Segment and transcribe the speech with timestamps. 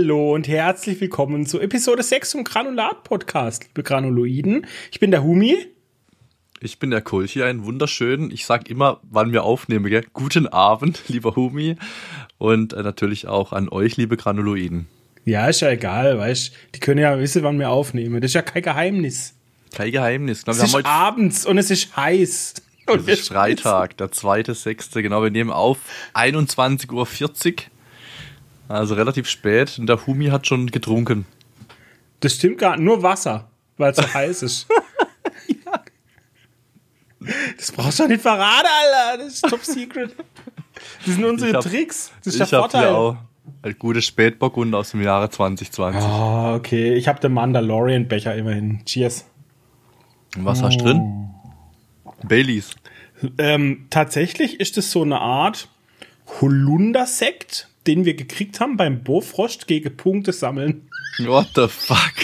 [0.00, 4.66] Hallo und herzlich willkommen zu Episode 6 zum Granulat-Podcast, liebe Granuloiden.
[4.90, 5.58] Ich bin der Humi.
[6.58, 10.06] Ich bin der Kulchi, ein wunderschönen, ich sag immer, wann wir aufnehmen, gell?
[10.14, 11.76] Guten Abend, lieber Humi.
[12.38, 14.86] Und äh, natürlich auch an euch, liebe Granuloiden.
[15.26, 18.22] Ja, ist ja egal, weißt Die können ja wissen, wann wir aufnehmen.
[18.22, 19.34] Das ist ja kein Geheimnis.
[19.74, 20.46] Kein Geheimnis.
[20.46, 22.54] Genau, es ist abends und es ist heiß.
[22.86, 25.02] Und es ist Freitag, der zweite, sechste.
[25.02, 25.76] Genau, wir nehmen auf
[26.14, 27.66] 21.40 Uhr.
[28.70, 29.78] Also relativ spät.
[29.78, 31.26] Und der Humi hat schon getrunken.
[32.20, 32.84] Das stimmt gar nicht.
[32.84, 34.68] Nur Wasser, weil es so heiß ist.
[35.48, 35.82] ja.
[37.56, 39.24] Das brauchst du doch nicht verraten, Alter.
[39.24, 40.14] Das ist top secret.
[41.04, 42.12] Das sind unsere hab, Tricks.
[42.22, 42.82] Das ist der Vorteil.
[42.82, 43.16] Hier auch
[43.62, 46.00] ein gutes Spätburgund aus dem Jahre 2020.
[46.00, 46.94] Oh, okay.
[46.94, 48.84] Ich habe den Mandalorian-Becher immerhin.
[48.84, 49.26] Cheers.
[50.36, 51.30] Was hast du drin?
[52.22, 52.76] Baileys.
[53.36, 55.68] Ähm, tatsächlich ist es so eine Art
[56.40, 60.88] Holunder-Sekt, den wir gekriegt haben beim Bofrost gegen Punkte sammeln.
[61.18, 62.14] What the fuck?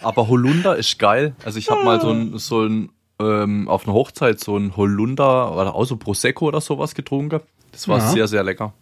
[0.00, 1.34] Aber Holunder ist geil.
[1.44, 5.52] Also ich habe mal so ein, so ein ähm, auf einer Hochzeit so ein Holunder
[5.52, 7.40] oder auch so Prosecco oder sowas getrunken.
[7.72, 8.08] Das war ja.
[8.08, 8.72] sehr, sehr lecker.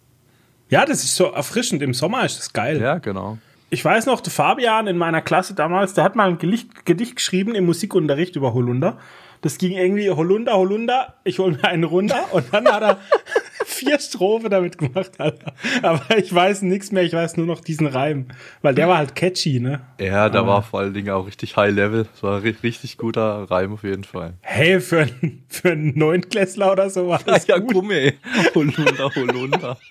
[0.70, 1.82] Ja, das ist so erfrischend.
[1.82, 2.80] Im Sommer ist das geil.
[2.80, 3.38] Ja, genau.
[3.70, 7.16] Ich weiß noch, der Fabian in meiner Klasse damals, der hat mal ein Gedicht, Gedicht
[7.16, 8.98] geschrieben im Musikunterricht über Holunder.
[9.40, 12.98] Das ging irgendwie Holunder, Holunder, ich hol mir einen runter und dann hat er
[13.64, 15.52] vier Strophe damit gemacht, Alter.
[15.82, 18.26] Aber ich weiß nichts mehr, ich weiß nur noch diesen Reim.
[18.62, 19.80] Weil der war halt catchy, ne?
[20.00, 22.06] Ja, der war vor allen Dingen auch richtig high level.
[22.12, 24.34] Das war ein richtig guter Reim auf jeden Fall.
[24.40, 27.46] Hey, für, einen, für einen Neunklässler oder so war das.
[27.46, 27.74] Ja, gut.
[27.74, 28.14] komm ey.
[28.54, 29.78] Holunder, Holunder.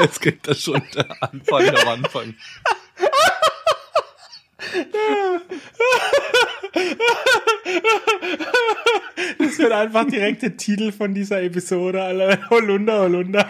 [0.02, 2.34] Jetzt kriegt er schon der Anfang am Anfang.
[9.38, 12.50] Das wird einfach direkt der Titel von dieser Episode, Alter.
[12.50, 13.48] Holunder, Holunder.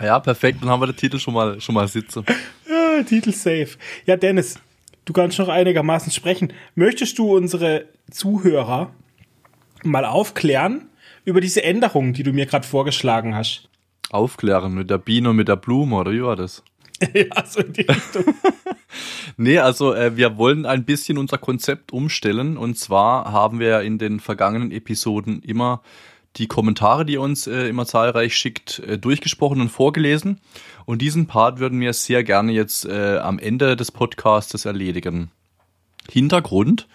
[0.00, 0.58] Ja, perfekt.
[0.62, 2.24] Dann haben wir den Titel schon mal, schon mal sitzen.
[2.68, 3.70] Ja, Titel safe.
[4.04, 4.58] Ja, Dennis,
[5.04, 6.52] du kannst noch einigermaßen sprechen.
[6.74, 8.92] Möchtest du unsere Zuhörer
[9.82, 10.88] mal aufklären
[11.24, 13.68] über diese Änderungen, die du mir gerade vorgeschlagen hast?
[14.10, 16.62] Aufklären mit der Biene und mit der Blume, oder wie war das?
[17.14, 18.34] ja, so in die Richtung.
[19.36, 22.56] nee, also äh, wir wollen ein bisschen unser Konzept umstellen.
[22.56, 25.82] Und zwar haben wir in den vergangenen Episoden immer
[26.36, 30.40] die Kommentare, die ihr uns äh, immer zahlreich schickt, äh, durchgesprochen und vorgelesen.
[30.84, 35.30] Und diesen Part würden wir sehr gerne jetzt äh, am Ende des Podcastes erledigen.
[36.10, 36.86] Hintergrund,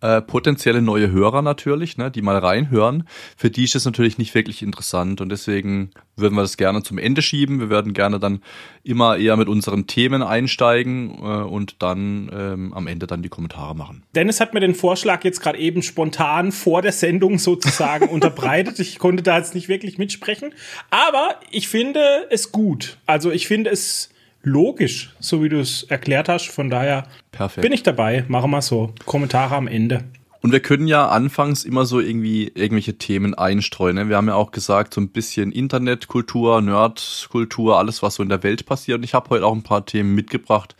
[0.00, 3.08] äh, potenzielle neue Hörer natürlich, ne, die mal reinhören.
[3.36, 6.98] Für die ist das natürlich nicht wirklich interessant und deswegen würden wir das gerne zum
[6.98, 7.60] Ende schieben.
[7.60, 8.40] Wir werden gerne dann
[8.82, 13.74] immer eher mit unseren Themen einsteigen äh, und dann ähm, am Ende dann die Kommentare
[13.74, 14.04] machen.
[14.14, 18.78] Dennis hat mir den Vorschlag jetzt gerade eben spontan vor der Sendung sozusagen unterbreitet.
[18.78, 20.54] Ich konnte da jetzt nicht wirklich mitsprechen,
[20.90, 22.00] aber ich finde
[22.30, 22.98] es gut.
[23.06, 24.10] Also ich finde es
[24.42, 26.48] logisch, so wie du es erklärt hast.
[26.48, 27.62] Von daher Perfekt.
[27.62, 28.24] bin ich dabei.
[28.28, 28.92] Machen wir so.
[29.04, 30.04] Kommentare am Ende.
[30.40, 33.96] Und wir können ja anfangs immer so irgendwie irgendwelche Themen einstreuen.
[33.96, 34.08] Ne?
[34.08, 38.44] Wir haben ja auch gesagt, so ein bisschen Internetkultur, Nerdkultur, alles, was so in der
[38.44, 38.98] Welt passiert.
[38.98, 40.76] Und ich habe heute auch ein paar Themen mitgebracht,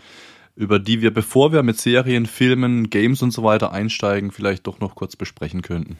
[0.58, 4.80] über die wir, bevor wir mit Serien, Filmen, Games und so weiter einsteigen, vielleicht doch
[4.80, 5.96] noch kurz besprechen könnten.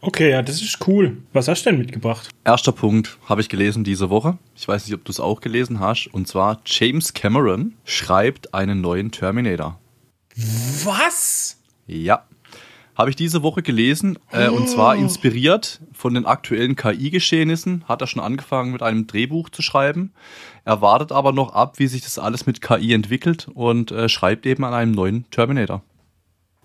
[0.00, 1.18] Okay, ja, das ist cool.
[1.32, 2.28] Was hast du denn mitgebracht?
[2.44, 4.36] Erster Punkt habe ich gelesen diese Woche.
[4.56, 6.08] Ich weiß nicht, ob du es auch gelesen hast.
[6.08, 9.78] Und zwar James Cameron schreibt einen neuen Terminator.
[10.84, 11.58] Was?
[11.86, 12.24] Ja.
[12.96, 14.56] Habe ich diese Woche gelesen äh, oh.
[14.56, 15.00] und zwar oh.
[15.00, 17.84] inspiriert von den aktuellen KI-Geschehnissen.
[17.86, 20.12] Hat er schon angefangen mit einem Drehbuch zu schreiben.
[20.64, 24.46] Er wartet aber noch ab, wie sich das alles mit KI entwickelt und äh, schreibt
[24.46, 25.82] eben an einem neuen Terminator.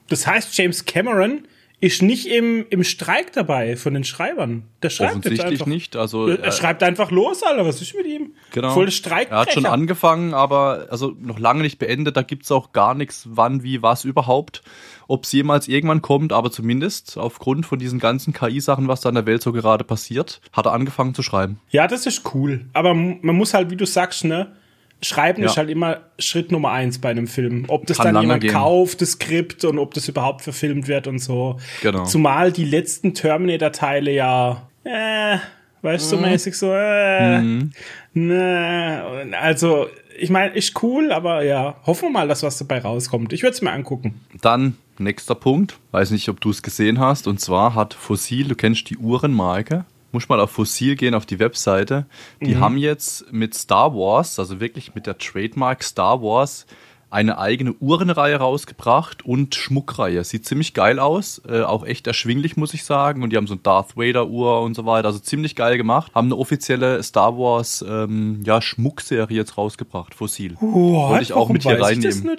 [0.08, 1.48] Das heißt, James Cameron
[1.80, 4.64] ist nicht im, im Streik dabei von den Schreibern.
[4.82, 5.96] Der schreibt Offensichtlich einfach, nicht.
[5.96, 7.66] Also, er, er schreibt einfach los, Alter.
[7.66, 8.32] Was ist mit ihm?
[8.52, 8.74] Genau.
[8.74, 9.30] Voll Streik.
[9.30, 12.16] Er hat schon angefangen, aber also noch lange nicht beendet.
[12.16, 14.64] Da gibt's auch gar nichts, wann, wie, was überhaupt.
[15.08, 19.16] Ob es jemals irgendwann kommt, aber zumindest aufgrund von diesen ganzen KI-Sachen, was da in
[19.16, 21.60] der Welt so gerade passiert, hat er angefangen zu schreiben.
[21.70, 22.66] Ja, das ist cool.
[22.74, 24.56] Aber man muss halt, wie du sagst, ne,
[25.02, 25.50] Schreiben ja.
[25.50, 27.66] ist halt immer Schritt Nummer eins bei einem Film.
[27.68, 28.54] Ob das Kann dann jemand gehen.
[28.54, 31.58] kauft, das Skript und ob das überhaupt verfilmt wird und so.
[31.82, 32.06] Genau.
[32.06, 35.38] Zumal die letzten Terminator-Teile ja, äh,
[35.82, 36.22] weißt du, mhm.
[36.22, 37.72] so mäßig so, äh, mhm.
[38.14, 39.04] ne,
[39.40, 39.88] also,
[40.18, 43.34] ich meine, ist cool, aber ja, hoffen wir mal, dass was dabei rauskommt.
[43.34, 44.22] Ich würde es mir angucken.
[44.42, 48.56] Dann nächster Punkt, weiß nicht, ob du es gesehen hast, und zwar hat Fossil, du
[48.56, 52.06] kennst die Uhrenmarke, muss mal auf Fossil gehen, auf die Webseite.
[52.42, 52.60] Die mhm.
[52.62, 56.66] haben jetzt mit Star Wars, also wirklich mit der Trademark Star Wars,
[57.10, 60.24] eine eigene Uhrenreihe rausgebracht und Schmuckreihe.
[60.24, 63.24] Sieht ziemlich geil aus, äh, auch echt erschwinglich, muss ich sagen.
[63.24, 66.14] Und die haben so ein Darth Vader Uhr und so weiter, also ziemlich geil gemacht.
[66.16, 70.56] Haben eine offizielle Star Wars ähm, ja, Schmuckserie jetzt rausgebracht, Fossil.
[70.60, 71.10] What?
[71.10, 72.38] Wollte ich auch mit hier reinnehmen.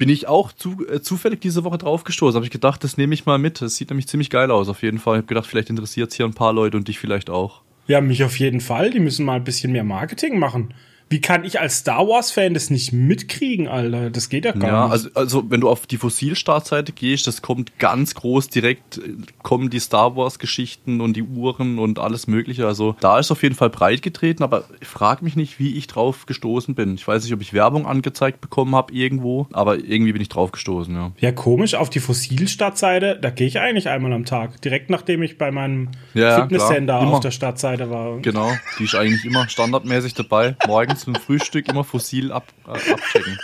[0.00, 2.34] Bin ich auch zu, äh, zufällig diese Woche drauf gestoßen.
[2.34, 3.60] Habe ich gedacht, das nehme ich mal mit.
[3.60, 5.16] Das sieht nämlich ziemlich geil aus, auf jeden Fall.
[5.16, 7.60] Ich habe gedacht, vielleicht interessiert es hier ein paar Leute und dich vielleicht auch.
[7.86, 8.88] Ja, mich auf jeden Fall.
[8.88, 10.72] Die müssen mal ein bisschen mehr Marketing machen.
[11.10, 14.10] Wie kann ich als Star Wars-Fan das nicht mitkriegen, Alter?
[14.10, 14.92] Das geht ja gar ja, nicht.
[14.92, 19.70] Also, also wenn du auf die Fossil-Startseite gehst, das kommt ganz groß direkt, äh, kommen
[19.70, 22.64] die Star Wars-Geschichten und die Uhren und alles Mögliche.
[22.64, 25.88] Also da ist auf jeden Fall breit getreten, aber ich frage mich nicht, wie ich
[25.88, 26.94] drauf gestoßen bin.
[26.94, 30.52] Ich weiß nicht, ob ich Werbung angezeigt bekommen habe irgendwo, aber irgendwie bin ich drauf
[30.52, 31.10] gestoßen, ja.
[31.18, 34.62] Ja, komisch, auf die Fossil-Startseite, da gehe ich eigentlich einmal am Tag.
[34.62, 38.20] Direkt nachdem ich bei meinem ja, Fitnesscenter auf der Startseite war.
[38.20, 40.54] Genau, die ist eigentlich immer standardmäßig dabei.
[40.68, 43.38] Morgens zum Frühstück immer fossil ab, äh, abchecken.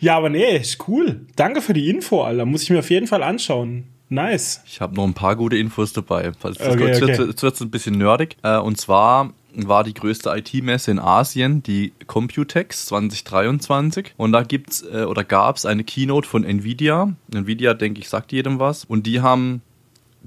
[0.00, 1.26] Ja, aber nee, ist cool.
[1.36, 2.44] Danke für die Info, Alter.
[2.44, 3.84] Muss ich mir auf jeden Fall anschauen.
[4.08, 4.62] Nice.
[4.66, 6.26] Ich habe noch ein paar gute Infos dabei.
[6.26, 7.18] Jetzt okay, okay.
[7.18, 8.36] wird es ein bisschen nerdig.
[8.42, 14.14] Äh, und zwar war die größte IT-Messe in Asien, die Computex 2023.
[14.16, 17.14] Und da gibt's äh, oder gab's eine Keynote von Nvidia.
[17.32, 18.84] Nvidia, denke ich, sagt jedem was.
[18.84, 19.62] Und die haben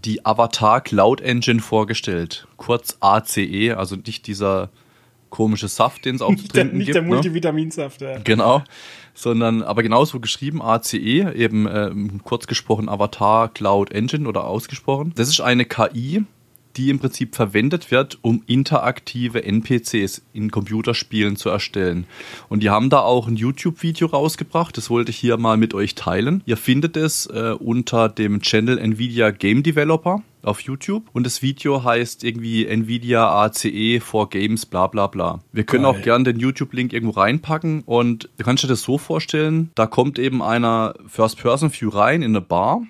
[0.05, 2.47] die Avatar Cloud Engine vorgestellt.
[2.57, 4.69] Kurz ACE, also nicht dieser
[5.29, 6.87] komische Saft, den es auch zu trinken nicht gibt.
[6.87, 7.07] Nicht der ne?
[7.07, 8.17] Multivitaminsaft, ja.
[8.19, 8.63] Genau,
[9.13, 11.91] sondern aber genauso geschrieben ACE, eben äh,
[12.23, 15.13] kurz gesprochen Avatar Cloud Engine oder ausgesprochen.
[15.15, 16.23] Das ist eine KI,
[16.77, 22.05] die im Prinzip verwendet wird, um interaktive NPCs in Computerspielen zu erstellen.
[22.47, 25.95] Und die haben da auch ein YouTube-Video rausgebracht, das wollte ich hier mal mit euch
[25.95, 26.43] teilen.
[26.45, 31.83] Ihr findet es äh, unter dem Channel Nvidia Game Developer auf YouTube und das Video
[31.83, 35.39] heißt irgendwie Nvidia ACE for Games bla bla bla.
[35.51, 35.93] Wir können Geil.
[35.93, 40.19] auch gerne den YouTube-Link irgendwo reinpacken und du kannst dir das so vorstellen, da kommt
[40.19, 42.83] eben einer First-Person-View rein in eine Bar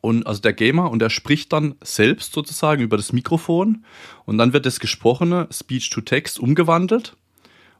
[0.00, 3.84] und also der Gamer und der spricht dann selbst sozusagen über das Mikrofon
[4.24, 7.16] und dann wird das gesprochene Speech to Text umgewandelt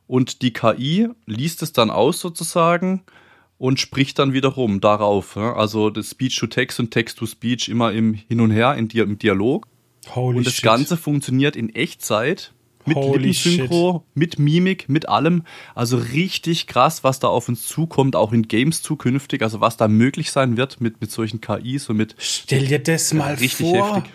[0.07, 3.03] und die KI liest es dann aus sozusagen
[3.59, 5.37] und spricht dann wiederum darauf.
[5.37, 8.89] Also das Speech to Text und Text to Speech immer im Hin und Her in,
[8.89, 9.67] im Dialog.
[10.15, 10.65] Holy und das shit.
[10.65, 12.53] Ganze funktioniert in Echtzeit
[12.89, 15.45] mit Lippensynchro, mit Mimik, mit allem.
[15.75, 19.89] Also richtig krass, was da auf uns zukommt, auch in Games zukünftig, also was da
[19.89, 22.15] möglich sein wird mit, mit solchen KIs und mit.
[22.19, 23.97] Stell dir das mal richtig vor.
[23.97, 24.13] Heftig.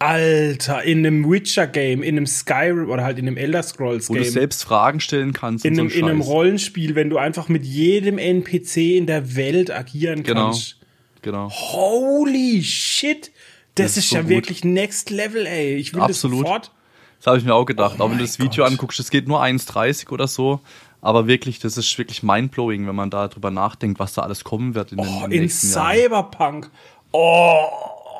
[0.00, 4.16] Alter, in einem Witcher-Game, in einem Skyrim oder halt in einem Elder Scrolls-Game.
[4.16, 5.66] Wo du selbst Fragen stellen kannst.
[5.66, 9.70] In, einem, so in einem Rollenspiel, wenn du einfach mit jedem NPC in der Welt
[9.70, 10.46] agieren genau.
[10.46, 10.78] kannst.
[11.20, 11.50] Genau.
[11.50, 13.30] Holy shit!
[13.74, 14.30] Das, das ist, ist so ja gut.
[14.30, 15.76] wirklich Next Level, ey.
[15.76, 16.38] Ich will Absolut.
[16.38, 16.72] das sofort.
[17.20, 17.96] Das habe ich mir auch gedacht.
[17.98, 18.72] Oh auch wenn du das Video Gott.
[18.72, 20.60] anguckst, es geht nur 1,30 oder so.
[21.02, 24.74] Aber wirklich, das ist wirklich mindblowing, wenn man da drüber nachdenkt, was da alles kommen
[24.74, 26.70] wird in den, oh, in Cyberpunk.
[27.12, 27.64] Oh,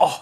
[0.00, 0.12] oh.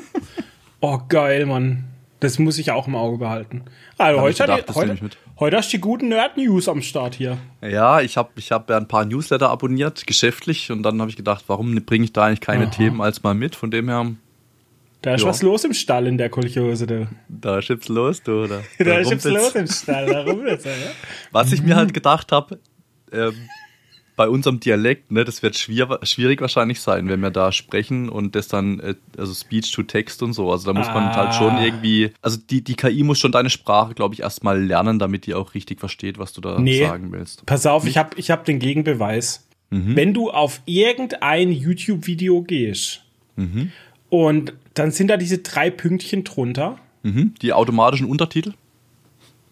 [0.80, 1.84] oh, geil, Mann.
[2.20, 3.64] Das muss ich auch im Auge behalten.
[3.98, 4.98] Also heute, gedacht, die, heute,
[5.38, 7.38] heute, hast du die guten Nerd-News am Start hier.
[7.60, 11.16] Ja, ich habe ich hab ja ein paar Newsletter abonniert, geschäftlich, und dann habe ich
[11.16, 12.70] gedacht, warum bringe ich da eigentlich keine Aha.
[12.70, 13.56] Themen als mal mit?
[13.56, 14.06] Von dem her
[15.04, 15.28] da ist ja.
[15.28, 17.06] was los im Stall in der Kolchose, du.
[17.28, 18.62] Da ist jetzt los, du, oder?
[18.78, 20.72] da, da ist jetzt los im Stall, da rumpelt's, ja.
[21.30, 22.58] Was ich mir halt gedacht habe,
[23.12, 23.34] ähm,
[24.16, 28.34] bei unserem Dialekt, ne, das wird schwier schwierig wahrscheinlich sein, wenn wir da sprechen und
[28.34, 30.50] das dann, äh, also Speech to Text und so.
[30.50, 30.94] Also da muss ah.
[30.94, 31.62] man halt schon ah.
[31.62, 35.34] irgendwie, also die, die KI muss schon deine Sprache, glaube ich, erstmal lernen, damit die
[35.34, 37.44] auch richtig versteht, was du da nee, sagen willst.
[37.44, 37.92] Pass auf, Nicht?
[37.92, 39.46] ich habe ich hab den Gegenbeweis.
[39.68, 39.96] Mhm.
[39.96, 43.02] Wenn du auf irgendein YouTube-Video gehst
[43.36, 43.70] mhm.
[44.08, 46.78] und dann sind da diese drei Pünktchen drunter.
[47.02, 48.52] Mhm, die automatischen Untertitel?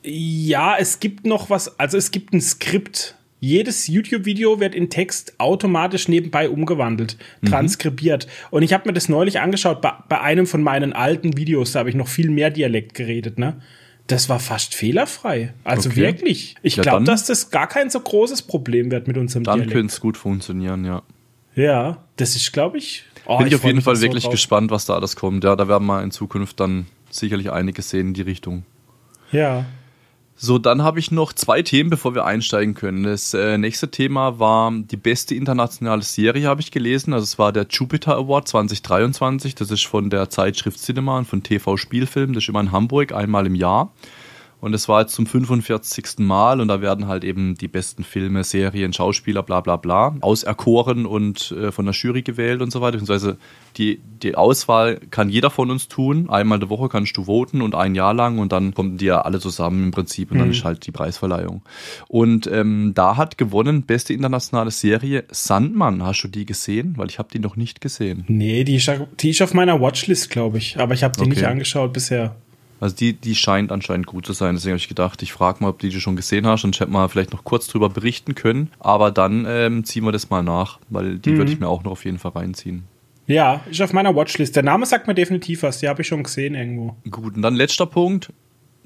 [0.03, 3.17] Ja, es gibt noch was, also es gibt ein Skript.
[3.41, 7.49] Jedes YouTube-Video wird in Text automatisch nebenbei umgewandelt, mhm.
[7.49, 8.29] transkribiert.
[8.51, 11.81] Und ich habe mir das neulich angeschaut bei, bei einem von meinen alten Videos, da
[11.81, 13.61] habe ich noch viel mehr Dialekt geredet, ne?
[14.09, 15.55] Das war fast fehlerfrei.
[15.65, 16.01] Also okay.
[16.01, 16.57] wirklich.
[16.63, 19.71] Ich ja, glaube, dass das gar kein so großes Problem wird mit unserem dann Dialekt.
[19.71, 21.03] Dann könnte es gut funktionieren, ja.
[21.55, 24.71] Ja, das ist, glaube ich, Oh, Bin ich, ich auf jeden Fall wirklich so gespannt,
[24.71, 25.45] was da alles kommt.
[25.45, 28.65] Ja, da werden wir in Zukunft dann sicherlich einiges sehen in die Richtung.
[29.31, 29.65] Ja.
[30.35, 33.05] So, dann habe ich noch zwei Themen, bevor wir einsteigen können.
[33.05, 37.13] Das äh, nächste Thema war die beste internationale Serie, habe ich gelesen.
[37.13, 39.55] Also es war der Jupiter Award 2023.
[39.55, 42.33] Das ist von der Zeitschrift Cinema und von TV Spielfilm.
[42.33, 43.93] Das ist immer in Hamburg, einmal im Jahr.
[44.63, 46.21] Und es war jetzt zum 45.
[46.21, 51.05] Mal und da werden halt eben die besten Filme, Serien, Schauspieler, bla bla bla, auserkoren
[51.05, 52.93] und äh, von der Jury gewählt und so weiter.
[52.93, 53.39] Beziehungsweise
[53.77, 56.31] die, die Auswahl kann jeder von uns tun.
[56.31, 59.07] Einmal in der Woche kannst du voten und ein Jahr lang und dann kommen die
[59.07, 60.43] ja alle zusammen im Prinzip und mhm.
[60.43, 61.63] dann ist halt die Preisverleihung.
[62.07, 66.05] Und ähm, da hat gewonnen beste internationale Serie Sandmann.
[66.05, 66.95] Hast du die gesehen?
[66.99, 68.23] Weil ich habe die noch nicht gesehen.
[68.29, 68.89] Nee, die ist,
[69.19, 70.79] die ist auf meiner Watchlist, glaube ich.
[70.79, 71.31] Aber ich habe die okay.
[71.31, 72.37] nicht angeschaut bisher.
[72.83, 74.57] Also die, die scheint anscheinend gut zu sein.
[74.57, 76.81] Deswegen habe ich gedacht, ich frage mal, ob die du schon gesehen hast und ich
[76.81, 78.73] hätte mal vielleicht noch kurz drüber berichten können.
[78.81, 81.37] Aber dann ähm, ziehen wir das mal nach, weil die mhm.
[81.37, 82.83] würde ich mir auch noch auf jeden Fall reinziehen.
[83.29, 84.57] Ja, ist auf meiner Watchlist.
[84.57, 85.79] Der Name sagt mir definitiv was.
[85.79, 86.97] Die habe ich schon gesehen irgendwo.
[87.09, 88.33] Gut, und dann letzter Punkt.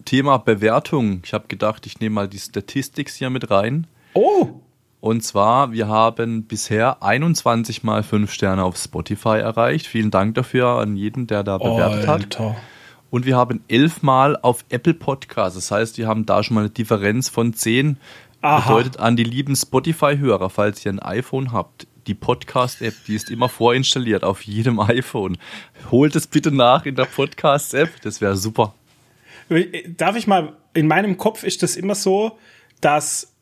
[0.05, 1.23] Thema Bewertung.
[1.25, 3.87] Ich habe gedacht, ich nehme mal die Statistics hier mit rein.
[4.13, 4.49] Oh!
[5.01, 9.87] Und zwar, wir haben bisher 21 mal 5 Sterne auf Spotify erreicht.
[9.87, 12.51] Vielen Dank dafür an jeden, der da bewertet Alter.
[12.51, 12.57] hat.
[13.17, 15.55] Und wir haben elfmal auf Apple Podcasts.
[15.55, 17.97] Das heißt, wir haben da schon mal eine Differenz von 10.
[18.43, 18.61] Aha.
[18.69, 23.49] Bedeutet an die lieben Spotify-Hörer, falls ihr ein iPhone habt, die Podcast-App, die ist immer
[23.49, 25.39] vorinstalliert auf jedem iPhone.
[25.91, 28.75] Holt es bitte nach in der Podcast-App, das wäre super.
[29.97, 32.37] Darf ich mal, in meinem Kopf ist das immer so,
[32.83, 33.33] dass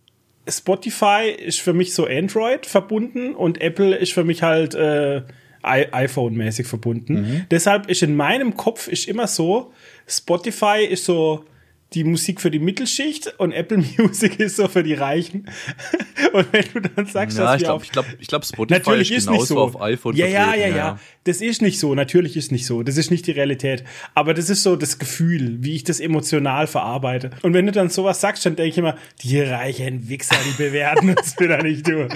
[0.49, 5.23] Spotify ist für mich so Android verbunden und Apple ist für mich halt äh,
[5.65, 7.15] iPhone-mäßig verbunden.
[7.15, 7.47] Mhm.
[7.51, 9.73] Deshalb ist in meinem Kopf ist immer so,
[10.07, 11.45] Spotify ist so
[11.93, 15.49] die Musik für die Mittelschicht und Apple Music ist so für die Reichen.
[16.33, 19.13] und wenn du dann sagst, ja, dass ich glaube, ich glaube, ich glaube, Spotify natürlich
[19.13, 20.17] ist, ist nicht so auf iPhone.
[20.17, 21.01] Ja, ja, ja, ja, ja.
[21.25, 21.95] Das ist nicht so.
[21.95, 22.83] Natürlich ist nicht so.
[22.83, 23.85] Das ist nicht die Realität.
[24.15, 27.31] Aber das ist so das Gefühl, wie ich das emotional verarbeite.
[27.43, 31.11] Und wenn du dann sowas sagst, dann denke ich immer, die reichen Wichser, die bewerten
[31.11, 32.09] uns wieder nicht, du.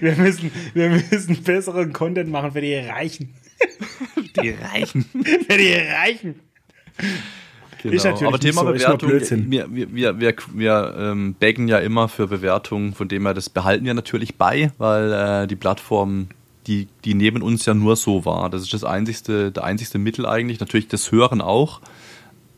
[0.00, 3.34] wir müssen, wir müssen besseren Content machen für die Reichen.
[4.40, 5.04] die Reichen.
[5.48, 6.40] für die Reichen.
[7.82, 7.94] Genau.
[7.94, 12.08] Ist natürlich Aber Thema so, Bewertung, wir, wir, wir, wir, wir ähm, baggen ja immer
[12.08, 16.28] für Bewertungen, von dem her, das behalten wir natürlich bei, weil äh, die Plattformen,
[16.66, 18.50] die, die nehmen uns ja nur so wahr.
[18.50, 20.60] Das ist das einzigste, der einzigste Mittel eigentlich.
[20.60, 21.80] Natürlich das Hören auch,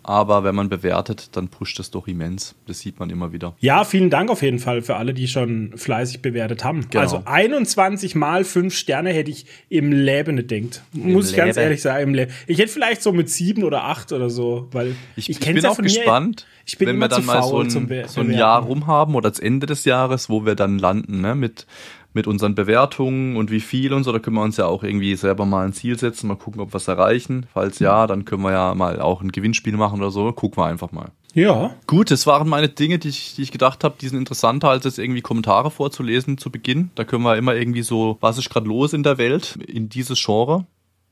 [0.03, 2.55] aber wenn man bewertet, dann pusht es doch immens.
[2.67, 3.55] Das sieht man immer wieder.
[3.61, 6.87] Ja, vielen Dank auf jeden Fall für alle, die schon fleißig bewertet haben.
[6.91, 7.03] Genau.
[7.03, 10.83] Also 21 mal 5 Sterne hätte ich im Leben nicht denkt.
[10.95, 11.47] Im Muss ich Leben.
[11.47, 12.03] ganz ehrlich sagen.
[12.03, 12.33] Im Leben.
[12.47, 15.57] Ich hätte vielleicht so mit 7 oder 8 oder so, weil ich, ich, ich bin
[15.57, 16.47] ja auch gespannt.
[16.47, 19.31] Mir, ich bin wenn wir dann mal so ein, so ein Jahr rum haben oder
[19.31, 21.67] das Ende des Jahres, wo wir dann landen, ne, mit
[22.13, 24.13] mit unseren Bewertungen und wie viel und so.
[24.13, 26.73] Da können wir uns ja auch irgendwie selber mal ein Ziel setzen, mal gucken, ob
[26.73, 27.47] wir es erreichen.
[27.53, 30.33] Falls ja, dann können wir ja mal auch ein Gewinnspiel machen oder so.
[30.33, 31.13] Gucken wir einfach mal.
[31.35, 31.75] Ja.
[31.87, 34.85] Gut, das waren meine Dinge, die ich, die ich gedacht habe, die sind interessanter, als
[34.85, 36.91] jetzt irgendwie Kommentare vorzulesen zu Beginn.
[36.97, 40.23] Da können wir immer irgendwie so, was ist gerade los in der Welt, in dieses
[40.25, 40.67] Genre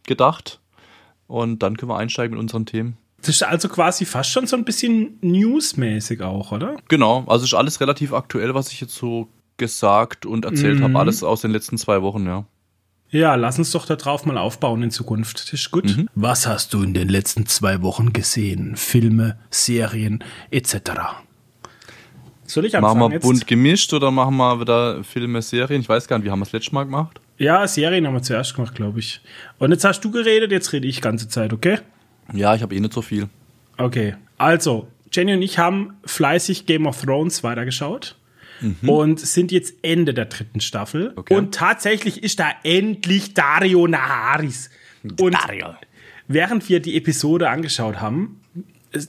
[0.06, 0.60] gedacht.
[1.28, 2.96] Und dann können wir einsteigen mit unseren Themen.
[3.20, 6.76] Das ist also quasi fast schon so ein bisschen newsmäßig auch, oder?
[6.88, 9.28] Genau, also ist alles relativ aktuell, was ich jetzt so
[9.58, 10.84] gesagt und erzählt mhm.
[10.84, 10.98] habe.
[10.98, 12.46] Alles aus den letzten zwei Wochen, ja.
[13.10, 15.42] Ja, lass uns doch da drauf mal aufbauen in Zukunft.
[15.42, 15.96] Das ist gut.
[15.96, 16.08] Mhm.
[16.14, 18.76] Was hast du in den letzten zwei Wochen gesehen?
[18.76, 20.74] Filme, Serien etc.
[22.44, 23.22] Soll ich anfangen Machen wir jetzt?
[23.22, 25.80] bunt gemischt oder machen wir wieder Filme, Serien?
[25.80, 27.20] Ich weiß gar nicht, wie haben wir das letzte Mal gemacht?
[27.38, 29.20] Ja, Serien haben wir zuerst gemacht, glaube ich.
[29.58, 31.78] Und jetzt hast du geredet, jetzt rede ich ganze Zeit, okay?
[32.32, 33.28] Ja, ich habe eh nicht so viel.
[33.78, 38.17] Okay, also, Jenny und ich haben fleißig Game of Thrones weitergeschaut
[38.60, 38.88] mhm.
[38.88, 41.12] und sind jetzt Ende der dritten Staffel.
[41.16, 41.34] Okay.
[41.34, 44.70] Und tatsächlich ist da endlich Dario Naharis.
[45.20, 45.74] Und Dario.
[46.26, 48.40] während wir die Episode angeschaut haben,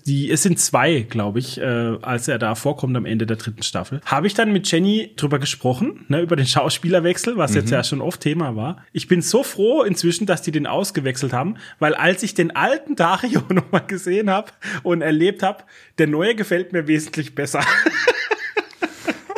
[0.05, 1.63] die, es sind zwei, glaube ich, äh,
[2.01, 4.01] als er da vorkommt am Ende der dritten Staffel.
[4.05, 7.57] Habe ich dann mit Jenny drüber gesprochen, ne, über den Schauspielerwechsel, was mhm.
[7.57, 8.83] jetzt ja schon oft Thema war.
[8.91, 12.95] Ich bin so froh inzwischen, dass die den ausgewechselt haben, weil als ich den alten
[12.95, 14.51] Dario nochmal gesehen habe
[14.83, 15.63] und erlebt habe,
[15.97, 17.63] der neue gefällt mir wesentlich besser.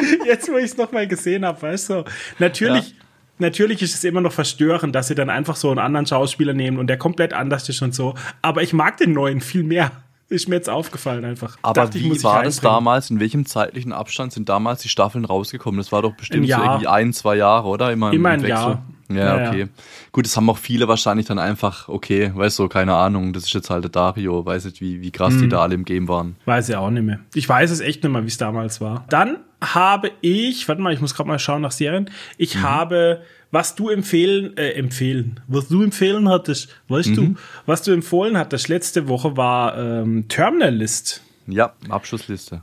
[0.25, 2.03] Jetzt, wo ich es nochmal gesehen habe, weißt du,
[2.39, 2.89] natürlich.
[2.89, 2.95] Ja.
[3.39, 6.77] Natürlich ist es immer noch verstörend, dass sie dann einfach so einen anderen Schauspieler nehmen
[6.77, 8.13] und der komplett anders ist und so.
[8.43, 9.91] Aber ich mag den neuen viel mehr.
[10.29, 11.57] Ist mir jetzt aufgefallen einfach.
[11.63, 13.09] Aber Dachte, wie war das damals?
[13.09, 15.77] In welchem zeitlichen Abstand sind damals die Staffeln rausgekommen?
[15.79, 17.91] Das war doch bestimmt so irgendwie ein, zwei Jahre, oder?
[17.91, 18.83] Immer, Immer ein Jahr.
[19.15, 19.61] Ja, okay.
[19.61, 19.67] Ja.
[20.11, 23.53] Gut, das haben auch viele wahrscheinlich dann einfach, okay, weißt du, keine Ahnung, das ist
[23.53, 25.41] jetzt halt der Dario, weiß nicht, wie, wie krass hm.
[25.41, 26.35] die da alle im Game waren.
[26.45, 27.19] Weiß ich auch nicht mehr.
[27.33, 29.05] Ich weiß es echt nicht mehr, wie es damals war.
[29.09, 32.09] Dann habe ich, warte mal, ich muss gerade mal schauen nach Serien.
[32.37, 32.63] Ich mhm.
[32.63, 37.15] habe, was du empfehlen, äh, empfehlen, was du empfehlen hattest, weißt mhm.
[37.15, 41.21] du, was du empfohlen hattest letzte Woche war ähm, Terminal List.
[41.47, 42.61] Ja, Abschlussliste.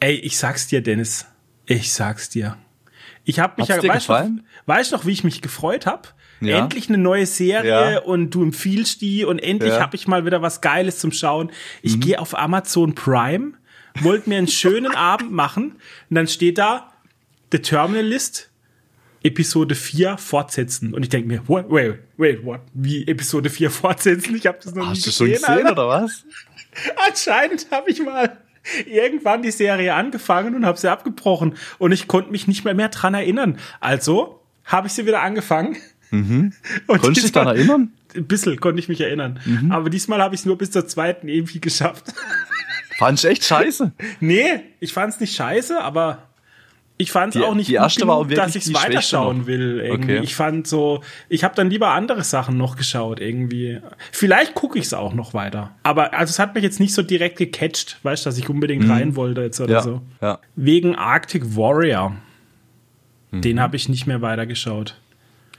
[0.00, 1.26] Ey, ich sag's dir, Dennis.
[1.66, 2.56] Ich sag's dir.
[3.24, 6.08] Ich habe mich Hat's ja, weißt du, weißt noch, wie ich mich gefreut habe?
[6.42, 6.58] ja.
[6.58, 7.98] endlich eine neue Serie ja.
[8.00, 9.80] und du empfiehlst die und endlich ja.
[9.80, 11.50] habe ich mal wieder was Geiles zum Schauen.
[11.82, 12.00] Ich mhm.
[12.00, 13.52] gehe auf Amazon Prime,
[14.00, 15.76] wollte mir einen schönen Abend machen
[16.10, 16.92] und dann steht da
[17.52, 18.50] The Terminal List
[19.24, 20.94] Episode 4 fortsetzen.
[20.94, 22.60] Und ich denke mir, wait, wait, wait, what?
[22.74, 24.34] Wie Episode 4 fortsetzen?
[24.34, 25.34] Ich habe das noch Hast nie gesehen.
[25.34, 25.72] Hast du schon gesehen, Alter.
[25.72, 26.24] oder was?
[27.08, 28.38] Anscheinend habe ich mal
[28.86, 31.54] irgendwann die Serie angefangen und habe sie abgebrochen.
[31.78, 33.58] Und ich konnte mich nicht mehr, mehr dran erinnern.
[33.78, 35.76] Also habe ich sie wieder angefangen.
[36.10, 36.52] Mhm.
[36.86, 37.92] Konntest du dich daran erinnern?
[38.14, 39.40] Ein bisschen konnte ich mich erinnern.
[39.44, 39.72] Mhm.
[39.72, 42.12] Aber diesmal habe ich es nur bis zur zweiten irgendwie geschafft.
[42.98, 43.92] Fand ich echt scheiße?
[44.20, 46.28] nee, ich fand es nicht scheiße, aber
[46.98, 49.80] ich fand es auch nicht die gut genug, dass ich es weiterschauen will.
[49.80, 50.16] Irgendwie.
[50.16, 50.24] Okay.
[50.24, 53.80] Ich fand so, ich habe dann lieber andere Sachen noch geschaut irgendwie.
[54.12, 55.74] Vielleicht gucke ich es auch noch weiter.
[55.82, 58.84] Aber also es hat mich jetzt nicht so direkt gecatcht, weißt du, dass ich unbedingt
[58.84, 58.90] mhm.
[58.92, 60.02] rein wollte jetzt oder ja, so.
[60.20, 60.38] Ja.
[60.54, 62.14] Wegen Arctic Warrior.
[63.32, 63.40] Mhm.
[63.40, 64.96] Den habe ich nicht mehr weitergeschaut.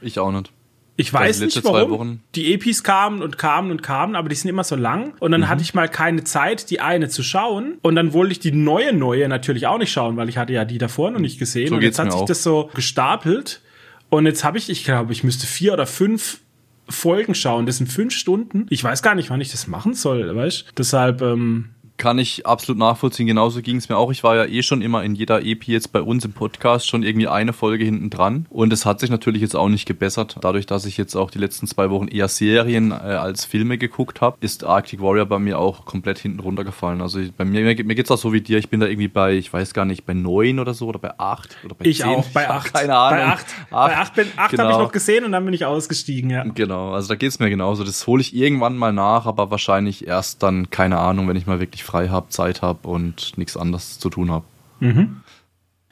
[0.02, 0.52] Ich auch nicht.
[0.96, 2.20] Ich weiß nicht warum.
[2.36, 5.14] Die Epis kamen und kamen und kamen, aber die sind immer so lang.
[5.20, 5.50] Und dann mhm.
[5.50, 7.80] hatte ich mal keine Zeit, die eine zu schauen.
[7.82, 10.66] Und dann wollte ich die neue, neue natürlich auch nicht schauen, weil ich hatte ja
[10.66, 11.70] die davor noch nicht gesehen.
[11.70, 12.26] So und jetzt hat sich auch.
[12.26, 13.62] das so gestapelt.
[14.10, 16.42] Und jetzt habe ich, ich glaube, ich müsste vier oder fünf
[16.88, 17.66] Folgen schauen.
[17.66, 18.68] Das sind fünf Stunden.
[18.70, 22.80] Ich weiß gar nicht, wann ich das machen soll, weißt Deshalb, ähm, kann ich absolut
[22.80, 23.28] nachvollziehen.
[23.28, 24.12] Genauso ging es mir auch.
[24.12, 27.04] Ich war ja eh schon immer in jeder EP jetzt bei uns im Podcast schon
[27.04, 28.46] irgendwie eine Folge hinten dran.
[28.50, 30.38] Und es hat sich natürlich jetzt auch nicht gebessert.
[30.42, 34.22] Dadurch, dass ich jetzt auch die letzten zwei Wochen eher Serien äh, als Filme geguckt
[34.22, 37.02] habe, ist Arctic Warrior bei mir auch komplett hinten runtergefallen.
[37.02, 38.58] Also bei mir, mir, geht es auch so wie dir.
[38.58, 41.18] Ich bin da irgendwie bei, ich weiß gar nicht, bei neun oder so oder bei
[41.20, 42.08] acht oder bei Ich zehn.
[42.08, 42.74] auch, bei acht.
[42.74, 43.20] Keine Ahnung.
[43.20, 43.92] Bei acht, acht.
[43.92, 44.64] Bei acht, bin, acht genau.
[44.64, 46.44] habe ich noch gesehen und dann bin ich ausgestiegen, ja.
[46.44, 47.84] Genau, also da geht es mir genauso.
[47.84, 51.60] Das hole ich irgendwann mal nach, aber wahrscheinlich erst dann, keine Ahnung, wenn ich mal
[51.60, 54.46] wirklich frei habe, Zeit habe und nichts anderes zu tun habe.
[54.80, 55.22] Mhm.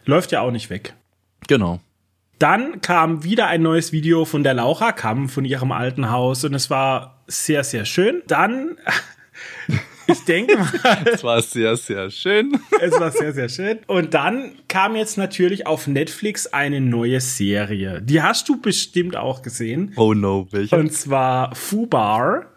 [0.06, 0.94] Läuft ja auch nicht weg.
[1.48, 1.80] Genau.
[2.40, 6.56] Dann kam wieder ein neues Video von der Laura Kamm von ihrem alten Haus und
[6.56, 8.24] es war sehr, sehr schön.
[8.26, 8.78] Dann,
[10.08, 11.06] ich denke mal.
[11.06, 12.60] es war sehr, sehr schön.
[12.82, 13.80] es war sehr, sehr schön.
[13.86, 18.02] Und dann kam jetzt natürlich auf Netflix eine neue Serie.
[18.02, 19.94] Die hast du bestimmt auch gesehen.
[19.96, 20.76] Oh no, welche?
[20.76, 22.48] Und zwar Fubar.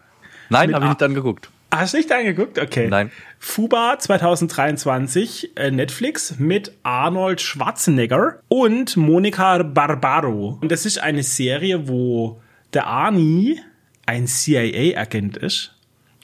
[0.49, 1.51] Nein, habe ich nicht dann geguckt.
[1.79, 2.59] Hast du nicht angeguckt?
[2.59, 2.87] Okay.
[2.87, 3.11] Nein.
[3.39, 10.57] Fuba 2023, äh, Netflix mit Arnold Schwarzenegger und Monica Barbaro.
[10.61, 12.41] Und das ist eine Serie, wo
[12.73, 13.59] der Arnie
[14.05, 15.75] ein CIA-Agent ist.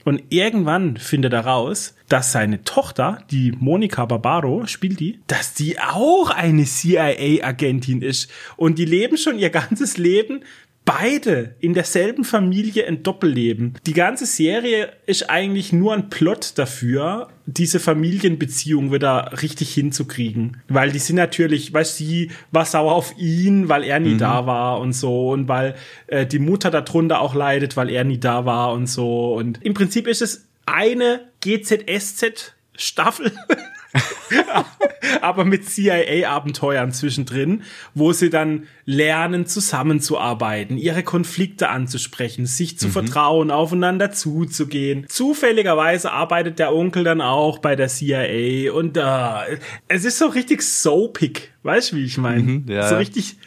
[0.03, 5.79] Und irgendwann findet er raus, dass seine Tochter, die Monica Barbaro, spielt die, dass die
[5.79, 8.31] auch eine CIA-Agentin ist.
[8.57, 10.43] Und die leben schon ihr ganzes Leben
[10.85, 13.75] beide in derselben Familie ein Doppelleben.
[13.85, 20.57] Die ganze Serie ist eigentlich nur ein Plot dafür, diese Familienbeziehung wieder richtig hinzukriegen.
[20.67, 24.19] Weil die sind natürlich, weil sie war sauer auf ihn, weil er nie mhm.
[24.19, 25.75] da war und so und weil
[26.07, 29.35] äh, die Mutter darunter auch leidet, weil er nie da war und so.
[29.35, 33.31] Und im Prinzip ist es eine GZSZ Staffel
[35.21, 42.91] aber mit CIA-Abenteuern zwischendrin, wo sie dann lernen, zusammenzuarbeiten, ihre Konflikte anzusprechen, sich zu mhm.
[42.91, 45.05] vertrauen, aufeinander zuzugehen.
[45.07, 50.61] Zufälligerweise arbeitet der Onkel dann auch bei der CIA und äh, es ist so richtig
[50.61, 52.41] soapig, weißt du, wie ich meine?
[52.41, 52.87] Mhm, ja.
[52.87, 53.37] So richtig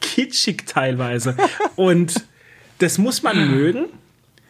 [0.00, 1.36] kitschig teilweise.
[1.76, 2.24] und
[2.78, 3.86] das muss man mögen.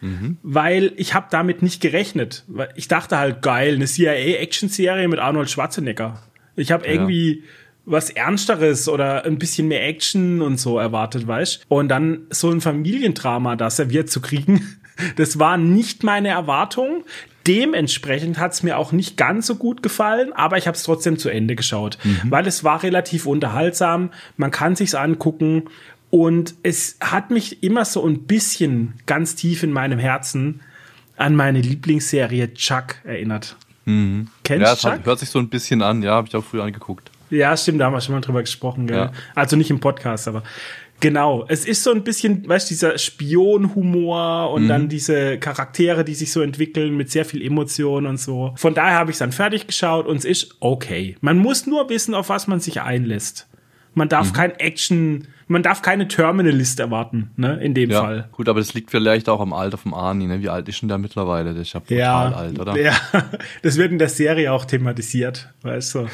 [0.01, 0.37] Mhm.
[0.43, 2.45] Weil ich habe damit nicht gerechnet.
[2.75, 6.21] Ich dachte halt, geil, eine CIA-Action-Serie mit Arnold Schwarzenegger.
[6.55, 7.43] Ich habe irgendwie ja.
[7.85, 12.61] was Ernsteres oder ein bisschen mehr Action und so erwartet, weißt Und dann so ein
[12.61, 14.79] Familiendrama da serviert zu kriegen,
[15.15, 17.05] das war nicht meine Erwartung.
[17.47, 21.17] Dementsprechend hat es mir auch nicht ganz so gut gefallen, aber ich habe es trotzdem
[21.17, 22.29] zu Ende geschaut, mhm.
[22.29, 24.11] weil es war relativ unterhaltsam.
[24.37, 25.63] Man kann sich's angucken
[26.11, 30.59] und es hat mich immer so ein bisschen ganz tief in meinem Herzen
[31.15, 33.55] an meine Lieblingsserie Chuck erinnert.
[33.85, 34.27] Mhm.
[34.43, 34.99] Kennst ja, Chuck?
[34.99, 37.09] Hat, hört sich so ein bisschen an, ja, habe ich auch früher angeguckt.
[37.29, 38.97] Ja, stimmt, da haben wir schon mal drüber gesprochen, gell?
[38.97, 39.11] Ja.
[39.35, 40.43] Also nicht im Podcast, aber
[40.99, 41.45] genau.
[41.47, 44.67] Es ist so ein bisschen, weißt du, dieser Spionhumor und mhm.
[44.67, 48.53] dann diese Charaktere, die sich so entwickeln mit sehr viel Emotion und so.
[48.57, 51.15] Von daher habe ich es dann fertig geschaut und es ist okay.
[51.21, 53.47] Man muss nur wissen, auf was man sich einlässt.
[53.93, 54.33] Man darf mhm.
[54.33, 58.29] kein Action, man darf keine Terminalist erwarten, ne, in dem ja, Fall.
[58.31, 60.41] Gut, aber das liegt vielleicht auch am Alter vom Arnie, ne?
[60.41, 61.53] Wie alt ist denn der mittlerweile?
[61.53, 62.77] Der ist ja brutal ja, alt, oder?
[62.77, 62.93] Ja,
[63.61, 66.07] das wird in der Serie auch thematisiert, weißt du.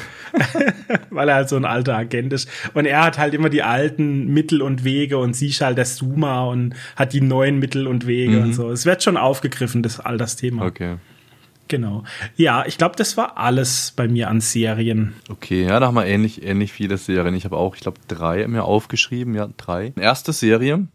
[1.10, 2.50] Weil er halt so ein alter Agent ist.
[2.74, 5.86] Und er hat halt immer die alten Mittel und Wege und sie ist halt der
[5.86, 8.42] Suma und hat die neuen Mittel und Wege mhm.
[8.42, 8.70] und so.
[8.70, 10.66] Es wird schon aufgegriffen, das Altersthema.
[10.66, 10.96] Okay.
[11.68, 12.04] Genau.
[12.36, 15.14] Ja, ich glaube, das war alles bei mir an Serien.
[15.28, 17.34] Okay, ja, da haben wir ähnlich, ähnlich viele Serien.
[17.34, 19.34] Ich habe auch, ich glaube, drei mir aufgeschrieben.
[19.34, 19.92] Ja, drei.
[19.96, 20.88] Erste Serie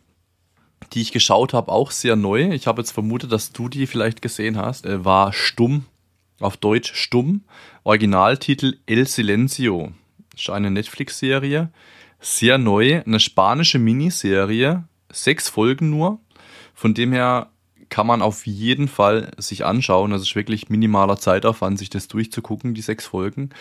[0.91, 2.51] die ich geschaut habe, auch sehr neu.
[2.51, 4.85] Ich habe jetzt vermutet, dass du die vielleicht gesehen hast.
[4.85, 5.85] Äh, war Stumm,
[6.39, 7.43] auf Deutsch Stumm.
[7.83, 9.91] Originaltitel El Silencio.
[10.35, 11.71] Ist eine Netflix-Serie.
[12.19, 13.01] Sehr neu.
[13.05, 14.83] Eine spanische Miniserie.
[15.11, 16.19] Sechs Folgen nur.
[16.73, 17.49] Von dem her
[17.93, 20.09] kann man auf jeden Fall sich anschauen.
[20.09, 23.51] Das ist wirklich minimaler Zeitaufwand, sich das durchzugucken, die sechs Folgen.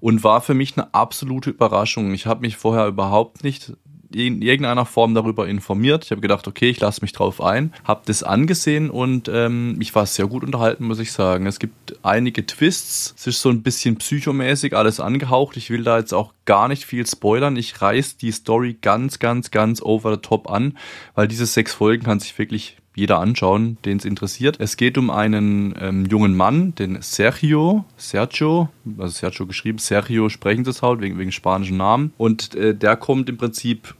[0.00, 2.14] Und war für mich eine absolute Überraschung.
[2.14, 3.74] Ich habe mich vorher überhaupt nicht
[4.14, 6.06] in irgendeiner Form darüber informiert.
[6.06, 9.94] Ich habe gedacht, okay, ich lasse mich drauf ein, habe das angesehen und ähm, ich
[9.94, 11.46] war sehr gut unterhalten, muss ich sagen.
[11.46, 15.58] Es gibt einige Twists, es ist so ein bisschen psychomäßig alles angehaucht.
[15.58, 17.56] Ich will da jetzt auch gar nicht viel spoilern.
[17.56, 20.78] Ich reiß die Story ganz, ganz, ganz over the top an,
[21.14, 24.56] weil diese sechs Folgen kann sich wirklich jeder anschauen, den es interessiert.
[24.58, 30.64] Es geht um einen ähm, jungen Mann, den Sergio, Sergio, also Sergio geschrieben, Sergio sprechen
[30.64, 32.12] sie es halt wegen, wegen spanischen Namen.
[32.18, 33.94] Und äh, der kommt im Prinzip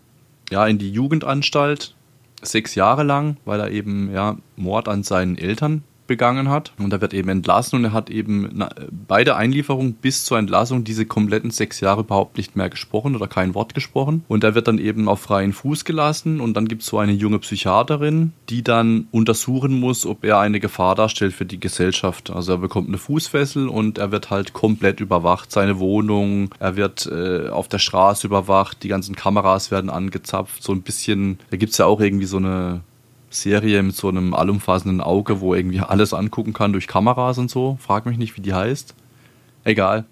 [0.50, 1.94] ja in die Jugendanstalt
[2.42, 6.72] sechs Jahre lang, weil er eben ja Mord an seinen Eltern begangen hat.
[6.78, 8.64] Und er wird eben entlassen und er hat eben
[9.08, 13.26] bei der Einlieferung bis zur Entlassung diese kompletten sechs Jahre überhaupt nicht mehr gesprochen oder
[13.26, 14.24] kein Wort gesprochen.
[14.28, 17.12] Und er wird dann eben auf freien Fuß gelassen und dann gibt es so eine
[17.12, 22.30] junge Psychiaterin, die dann untersuchen muss, ob er eine Gefahr darstellt für die Gesellschaft.
[22.30, 25.50] Also er bekommt eine Fußfessel und er wird halt komplett überwacht.
[25.52, 30.62] Seine Wohnung, er wird äh, auf der Straße überwacht, die ganzen Kameras werden angezapft.
[30.62, 32.80] So ein bisschen, da gibt es ja auch irgendwie so eine
[33.34, 37.78] Serie mit so einem allumfassenden Auge, wo irgendwie alles angucken kann durch Kameras und so.
[37.80, 38.94] Frag mich nicht, wie die heißt.
[39.64, 40.04] Egal.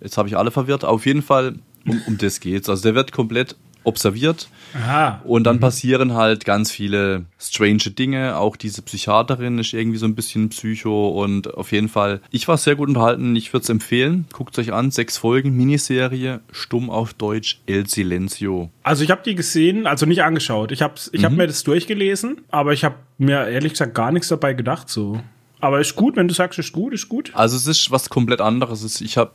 [0.00, 0.84] Jetzt habe ich alle verwirrt.
[0.84, 2.68] Auf jeden Fall, um, um das geht's.
[2.68, 4.48] Also der wird komplett observiert.
[4.74, 5.20] Aha.
[5.24, 5.60] Und dann mhm.
[5.60, 8.36] passieren halt ganz viele strange Dinge.
[8.36, 12.58] Auch diese Psychiaterin ist irgendwie so ein bisschen Psycho und auf jeden Fall, ich war
[12.58, 13.34] sehr gut unterhalten.
[13.36, 14.26] Ich würde es empfehlen.
[14.32, 14.90] Guckt euch an.
[14.90, 18.70] Sechs Folgen, Miniserie, stumm auf Deutsch, El Silencio.
[18.82, 20.72] Also ich habe die gesehen, also nicht angeschaut.
[20.72, 21.24] Ich habe ich mhm.
[21.24, 25.20] hab mir das durchgelesen, aber ich habe mir ehrlich gesagt gar nichts dabei gedacht so.
[25.60, 27.32] Aber ist gut, wenn du sagst, ist gut, ist gut.
[27.34, 29.00] Also es ist was komplett anderes.
[29.00, 29.32] Ich habe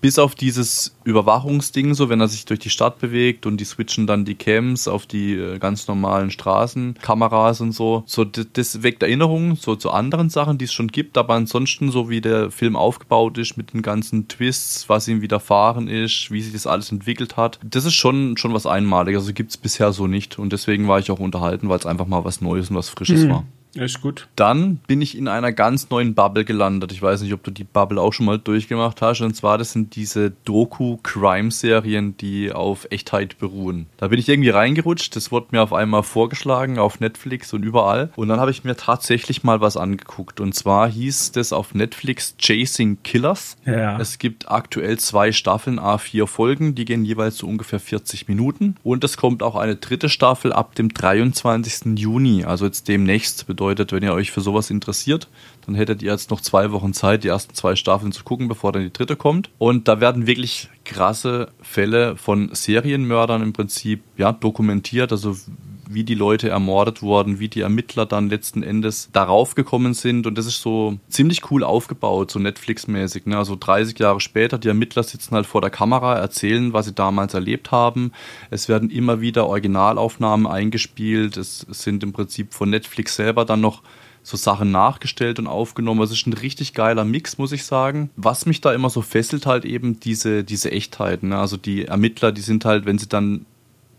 [0.00, 4.06] bis auf dieses Überwachungsding, so wenn er sich durch die Stadt bewegt und die switchen
[4.06, 8.02] dann die Cams auf die äh, ganz normalen Straßenkameras und so.
[8.06, 12.08] So, das weckt Erinnerungen so zu anderen Sachen, die es schon gibt, aber ansonsten, so
[12.08, 16.52] wie der Film aufgebaut ist, mit den ganzen Twists, was ihm widerfahren ist, wie sich
[16.52, 19.22] das alles entwickelt hat, das ist schon, schon was Einmaliges.
[19.22, 20.38] Also gibt es bisher so nicht.
[20.38, 23.24] Und deswegen war ich auch unterhalten, weil es einfach mal was Neues und was Frisches
[23.24, 23.30] mhm.
[23.30, 23.44] war.
[23.74, 24.28] Ist gut.
[24.34, 26.90] Dann bin ich in einer ganz neuen Bubble gelandet.
[26.92, 29.20] Ich weiß nicht, ob du die Bubble auch schon mal durchgemacht hast.
[29.20, 33.86] Und zwar, das sind diese Doku-Crime-Serien, die auf Echtheit beruhen.
[33.96, 35.14] Da bin ich irgendwie reingerutscht.
[35.14, 38.10] Das wurde mir auf einmal vorgeschlagen auf Netflix und überall.
[38.16, 40.40] Und dann habe ich mir tatsächlich mal was angeguckt.
[40.40, 43.56] Und zwar hieß das auf Netflix Chasing Killers.
[43.64, 44.00] Ja.
[44.00, 46.74] Es gibt aktuell zwei Staffeln, A4 Folgen.
[46.74, 48.74] Die gehen jeweils so ungefähr 40 Minuten.
[48.82, 51.98] Und es kommt auch eine dritte Staffel ab dem 23.
[51.98, 55.28] Juni, also jetzt demnächst bedeutet, wenn ihr euch für sowas interessiert,
[55.66, 58.72] dann hättet ihr jetzt noch zwei Wochen Zeit, die ersten zwei Staffeln zu gucken, bevor
[58.72, 59.50] dann die dritte kommt.
[59.58, 65.12] Und da werden wirklich krasse Fälle von Serienmördern im Prinzip ja, dokumentiert.
[65.12, 65.36] Also
[65.92, 70.26] wie die Leute ermordet wurden, wie die Ermittler dann letzten Endes darauf gekommen sind.
[70.26, 73.26] Und das ist so ziemlich cool aufgebaut, so Netflix-mäßig.
[73.26, 73.36] Ne?
[73.36, 77.34] Also 30 Jahre später, die Ermittler sitzen halt vor der Kamera, erzählen, was sie damals
[77.34, 78.12] erlebt haben.
[78.50, 81.36] Es werden immer wieder Originalaufnahmen eingespielt.
[81.36, 83.82] Es sind im Prinzip von Netflix selber dann noch
[84.22, 86.02] so Sachen nachgestellt und aufgenommen.
[86.02, 88.10] Es ist ein richtig geiler Mix, muss ich sagen.
[88.16, 91.22] Was mich da immer so fesselt, halt eben diese, diese Echtheit.
[91.22, 91.38] Ne?
[91.38, 93.46] Also die Ermittler, die sind halt, wenn sie dann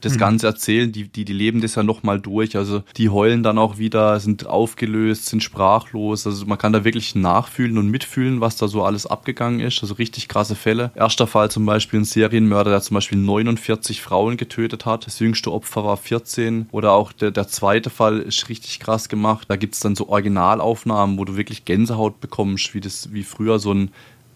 [0.02, 0.20] das mhm.
[0.20, 2.58] Ganze erzählen, die, die, die leben das ja nochmal durch.
[2.58, 6.28] Also die heulen dann auch wieder, sind aufgelöst, sind sprachlos.
[6.28, 9.82] Also man kann da wirklich nachfühlen und mitfühlen, was da so alles abgegangen ist.
[9.82, 10.92] Also richtig krasse Fälle.
[10.96, 15.06] Erster Fall zum Beispiel ein Serienmörder, der zum Beispiel 49 Frauen getötet hat.
[15.06, 16.68] Das jüngste Opfer war 14.
[16.72, 19.48] Oder auch der, der zweite Fall ist richtig krass gemacht.
[19.50, 23.74] Da gibt's dann so Originalaufnahmen, wo du wirklich Gänsehaut bekommst, wie das, wie früher so
[23.74, 23.92] ein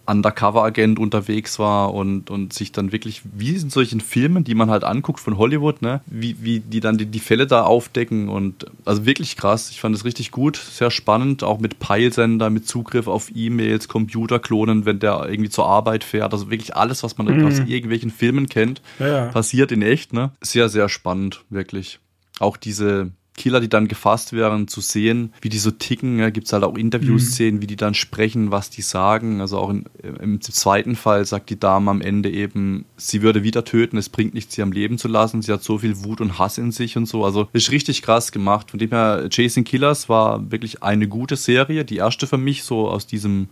[0.07, 4.83] Undercover-Agent unterwegs war und, und sich dann wirklich, wie in solchen Filmen, die man halt
[4.83, 9.05] anguckt von Hollywood, ne, wie, wie die dann die, die Fälle da aufdecken und also
[9.05, 9.69] wirklich krass.
[9.69, 14.85] Ich fand es richtig gut, sehr spannend, auch mit Peilsender, mit Zugriff auf E-Mails, Computerklonen,
[14.85, 16.33] wenn der irgendwie zur Arbeit fährt.
[16.33, 17.47] Also wirklich alles, was man mhm.
[17.47, 19.27] aus irgendwelchen Filmen kennt, ja.
[19.27, 20.31] passiert in echt, ne?
[20.41, 21.99] Sehr, sehr spannend, wirklich.
[22.39, 26.19] Auch diese, Killer, die dann gefasst werden, zu sehen, wie die so ticken.
[26.19, 27.61] Ja, Gibt es halt auch Interviewszenen, mhm.
[27.61, 29.41] wie die dann sprechen, was die sagen.
[29.41, 29.85] Also auch in,
[30.21, 34.33] im zweiten Fall sagt die Dame am Ende eben, sie würde wieder töten, es bringt
[34.33, 35.41] nichts, sie am Leben zu lassen.
[35.41, 37.25] Sie hat so viel Wut und Hass in sich und so.
[37.25, 38.71] Also ist richtig krass gemacht.
[38.71, 41.83] Von dem her, Chasing Killers war wirklich eine gute Serie.
[41.83, 43.49] Die erste für mich so aus diesem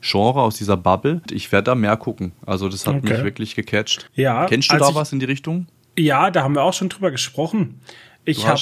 [0.00, 1.20] Genre, aus dieser Bubble.
[1.30, 2.32] Ich werde da mehr gucken.
[2.46, 3.12] Also das hat okay.
[3.12, 4.10] mich wirklich gecatcht.
[4.14, 4.46] Ja.
[4.46, 5.66] Kennst du da was in die Richtung?
[5.98, 7.80] Ja, da haben wir auch schon drüber gesprochen.
[8.24, 8.60] Ich habe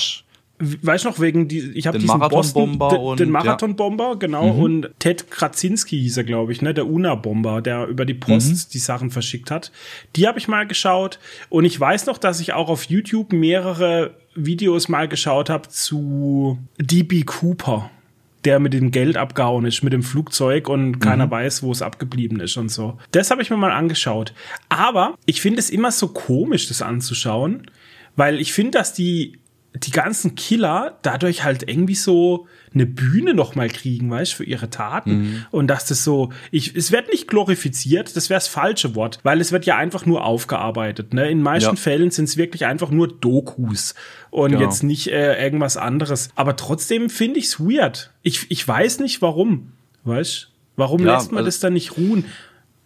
[0.58, 4.14] weißt du noch, wegen die, ich habe diesen Marathonbomber Boston, den, den Marathonbomber, ja.
[4.14, 4.62] genau, mhm.
[4.62, 8.72] und Ted Krasinski hieß er, glaube ich, ne, der Una-Bomber, der über die Post mhm.
[8.72, 9.70] die Sachen verschickt hat.
[10.16, 11.18] Die habe ich mal geschaut
[11.48, 16.58] und ich weiß noch, dass ich auch auf YouTube mehrere Videos mal geschaut habe zu
[16.78, 17.90] DB Cooper
[18.44, 21.30] der mit dem Geld abgehauen ist, mit dem Flugzeug und keiner mhm.
[21.32, 22.96] weiß, wo es abgeblieben ist und so.
[23.10, 24.32] Das habe ich mir mal angeschaut.
[24.68, 27.68] Aber ich finde es immer so komisch, das anzuschauen,
[28.16, 29.38] weil ich finde, dass die
[29.84, 34.70] die ganzen Killer dadurch halt irgendwie so eine Bühne noch mal kriegen, weißt für ihre
[34.70, 35.46] Taten mhm.
[35.50, 39.40] und dass das so ich es wird nicht glorifiziert, das wäre das falsche Wort, weil
[39.40, 41.30] es wird ja einfach nur aufgearbeitet, ne?
[41.30, 41.80] In meisten ja.
[41.80, 43.94] Fällen sind es wirklich einfach nur Dokus
[44.30, 44.62] und genau.
[44.62, 48.12] jetzt nicht äh, irgendwas anderes, aber trotzdem finde ich es weird.
[48.22, 49.72] Ich ich weiß nicht warum,
[50.04, 50.50] weißt?
[50.76, 52.24] Warum ja, lässt man also das dann nicht ruhen?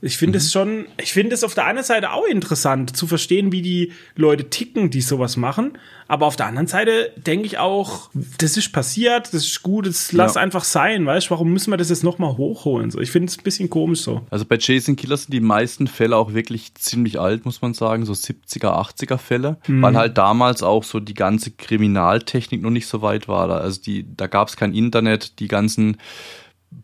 [0.05, 0.51] Ich finde es mhm.
[0.51, 4.51] schon, ich finde es auf der einen Seite auch interessant zu verstehen, wie die Leute
[4.51, 5.79] ticken, die sowas machen.
[6.09, 10.13] Aber auf der anderen Seite denke ich auch, das ist passiert, das ist gut, das
[10.13, 10.43] lass ja.
[10.43, 12.91] einfach sein, weißt du, warum müssen wir das jetzt nochmal hochholen?
[12.91, 14.23] So, ich finde es ein bisschen komisch so.
[14.29, 18.05] Also bei Jason Killer sind die meisten Fälle auch wirklich ziemlich alt, muss man sagen,
[18.05, 19.83] so 70er, 80er Fälle, mhm.
[19.83, 23.49] weil halt damals auch so die ganze Kriminaltechnik noch nicht so weit war.
[23.49, 25.97] Also die, da gab es kein Internet, die ganzen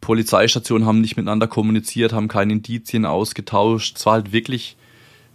[0.00, 3.96] Polizeistationen haben nicht miteinander kommuniziert, haben keine Indizien ausgetauscht.
[3.96, 4.76] Es war halt wirklich,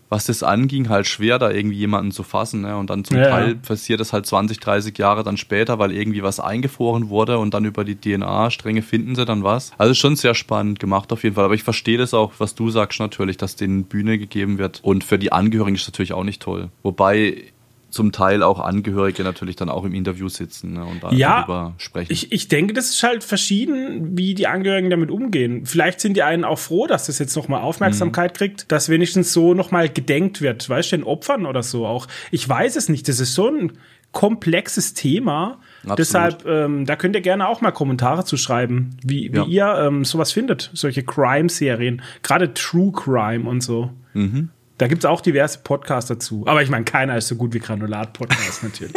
[0.09, 2.61] was das anging, halt schwer, da irgendwie jemanden zu fassen.
[2.61, 2.77] Ne?
[2.77, 6.23] Und dann zum ja, Teil passiert das halt 20, 30 Jahre dann später, weil irgendwie
[6.23, 9.71] was eingefroren wurde und dann über die DNA-Stränge finden sie dann was.
[9.77, 11.45] Also schon sehr spannend gemacht auf jeden Fall.
[11.45, 14.79] Aber ich verstehe das auch, was du sagst natürlich, dass denen Bühne gegeben wird.
[14.83, 16.69] Und für die Angehörigen ist es natürlich auch nicht toll.
[16.83, 17.52] Wobei
[17.93, 22.11] zum Teil auch Angehörige natürlich dann auch im Interview sitzen ne, und ja, darüber sprechen.
[22.11, 25.65] Ich, ich denke, das ist halt verschieden, wie die Angehörigen damit umgehen.
[25.65, 28.37] Vielleicht sind die einen auch froh, dass das jetzt nochmal Aufmerksamkeit mhm.
[28.37, 32.07] kriegt, dass wenigstens so nochmal gedenkt wird, weißt du, den Opfern oder so auch.
[32.31, 33.73] Ich weiß es nicht, das ist so ein
[34.11, 35.59] komplexes Thema.
[35.81, 35.99] Absolut.
[35.99, 39.45] Deshalb, ähm, da könnt ihr gerne auch mal Kommentare zu schreiben, wie, wie ja.
[39.45, 43.91] ihr ähm, sowas findet, solche Crime-Serien, gerade True Crime und so.
[44.13, 44.49] Mhm.
[44.77, 46.43] Da gibt es auch diverse Podcasts dazu.
[46.47, 48.93] Aber ich meine, keiner ist so gut wie Granulat-Podcast natürlich.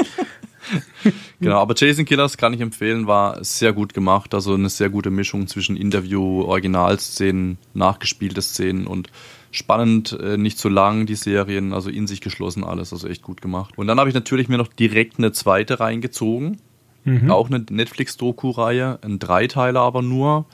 [1.41, 4.35] genau, aber Jason Killers kann ich empfehlen, war sehr gut gemacht.
[4.35, 9.11] Also eine sehr gute Mischung zwischen Interview, Originalszenen, nachgespielte Szenen und
[9.51, 13.41] spannend, äh, nicht zu lang, die Serien, also in sich geschlossen alles, also echt gut
[13.41, 13.77] gemacht.
[13.77, 16.59] Und dann habe ich natürlich mir noch direkt eine zweite reingezogen.
[17.05, 17.31] Mhm.
[17.31, 20.47] Auch eine Netflix-Doku-Reihe, ein Dreiteiler aber nur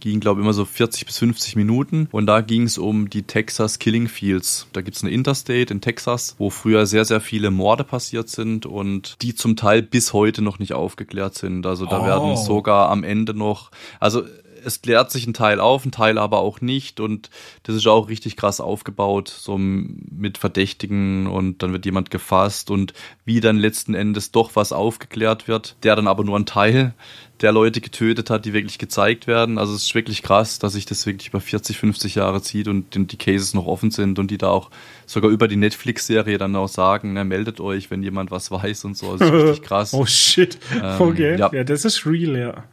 [0.00, 2.08] ging, glaube ich, immer so 40 bis 50 Minuten.
[2.12, 4.66] Und da ging es um die Texas Killing Fields.
[4.72, 8.66] Da gibt es eine Interstate in Texas, wo früher sehr, sehr viele Morde passiert sind
[8.66, 11.66] und die zum Teil bis heute noch nicht aufgeklärt sind.
[11.66, 12.06] Also da oh.
[12.06, 14.22] werden sogar am Ende noch, also
[14.66, 16.98] es klärt sich ein Teil auf, ein Teil aber auch nicht.
[16.98, 17.30] Und
[17.62, 22.92] das ist auch richtig krass aufgebaut, so mit Verdächtigen und dann wird jemand gefasst und
[23.24, 26.94] wie dann letzten Endes doch was aufgeklärt wird, der dann aber nur ein Teil
[27.42, 29.58] der Leute getötet hat, die wirklich gezeigt werden.
[29.58, 32.94] Also es ist wirklich krass, dass sich das wirklich über 40, 50 Jahre zieht und
[32.94, 34.70] die Cases noch offen sind und die da auch
[35.04, 38.96] sogar über die Netflix-Serie dann auch sagen, ne, meldet euch, wenn jemand was weiß und
[38.96, 39.16] so.
[39.16, 39.92] Das ist richtig krass.
[39.92, 40.58] oh shit.
[40.82, 41.38] Ähm, okay.
[41.38, 41.50] Ja.
[41.52, 42.64] ja, das ist real, ja.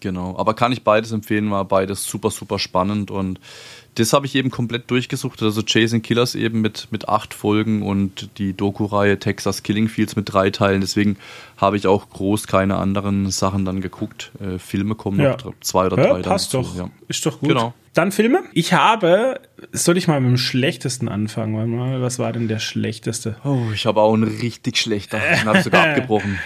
[0.00, 0.36] Genau.
[0.36, 3.38] Aber kann ich beides empfehlen, war beides super, super spannend und
[3.96, 5.42] das habe ich eben komplett durchgesucht.
[5.42, 10.32] Also Chasing Killers eben mit, mit acht Folgen und die Doku-Reihe Texas Killing Fields mit
[10.32, 10.80] drei Teilen.
[10.80, 11.16] Deswegen
[11.56, 14.30] habe ich auch groß keine anderen Sachen dann geguckt.
[14.40, 15.32] Äh, Filme kommen ja.
[15.32, 16.22] noch zwei oder ja, drei.
[16.22, 16.76] Passt doch.
[16.76, 16.88] Ja.
[17.08, 17.48] Ist doch gut.
[17.48, 17.74] Genau.
[17.92, 18.44] Dann Filme.
[18.52, 19.40] Ich habe,
[19.72, 22.00] soll ich mal mit dem schlechtesten anfangen?
[22.00, 23.36] Was war denn der schlechteste?
[23.44, 25.18] Oh, ich habe auch einen richtig schlechter.
[25.34, 26.38] Ich habe sogar abgebrochen.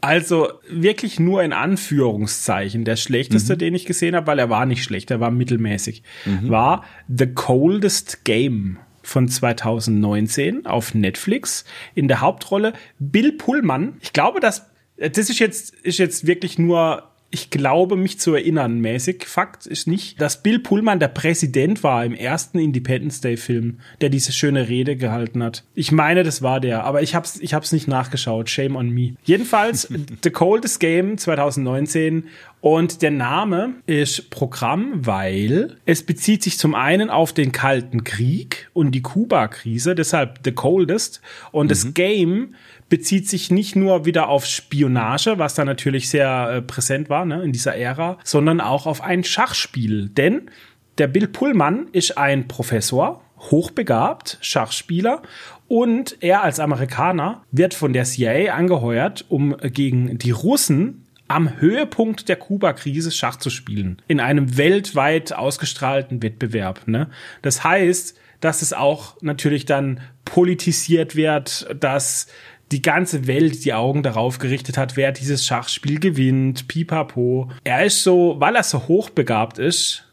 [0.00, 2.84] Also wirklich nur in Anführungszeichen.
[2.84, 3.58] Der schlechteste, mhm.
[3.58, 6.48] den ich gesehen habe, weil er war nicht schlecht, er war mittelmäßig, mhm.
[6.48, 11.64] war The Coldest Game von 2019 auf Netflix.
[11.94, 13.94] In der Hauptrolle Bill Pullman.
[14.00, 18.80] Ich glaube, dass das ist jetzt, ist jetzt wirklich nur ich glaube, mich zu erinnern,
[18.80, 19.24] mäßig.
[19.24, 24.08] Fakt ist nicht, dass Bill Pullman der Präsident war im ersten Independence Day Film, der
[24.08, 25.62] diese schöne Rede gehalten hat.
[25.74, 28.50] Ich meine, das war der, aber ich hab's, ich hab's nicht nachgeschaut.
[28.50, 29.14] Shame on me.
[29.24, 29.88] Jedenfalls,
[30.24, 32.24] The Coldest Game 2019
[32.60, 38.68] und der Name ist Programm, weil es bezieht sich zum einen auf den Kalten Krieg
[38.74, 41.22] und die Kuba-Krise, deshalb The Coldest.
[41.52, 41.68] Und mhm.
[41.68, 42.54] das Game
[42.90, 47.42] bezieht sich nicht nur wieder auf Spionage, was da natürlich sehr äh, präsent war ne,
[47.42, 50.10] in dieser Ära, sondern auch auf ein Schachspiel.
[50.10, 50.50] Denn
[50.98, 55.22] der Bill Pullman ist ein Professor, hochbegabt, Schachspieler
[55.66, 62.28] und er als Amerikaner wird von der CIA angeheuert, um gegen die Russen am Höhepunkt
[62.28, 64.02] der Kuba-Krise Schach zu spielen.
[64.08, 66.88] In einem weltweit ausgestrahlten Wettbewerb.
[66.88, 67.08] Ne?
[67.40, 72.26] Das heißt, dass es auch natürlich dann politisiert wird, dass
[72.72, 77.50] die ganze Welt die Augen darauf gerichtet hat, wer dieses Schachspiel gewinnt, pipapo.
[77.64, 80.04] Er ist so, weil er so hochbegabt ist,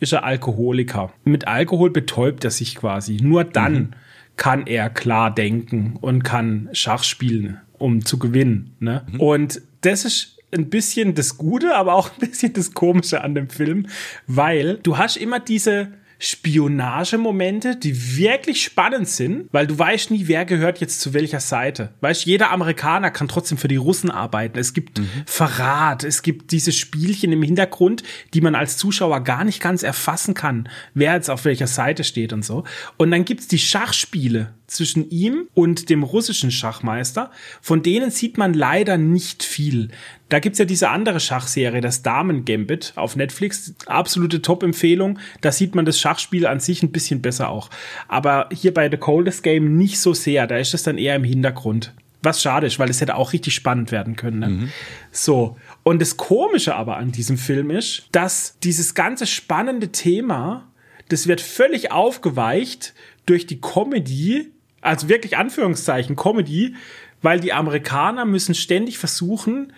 [0.00, 1.12] ist er Alkoholiker.
[1.24, 3.18] Mit Alkohol betäubt er sich quasi.
[3.20, 3.90] Nur dann mhm.
[4.36, 8.76] kann er klar denken und kann Schach spielen, um zu gewinnen.
[8.78, 9.04] Ne?
[9.10, 9.20] Mhm.
[9.20, 13.50] Und das ist ein bisschen das Gute, aber auch ein bisschen das Komische an dem
[13.50, 13.88] Film,
[14.26, 20.44] weil du hast immer diese Spionagemomente, die wirklich spannend sind, weil du weißt nie, wer
[20.44, 21.92] gehört jetzt zu welcher Seite.
[22.00, 24.58] Weißt, jeder Amerikaner kann trotzdem für die Russen arbeiten.
[24.58, 25.08] Es gibt mhm.
[25.26, 30.34] Verrat, es gibt diese Spielchen im Hintergrund, die man als Zuschauer gar nicht ganz erfassen
[30.34, 32.64] kann, wer jetzt auf welcher Seite steht und so.
[32.96, 37.30] Und dann gibt's die Schachspiele zwischen ihm und dem russischen Schachmeister.
[37.60, 39.90] Von denen sieht man leider nicht viel.
[40.28, 43.74] Da gibt's ja diese andere Schachserie, das Damen Gambit auf Netflix.
[43.86, 45.18] Absolute Top-Empfehlung.
[45.42, 47.70] Da sieht man das Schachspiel an sich ein bisschen besser auch.
[48.08, 50.46] Aber hier bei The Coldest Game nicht so sehr.
[50.46, 51.92] Da ist es dann eher im Hintergrund.
[52.22, 54.38] Was schade ist, weil es hätte auch richtig spannend werden können.
[54.38, 54.48] Ne?
[54.48, 54.72] Mhm.
[55.12, 55.58] So.
[55.82, 60.66] Und das Komische aber an diesem Film ist, dass dieses ganze spannende Thema,
[61.10, 62.94] das wird völlig aufgeweicht
[63.26, 64.53] durch die Comedy,
[64.84, 66.76] also wirklich Anführungszeichen Comedy,
[67.22, 69.72] weil die Amerikaner müssen ständig versuchen,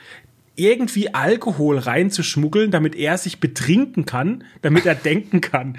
[0.57, 5.79] irgendwie Alkohol reinzuschmuggeln, damit er sich betrinken kann, damit er denken kann.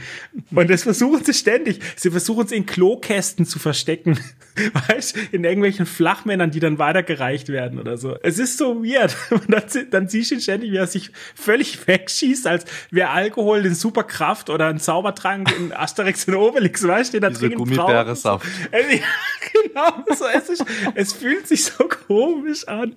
[0.53, 1.79] Und das versuchen sie ständig.
[1.95, 4.19] Sie versuchen es in Klokästen zu verstecken.
[4.87, 8.17] Weißt in irgendwelchen Flachmännern, die dann weitergereicht werden oder so.
[8.23, 9.15] Es ist so weird.
[9.31, 13.63] Und dann, dann siehst du ihn ständig, wie er sich völlig wegschießt, als wäre Alkohol
[13.63, 17.91] den Superkraft oder ein Zaubertrank in Asterix und Obelix, weißt du, er dringend braucht.
[17.91, 18.03] Ja,
[19.53, 20.15] genau.
[20.15, 22.95] So, es, ist, es fühlt sich so komisch an.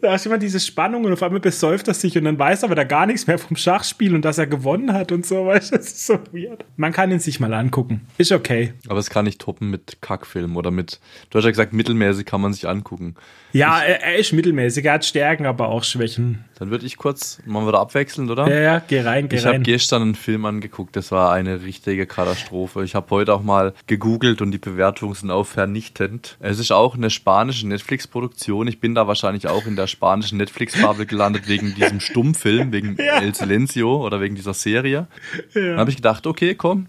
[0.00, 2.62] Da hast du immer diese Spannung und auf einmal besäuft er sich und dann weiß
[2.62, 5.46] er aber da gar nichts mehr vom Schachspiel und dass er gewonnen hat und so,
[5.46, 6.64] weißt du, das ist so weird.
[6.76, 8.02] Man kann ihn sich mal angucken.
[8.18, 8.74] Ist okay.
[8.88, 11.00] Aber es kann nicht toppen mit Kackfilm oder mit,
[11.30, 13.14] du hast ja gesagt, mittelmäßig kann man sich angucken.
[13.52, 16.44] Ja, er, er, ist mittelmäßig, er hat Stärken, aber auch Schwächen.
[16.60, 18.46] Dann würde ich kurz, machen wir da abwechselnd, oder?
[18.46, 19.52] Ja, ja, geh rein, geh ich rein.
[19.52, 22.84] Ich habe gestern einen Film angeguckt, das war eine richtige Katastrophe.
[22.84, 26.36] Ich habe heute auch mal gegoogelt und die Bewertungen sind auch vernichtend.
[26.38, 28.68] Es ist auch eine spanische Netflix-Produktion.
[28.68, 33.22] Ich bin da wahrscheinlich auch in der spanischen Netflix-Bubble gelandet wegen diesem Stummfilm, wegen ja.
[33.22, 35.06] El Silencio oder wegen dieser Serie.
[35.54, 35.60] Ja.
[35.62, 36.88] Dann habe ich gedacht, okay, komm,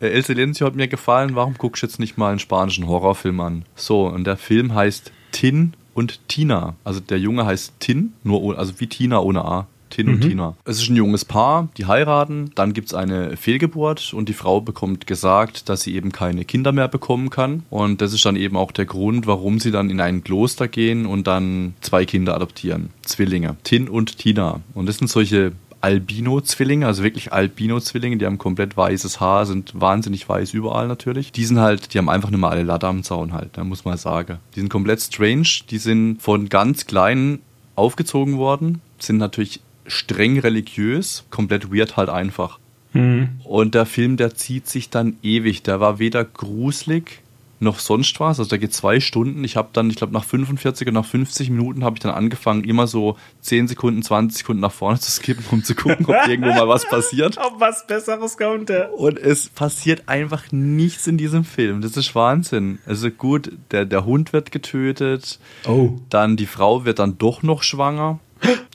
[0.00, 3.38] äh, El Silencio hat mir gefallen, warum guckst du jetzt nicht mal einen spanischen Horrorfilm
[3.38, 3.66] an?
[3.76, 6.76] So, und der Film heißt Tin und Tina.
[6.84, 9.66] Also der Junge heißt Tin, nur also wie Tina ohne A.
[9.92, 10.28] Tin und mhm.
[10.28, 10.56] Tina.
[10.64, 14.60] Es ist ein junges Paar, die heiraten, dann gibt es eine Fehlgeburt und die Frau
[14.60, 17.64] bekommt gesagt, dass sie eben keine Kinder mehr bekommen kann.
[17.68, 21.04] Und das ist dann eben auch der Grund, warum sie dann in ein Kloster gehen
[21.04, 22.90] und dann zwei Kinder adoptieren.
[23.02, 23.56] Zwillinge.
[23.64, 24.60] Tin und Tina.
[24.74, 25.52] Und das sind solche
[25.82, 31.32] Albino-Zwillinge, also wirklich Albino-Zwillinge, die haben komplett weißes Haar, sind wahnsinnig weiß überall natürlich.
[31.32, 33.84] Die sind halt, die haben einfach nur mal alle Latte am Zaun halt, da muss
[33.84, 34.38] man sagen.
[34.54, 37.40] Die sind komplett strange, die sind von ganz kleinen
[37.74, 42.58] aufgezogen worden, sind natürlich streng religiös, komplett weird halt einfach.
[42.92, 43.40] Mhm.
[43.44, 45.62] Und der Film, der zieht sich dann ewig.
[45.62, 47.21] Der war weder gruselig
[47.62, 48.38] noch sonst was.
[48.38, 49.44] Also da geht zwei Stunden.
[49.44, 52.64] Ich habe dann, ich glaube, nach 45 und nach 50 Minuten habe ich dann angefangen,
[52.64, 56.50] immer so 10 Sekunden, 20 Sekunden nach vorne zu skippen, um zu gucken, ob irgendwo
[56.50, 57.38] mal was passiert.
[57.38, 58.70] Ob was Besseres kommt.
[58.70, 58.88] Ja.
[58.88, 61.80] Und es passiert einfach nichts in diesem Film.
[61.80, 62.78] Das ist Wahnsinn.
[62.86, 65.38] Also gut, der, der Hund wird getötet.
[65.66, 65.98] Oh.
[66.10, 68.18] Dann die Frau wird dann doch noch schwanger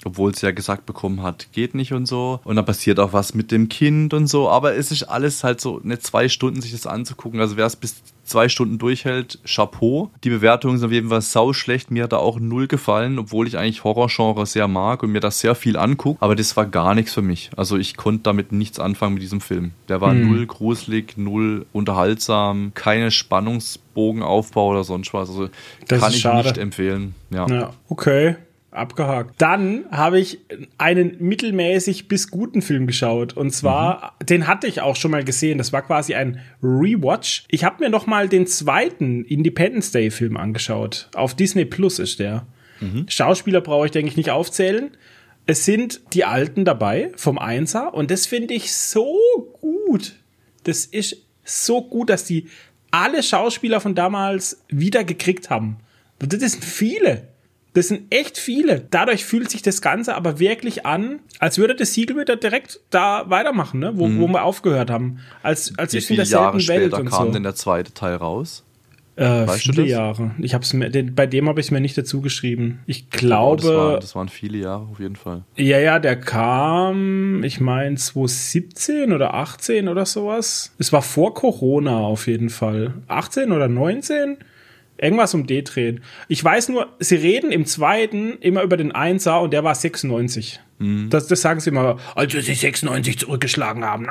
[0.05, 2.39] obwohl sie ja gesagt bekommen hat, geht nicht und so.
[2.43, 4.49] Und dann passiert auch was mit dem Kind und so.
[4.49, 7.39] Aber es ist alles halt so, nicht zwei Stunden sich das anzugucken.
[7.39, 10.11] Also wer es bis zwei Stunden durchhält, Chapeau.
[10.23, 11.91] Die Bewertungen sind auf jeden Fall sau schlecht.
[11.91, 15.39] Mir hat da auch null gefallen, obwohl ich eigentlich Horrorgenre sehr mag und mir das
[15.39, 16.21] sehr viel angucke.
[16.21, 17.49] Aber das war gar nichts für mich.
[17.55, 19.71] Also ich konnte damit nichts anfangen mit diesem Film.
[19.87, 20.29] Der war hm.
[20.29, 25.29] null gruselig, null unterhaltsam, keine Spannungsbogenaufbau oder sonst was.
[25.29, 25.49] Also
[25.87, 26.47] das kann ich schade.
[26.47, 27.15] nicht empfehlen.
[27.29, 27.47] Ja.
[27.47, 28.35] ja, okay
[28.77, 29.35] abgehakt.
[29.37, 30.39] Dann habe ich
[30.77, 34.25] einen mittelmäßig bis guten Film geschaut und zwar, mhm.
[34.25, 35.57] den hatte ich auch schon mal gesehen.
[35.57, 37.45] Das war quasi ein Rewatch.
[37.49, 41.09] Ich habe mir noch mal den zweiten Independence Day Film angeschaut.
[41.15, 42.47] Auf Disney Plus ist der.
[42.79, 43.05] Mhm.
[43.09, 44.91] Schauspieler brauche ich denke ich nicht aufzählen.
[45.45, 49.17] Es sind die Alten dabei vom Einser und das finde ich so
[49.61, 50.15] gut.
[50.63, 52.47] Das ist so gut, dass die
[52.91, 55.77] alle Schauspieler von damals wieder gekriegt haben.
[56.19, 57.29] Das sind viele.
[57.77, 58.87] Das sind echt viele.
[58.89, 63.29] Dadurch fühlt sich das Ganze aber wirklich an, als würde das Siegel wieder direkt da
[63.29, 63.91] weitermachen, ne?
[63.93, 64.19] wo, mhm.
[64.19, 65.19] wo wir aufgehört haben.
[65.43, 67.33] Als, als Wie ist in derselben Jahre Welt und kam so.
[67.33, 68.63] denn der zweite Teil raus?
[69.15, 70.31] Äh, weißt viele Jahre.
[70.39, 72.79] Ich hab's mir, den, bei dem habe ich es mir nicht dazu geschrieben.
[72.87, 73.61] Ich glaube.
[73.61, 75.43] Das, war, das, waren viele Jahre auf jeden Fall.
[75.55, 80.73] Ja, ja, der kam, ich meine, 2017 oder 18 oder sowas.
[80.79, 82.95] Es war vor Corona auf jeden Fall.
[83.07, 84.37] 18 oder 19?
[84.97, 86.03] Irgendwas um D drehen.
[86.27, 90.59] Ich weiß nur, sie reden im zweiten immer über den Einser und der war 96.
[90.79, 91.09] Mhm.
[91.09, 94.07] Das, das sagen sie immer, als sie 96 zurückgeschlagen haben.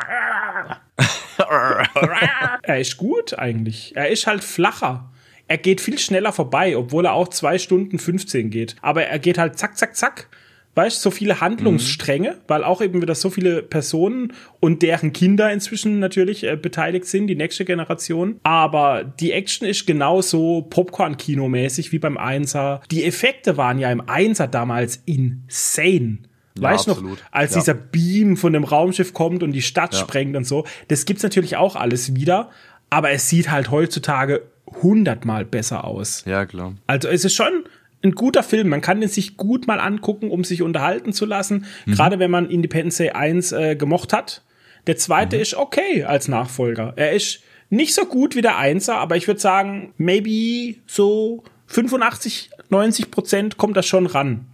[2.63, 3.93] er ist gut eigentlich.
[3.97, 5.13] Er ist halt flacher.
[5.49, 8.77] Er geht viel schneller vorbei, obwohl er auch zwei Stunden 15 geht.
[8.83, 10.29] Aber er geht halt zack, zack, zack
[10.77, 12.41] weißt so viele Handlungsstränge, mhm.
[12.47, 17.27] weil auch eben wieder so viele Personen und deren Kinder inzwischen natürlich äh, beteiligt sind,
[17.27, 18.39] die nächste Generation.
[18.43, 22.83] Aber die Action ist genauso Popcorn-Kino-mäßig wie beim Einser.
[22.91, 26.19] Die Effekte waren ja im Einser damals insane.
[26.59, 27.61] Ja, weißt du noch, als ja.
[27.61, 30.01] dieser Beam von dem Raumschiff kommt und die Stadt ja.
[30.01, 30.67] sprengt und so.
[30.89, 32.51] Das gibt's natürlich auch alles wieder.
[32.91, 34.43] Aber es sieht halt heutzutage
[34.83, 36.23] hundertmal besser aus.
[36.27, 36.75] Ja, klar.
[36.87, 37.65] Also es ist schon
[38.03, 38.69] ein guter Film.
[38.69, 41.67] Man kann den sich gut mal angucken, um sich unterhalten zu lassen.
[41.87, 41.95] Mhm.
[41.95, 44.43] Gerade wenn man Independence Day 1 äh, gemocht hat.
[44.87, 45.43] Der zweite mhm.
[45.43, 46.93] ist okay als Nachfolger.
[46.97, 47.41] Er ist
[47.71, 53.57] nicht so gut wie der Einser, aber ich würde sagen, maybe so 85, 90 Prozent
[53.57, 54.47] kommt das schon ran.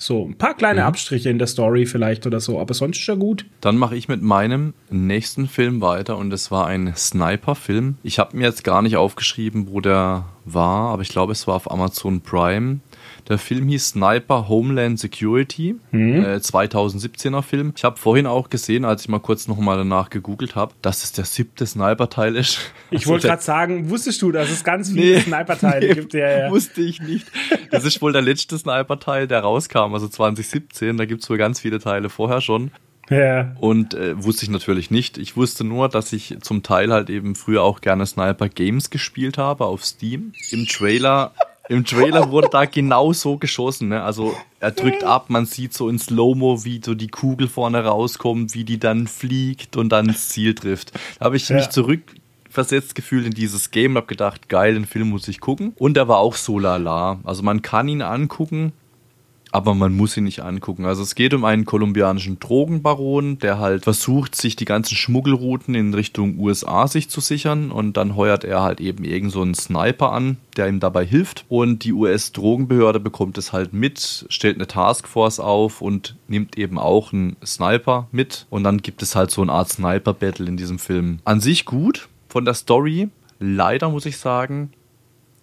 [0.00, 0.86] So, ein paar kleine mhm.
[0.86, 3.46] Abstriche in der Story vielleicht oder so, aber sonst ist er gut.
[3.60, 7.96] Dann mache ich mit meinem nächsten Film weiter und es war ein Sniper-Film.
[8.04, 11.54] Ich habe mir jetzt gar nicht aufgeschrieben, wo der war, aber ich glaube, es war
[11.56, 12.80] auf Amazon Prime.
[13.28, 16.24] Der Film hieß Sniper Homeland Security, mhm.
[16.24, 17.74] äh, 2017er Film.
[17.76, 21.12] Ich habe vorhin auch gesehen, als ich mal kurz nochmal danach gegoogelt habe, dass es
[21.12, 22.58] der siebte Sniper-Teil ist.
[22.90, 26.14] Ich also wollte gerade sagen, wusstest du, dass es ganz viele nee, Sniper-Teile nee, gibt?
[26.14, 26.50] Ja, ja.
[26.50, 27.30] Wusste ich nicht.
[27.70, 30.96] Das ist wohl der letzte Sniper-Teil, der rauskam, also 2017.
[30.96, 32.70] Da gibt es wohl ganz viele Teile vorher schon.
[33.10, 33.52] Ja.
[33.60, 35.18] Und äh, wusste ich natürlich nicht.
[35.18, 39.38] Ich wusste nur, dass ich zum Teil halt eben früher auch gerne Sniper Games gespielt
[39.38, 40.32] habe auf Steam.
[40.50, 41.32] Im Trailer
[41.68, 43.88] im Trailer wurde da genau so geschossen.
[43.88, 44.02] Ne?
[44.02, 48.54] Also er drückt ab, man sieht so in Slow-Mo, wie so die Kugel vorne rauskommt,
[48.54, 50.92] wie die dann fliegt und dann ins Ziel trifft.
[51.18, 51.56] Da habe ich ja.
[51.56, 55.74] mich zurückversetzt gefühlt in dieses Game, habe gedacht, geil, den Film muss ich gucken.
[55.76, 57.20] Und er war auch so lala.
[57.24, 58.72] Also man kann ihn angucken,
[59.52, 60.84] aber man muss ihn nicht angucken.
[60.84, 65.94] Also es geht um einen kolumbianischen Drogenbaron, der halt versucht, sich die ganzen Schmuggelrouten in
[65.94, 70.12] Richtung USA sich zu sichern und dann heuert er halt eben irgend so einen Sniper
[70.12, 75.40] an, der ihm dabei hilft und die US-Drogenbehörde bekommt es halt mit, stellt eine Taskforce
[75.40, 79.52] auf und nimmt eben auch einen Sniper mit und dann gibt es halt so eine
[79.52, 81.20] Art Sniper-Battle in diesem Film.
[81.24, 84.72] An sich gut von der Story, leider muss ich sagen,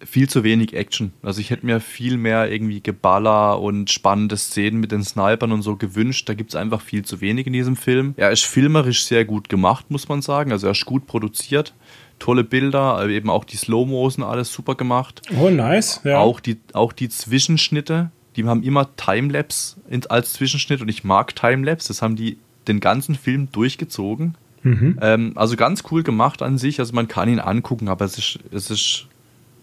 [0.04, 1.12] viel zu wenig Action.
[1.22, 5.62] Also ich hätte mir viel mehr irgendwie Geballer und spannende Szenen mit den Snipern und
[5.62, 6.28] so gewünscht.
[6.28, 8.14] Da gibt es einfach viel zu wenig in diesem Film.
[8.16, 10.52] Er ist filmerisch sehr gut gemacht, muss man sagen.
[10.52, 11.74] Also er ist gut produziert.
[12.18, 15.22] Tolle Bilder, eben auch die Slow-Mosen, alles super gemacht.
[15.38, 16.00] Oh, nice.
[16.04, 16.18] Ja.
[16.18, 19.76] Auch, die, auch die Zwischenschnitte, die haben immer Timelapse
[20.08, 21.88] als Zwischenschnitt und ich mag Timelapse.
[21.88, 22.38] Das haben die
[22.68, 24.34] den ganzen Film durchgezogen.
[24.62, 24.98] Mhm.
[25.00, 26.80] Ähm, also ganz cool gemacht an sich.
[26.80, 29.06] Also man kann ihn angucken, aber es ist, es ist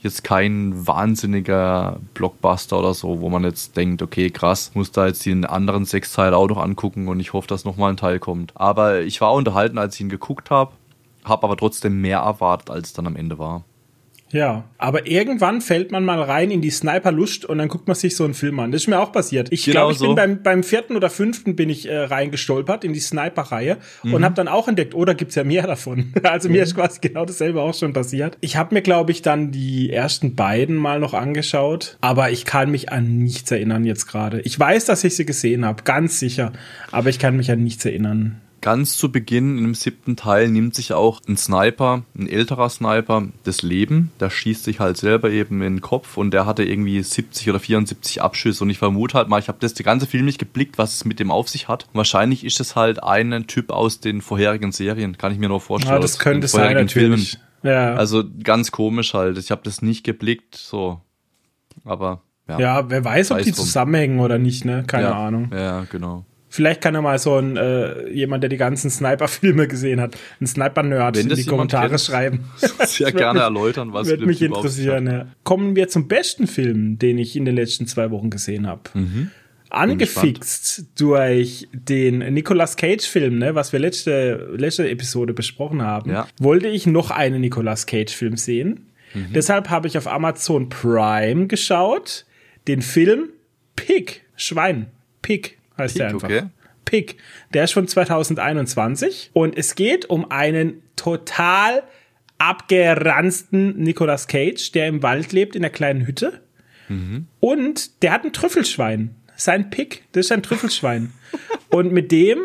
[0.03, 5.25] jetzt kein wahnsinniger Blockbuster oder so, wo man jetzt denkt, okay, krass, muss da jetzt
[5.25, 8.51] den anderen sechs Teile auch noch angucken und ich hoffe, dass nochmal ein Teil kommt.
[8.55, 10.73] Aber ich war unterhalten, als ich ihn geguckt habe,
[11.23, 13.63] habe aber trotzdem mehr erwartet, als es dann am Ende war.
[14.33, 18.15] Ja, aber irgendwann fällt man mal rein in die Sniper-Lust und dann guckt man sich
[18.15, 18.71] so einen Film an.
[18.71, 19.47] Das ist mir auch passiert.
[19.51, 20.07] Ich genau glaube, ich so.
[20.07, 24.13] bin beim, beim vierten oder fünften bin ich äh, reingestolpert in die Sniper-Reihe mhm.
[24.15, 26.13] und habe dann auch entdeckt, oh, da gibt's ja mehr davon.
[26.23, 26.55] also mhm.
[26.55, 28.37] mir ist quasi genau dasselbe auch schon passiert.
[28.41, 32.71] Ich habe mir, glaube ich, dann die ersten beiden mal noch angeschaut, aber ich kann
[32.71, 34.41] mich an nichts erinnern jetzt gerade.
[34.41, 36.53] Ich weiß, dass ich sie gesehen habe, ganz sicher,
[36.91, 38.41] aber ich kann mich an nichts erinnern.
[38.63, 43.27] Ganz zu Beginn, in dem siebten Teil, nimmt sich auch ein Sniper, ein älterer Sniper,
[43.43, 44.13] das Leben.
[44.21, 47.59] Der schießt sich halt selber eben in den Kopf und der hatte irgendwie 70 oder
[47.59, 48.63] 74 Abschüsse.
[48.63, 51.03] Und ich vermute halt mal, ich habe das die ganze Film nicht geblickt, was es
[51.03, 51.87] mit dem auf sich hat.
[51.89, 55.59] Und wahrscheinlich ist es halt ein Typ aus den vorherigen Serien, kann ich mir nur
[55.59, 55.95] vorstellen.
[55.95, 57.31] Ja, das könnte sein, natürlich.
[57.31, 57.75] Filmen.
[57.75, 57.95] Ja.
[57.95, 59.37] Also ganz komisch halt.
[59.37, 61.01] Ich habe das nicht geblickt, so.
[61.83, 62.59] Aber ja.
[62.59, 64.85] Ja, wer weiß, ob weiß die zusammenhängen oder nicht, ne?
[64.87, 65.51] Keine ja, Ahnung.
[65.53, 66.23] Ja, genau.
[66.53, 70.45] Vielleicht kann er mal so ein äh, jemand, der die ganzen Sniper-Filme gesehen hat, ein
[70.45, 72.39] Sniper-Nerd in die Kommentare kennt, schreiben.
[72.85, 75.07] Sehr gerne mich, erläutern, was würde mich interessieren.
[75.07, 75.25] Ja.
[75.43, 78.83] Kommen wir zum besten Film, den ich in den letzten zwei Wochen gesehen habe.
[78.93, 79.31] Mhm.
[79.71, 86.27] Angefixt durch den Nicolas Cage-Film, ne, was wir letzte, letzte Episode besprochen haben, ja.
[86.37, 88.91] wollte ich noch einen Nicolas Cage-Film sehen.
[89.15, 89.33] Mhm.
[89.33, 92.27] Deshalb habe ich auf Amazon Prime geschaut,
[92.67, 93.29] den Film
[93.75, 94.91] Pig, Schwein,
[95.23, 96.29] Pig heißt Pig, der einfach.
[96.29, 96.43] Okay.
[96.85, 97.17] Pig.
[97.53, 101.83] Der ist von 2021 und es geht um einen total
[102.37, 106.41] abgeranzten Nicolas Cage, der im Wald lebt in einer kleinen Hütte.
[106.89, 107.27] Mhm.
[107.39, 109.15] Und der hat ein Trüffelschwein.
[109.35, 111.13] Sein Pig, das ist ein Trüffelschwein.
[111.69, 112.39] und mit dem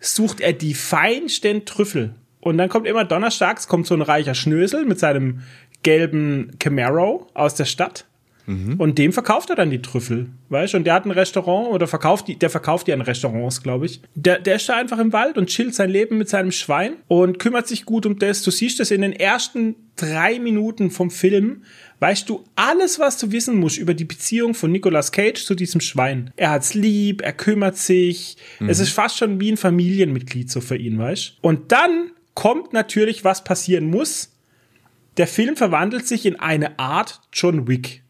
[0.00, 2.14] sucht er die feinsten Trüffel.
[2.40, 5.40] Und dann kommt immer donnerstags kommt so ein reicher Schnösel mit seinem
[5.82, 8.06] gelben Camaro aus der Stadt
[8.46, 8.74] Mhm.
[8.78, 10.78] Und dem verkauft er dann die Trüffel, weißt du?
[10.78, 14.02] Und der hat ein Restaurant oder verkauft die, der verkauft die an Restaurants, glaube ich.
[14.14, 17.38] Der, der ist da einfach im Wald und chillt sein Leben mit seinem Schwein und
[17.38, 18.42] kümmert sich gut um das.
[18.42, 21.62] Du siehst das in den ersten drei Minuten vom Film,
[22.00, 25.80] weißt du alles, was du wissen musst über die Beziehung von Nicolas Cage zu diesem
[25.80, 26.32] Schwein.
[26.36, 28.36] Er hat's lieb, er kümmert sich.
[28.60, 28.68] Mhm.
[28.68, 31.38] Es ist fast schon wie ein Familienmitglied so für ihn, weißt?
[31.40, 34.30] Und dann kommt natürlich, was passieren muss.
[35.16, 38.02] Der Film verwandelt sich in eine Art John Wick.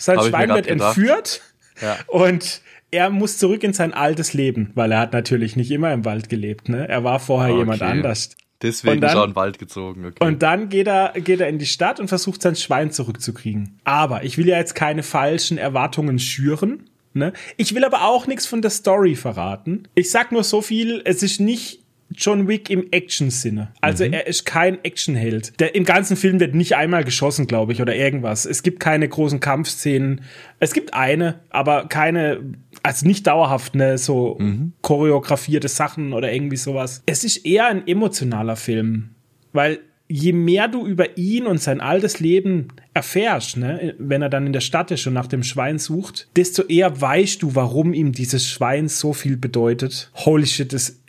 [0.00, 1.42] Sein Hab Schwein wird entführt
[1.82, 1.98] ja.
[2.06, 6.04] und er muss zurück in sein altes Leben, weil er hat natürlich nicht immer im
[6.04, 6.68] Wald gelebt.
[6.68, 6.88] Ne?
[6.88, 7.60] Er war vorher okay.
[7.60, 8.30] jemand anders.
[8.62, 10.06] Deswegen dann, ist er in den Wald gezogen.
[10.06, 10.24] Okay.
[10.24, 13.78] Und dann geht er, geht er in die Stadt und versucht sein Schwein zurückzukriegen.
[13.84, 16.88] Aber ich will ja jetzt keine falschen Erwartungen schüren.
[17.12, 17.32] Ne?
[17.56, 19.88] Ich will aber auch nichts von der Story verraten.
[19.94, 21.79] Ich sag nur so viel, es ist nicht
[22.12, 23.72] John Wick im Action-Sinne.
[23.80, 24.12] Also mhm.
[24.12, 25.58] er ist kein Actionheld.
[25.60, 28.46] Der im ganzen Film wird nicht einmal geschossen, glaube ich, oder irgendwas.
[28.46, 30.22] Es gibt keine großen Kampfszenen.
[30.58, 32.40] Es gibt eine, aber keine,
[32.82, 34.72] also nicht dauerhaft, ne, so mhm.
[34.82, 37.02] choreografierte Sachen oder irgendwie sowas.
[37.06, 39.10] Es ist eher ein emotionaler Film,
[39.52, 44.46] weil je mehr du über ihn und sein altes Leben erfährst, ne, wenn er dann
[44.46, 48.10] in der Stadt ist und nach dem Schwein sucht, desto eher weißt du, warum ihm
[48.10, 50.10] dieses Schwein so viel bedeutet.
[50.16, 51.00] Holy shit, das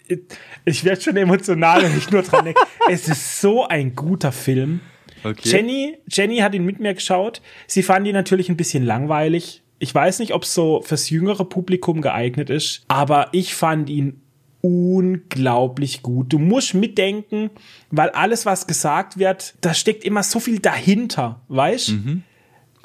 [0.65, 2.61] ich werde schon emotional, wenn ich nur dran denke.
[2.89, 4.81] es ist so ein guter Film.
[5.23, 5.49] Okay.
[5.49, 7.41] Jenny, Jenny hat ihn mit mir geschaut.
[7.67, 9.61] Sie fand ihn natürlich ein bisschen langweilig.
[9.79, 14.21] Ich weiß nicht, ob es so fürs jüngere Publikum geeignet ist, aber ich fand ihn
[14.61, 16.31] unglaublich gut.
[16.31, 17.49] Du musst mitdenken,
[17.89, 21.89] weil alles, was gesagt wird, da steckt immer so viel dahinter, weißt?
[21.89, 22.23] Mhm.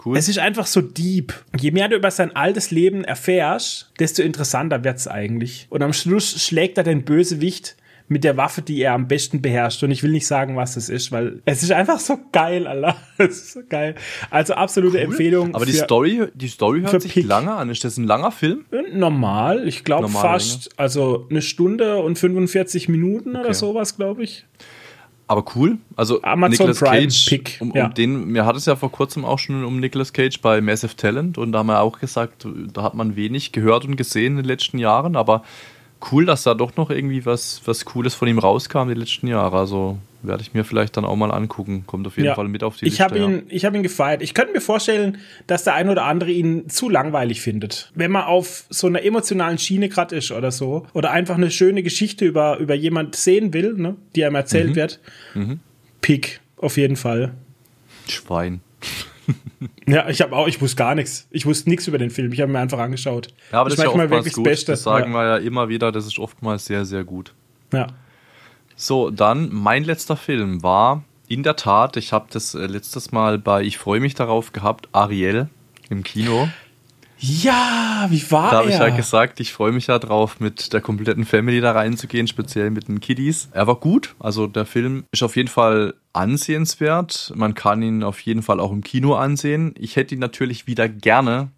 [0.07, 0.17] Cool.
[0.17, 1.35] Es ist einfach so deep.
[1.59, 5.67] Je mehr du über sein altes Leben erfährst, desto interessanter wird's eigentlich.
[5.69, 7.77] Und am Schluss schlägt er den Bösewicht
[8.07, 9.83] mit der Waffe, die er am besten beherrscht.
[9.83, 12.97] Und ich will nicht sagen, was es ist, weil es ist einfach so geil, Allah.
[13.19, 13.97] Es ist so geil.
[14.31, 15.05] Also absolute cool.
[15.05, 15.55] Empfehlung.
[15.57, 17.27] Aber die Story, die Story hört sich Pick.
[17.27, 17.69] lange an.
[17.69, 18.65] Ist das ein langer Film?
[18.93, 19.67] Normal.
[19.67, 20.75] Ich glaube fast, Länge.
[20.77, 23.41] also eine Stunde und 45 Minuten okay.
[23.41, 24.45] oder sowas, glaube ich.
[25.29, 25.79] Aber cool.
[25.97, 27.59] Also Amazon Nicolas Prime Cage, Pick.
[27.61, 27.89] Um, um ja.
[27.89, 31.37] den, mir hat es ja vor kurzem auch schon um Nicolas Cage bei Massive Talent
[31.37, 34.45] und da haben wir auch gesagt, da hat man wenig gehört und gesehen in den
[34.45, 35.43] letzten Jahren, aber
[36.11, 39.59] cool, dass da doch noch irgendwie was, was Cooles von ihm rauskam die letzten Jahre.
[39.59, 41.85] Also werde ich mir vielleicht dann auch mal angucken.
[41.87, 42.35] Kommt auf jeden ja.
[42.35, 43.19] Fall mit auf die ich Liste.
[43.19, 43.43] Ihn, ja.
[43.49, 44.23] Ich habe ihn gefeiert.
[44.23, 47.91] Ich könnte mir vorstellen, dass der ein oder andere ihn zu langweilig findet.
[47.95, 50.87] Wenn man auf so einer emotionalen Schiene gerade ist oder so.
[50.93, 54.77] Oder einfach eine schöne Geschichte über, über jemand sehen will, ne, die einem erzählt mhm.
[54.77, 55.01] wird.
[55.35, 55.61] Mhm.
[56.01, 57.35] Pick, auf jeden Fall.
[58.09, 58.61] Schwein.
[59.87, 61.27] ja, ich habe auch, ich wusste gar nichts.
[61.31, 62.33] Ich wusste nichts über den Film.
[62.33, 63.29] Ich habe mir einfach angeschaut.
[63.53, 64.45] Ja, aber das, das ist ja oftmals gut.
[64.45, 64.73] Beste.
[64.73, 65.19] Das sagen ja.
[65.19, 65.93] wir ja immer wieder.
[65.93, 67.35] Das ist oftmals sehr, sehr gut.
[67.73, 67.89] Ja.
[68.77, 73.39] So, dann mein letzter Film war in der Tat, ich habe das äh, letztes Mal
[73.39, 75.49] bei Ich freue mich darauf gehabt, Ariel
[75.89, 76.49] im Kino.
[77.19, 78.51] Ja, wie war da?
[78.51, 81.73] Da habe ich ja gesagt, ich freue mich ja drauf, mit der kompletten Family da
[81.73, 83.49] reinzugehen, speziell mit den Kiddies.
[83.53, 87.33] Er war gut, also der Film ist auf jeden Fall ansehenswert.
[87.35, 89.75] Man kann ihn auf jeden Fall auch im Kino ansehen.
[89.79, 91.49] Ich hätte ihn natürlich wieder gerne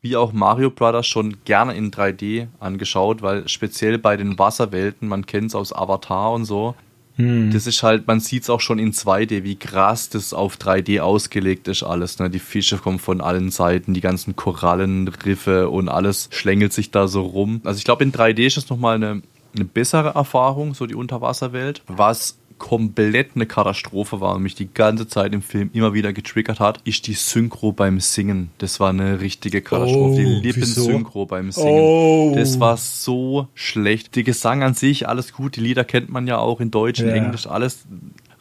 [0.00, 5.26] wie auch Mario Brothers schon gerne in 3D angeschaut, weil speziell bei den Wasserwelten, man
[5.26, 6.74] kennt es aus Avatar und so,
[7.18, 7.50] hm.
[7.52, 11.00] das ist halt, man sieht es auch schon in 2D, wie krass das auf 3D
[11.00, 12.20] ausgelegt ist alles.
[12.20, 12.30] Ne?
[12.30, 17.22] Die Fische kommen von allen Seiten, die ganzen Korallenriffe und alles schlängelt sich da so
[17.22, 17.60] rum.
[17.64, 19.22] Also ich glaube, in 3D ist es nochmal eine,
[19.54, 21.82] eine bessere Erfahrung, so die Unterwasserwelt.
[21.88, 26.60] Was komplett eine Katastrophe war und mich die ganze Zeit im Film immer wieder getriggert
[26.60, 28.50] hat, ist die Synchro beim Singen.
[28.58, 30.12] Das war eine richtige Katastrophe.
[30.12, 31.80] Oh, die Lippensynchro beim Singen.
[31.80, 32.32] Oh.
[32.34, 34.16] Das war so schlecht.
[34.16, 35.56] Der Gesang an sich, alles gut.
[35.56, 37.14] Die Lieder kennt man ja auch in Deutsch, in ja.
[37.14, 37.86] Englisch, alles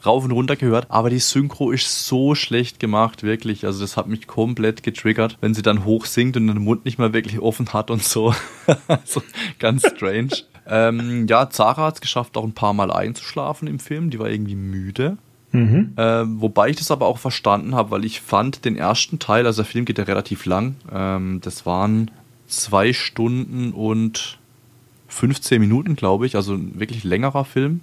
[0.05, 3.65] rauf und runter gehört, aber die Synchro ist so schlecht gemacht, wirklich.
[3.65, 6.99] Also das hat mich komplett getriggert, wenn sie dann hoch singt und den Mund nicht
[6.99, 8.34] mehr wirklich offen hat und so.
[9.05, 9.22] so
[9.59, 10.30] ganz strange.
[10.68, 14.09] Ähm, ja, Zara hat es geschafft, auch ein paar Mal einzuschlafen im Film.
[14.09, 15.18] Die war irgendwie müde.
[15.51, 15.93] Mhm.
[15.97, 19.63] Ähm, wobei ich das aber auch verstanden habe, weil ich fand den ersten Teil, also
[19.63, 22.11] der Film geht ja relativ lang, ähm, das waren
[22.47, 24.39] zwei Stunden und
[25.07, 27.82] 15 Minuten, glaube ich, also ein wirklich längerer Film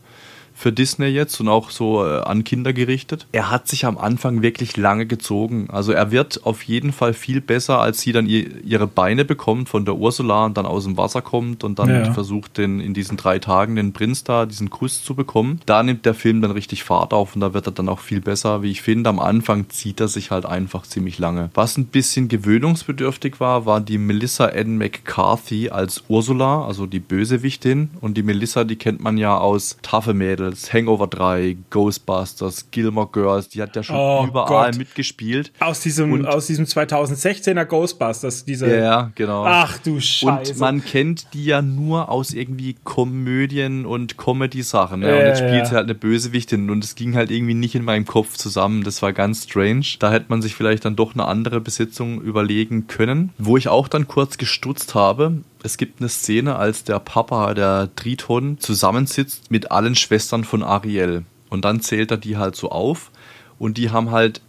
[0.55, 3.27] für Disney jetzt und auch so äh, an Kinder gerichtet.
[3.33, 5.69] Er hat sich am Anfang wirklich lange gezogen.
[5.71, 9.69] Also er wird auf jeden Fall viel besser, als sie dann ihr, ihre Beine bekommt
[9.69, 12.13] von der Ursula und dann aus dem Wasser kommt und dann ja.
[12.13, 15.61] versucht, den, in diesen drei Tagen den Prinz da, diesen Kuss zu bekommen.
[15.67, 18.21] Da nimmt der Film dann richtig Fahrt auf und da wird er dann auch viel
[18.21, 18.63] besser.
[18.63, 21.51] Wie ich finde, am Anfang zieht er sich halt einfach ziemlich lange.
[21.55, 27.91] Was ein bisschen gewöhnungsbedürftig war, war die Melissa Ann McCarthy als Ursula, also die Bösewichtin.
[28.01, 33.09] Und die Melissa, die kennt man ja aus Taffe Mädel Turtles, Hangover 3, Ghostbusters, Gilmore
[33.11, 34.79] Girls, die hat ja schon oh überall Gott.
[34.79, 35.53] mitgespielt.
[35.61, 38.75] Aus diesem, und, aus diesem 2016er Ghostbusters, diese.
[38.77, 39.45] Ja, genau.
[39.47, 40.53] Ach du Scheiße.
[40.53, 45.01] Und man kennt die ja nur aus irgendwie Komödien und Comedy-Sachen.
[45.01, 45.09] Ne?
[45.09, 47.85] Ja, und jetzt spielt sie halt eine Bösewichtin und es ging halt irgendwie nicht in
[47.85, 48.85] meinem Kopf zusammen.
[48.85, 49.87] Das war ganz strange.
[49.99, 53.31] Da hätte man sich vielleicht dann doch eine andere Besitzung überlegen können.
[53.39, 57.89] Wo ich auch dann kurz gestutzt habe, es gibt eine Szene, als der Papa, der
[57.97, 61.25] Triton, zusammensitzt mit allen Schwestern von Ariel.
[61.49, 63.11] Und dann zählt er die halt so auf.
[63.59, 64.43] Und die haben halt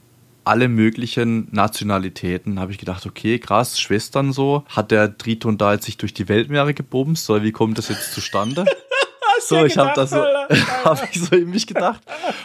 [0.44, 2.60] alle möglichen Nationalitäten.
[2.60, 4.66] Habe ich gedacht, okay, krass, Schwestern so.
[4.68, 8.14] Hat der Triton da jetzt sich durch die Weltmeere gebumst oder wie kommt das jetzt
[8.14, 8.66] zustande?
[9.42, 10.18] so, ja ich habe das so,
[10.84, 12.02] habe ich so in mich gedacht.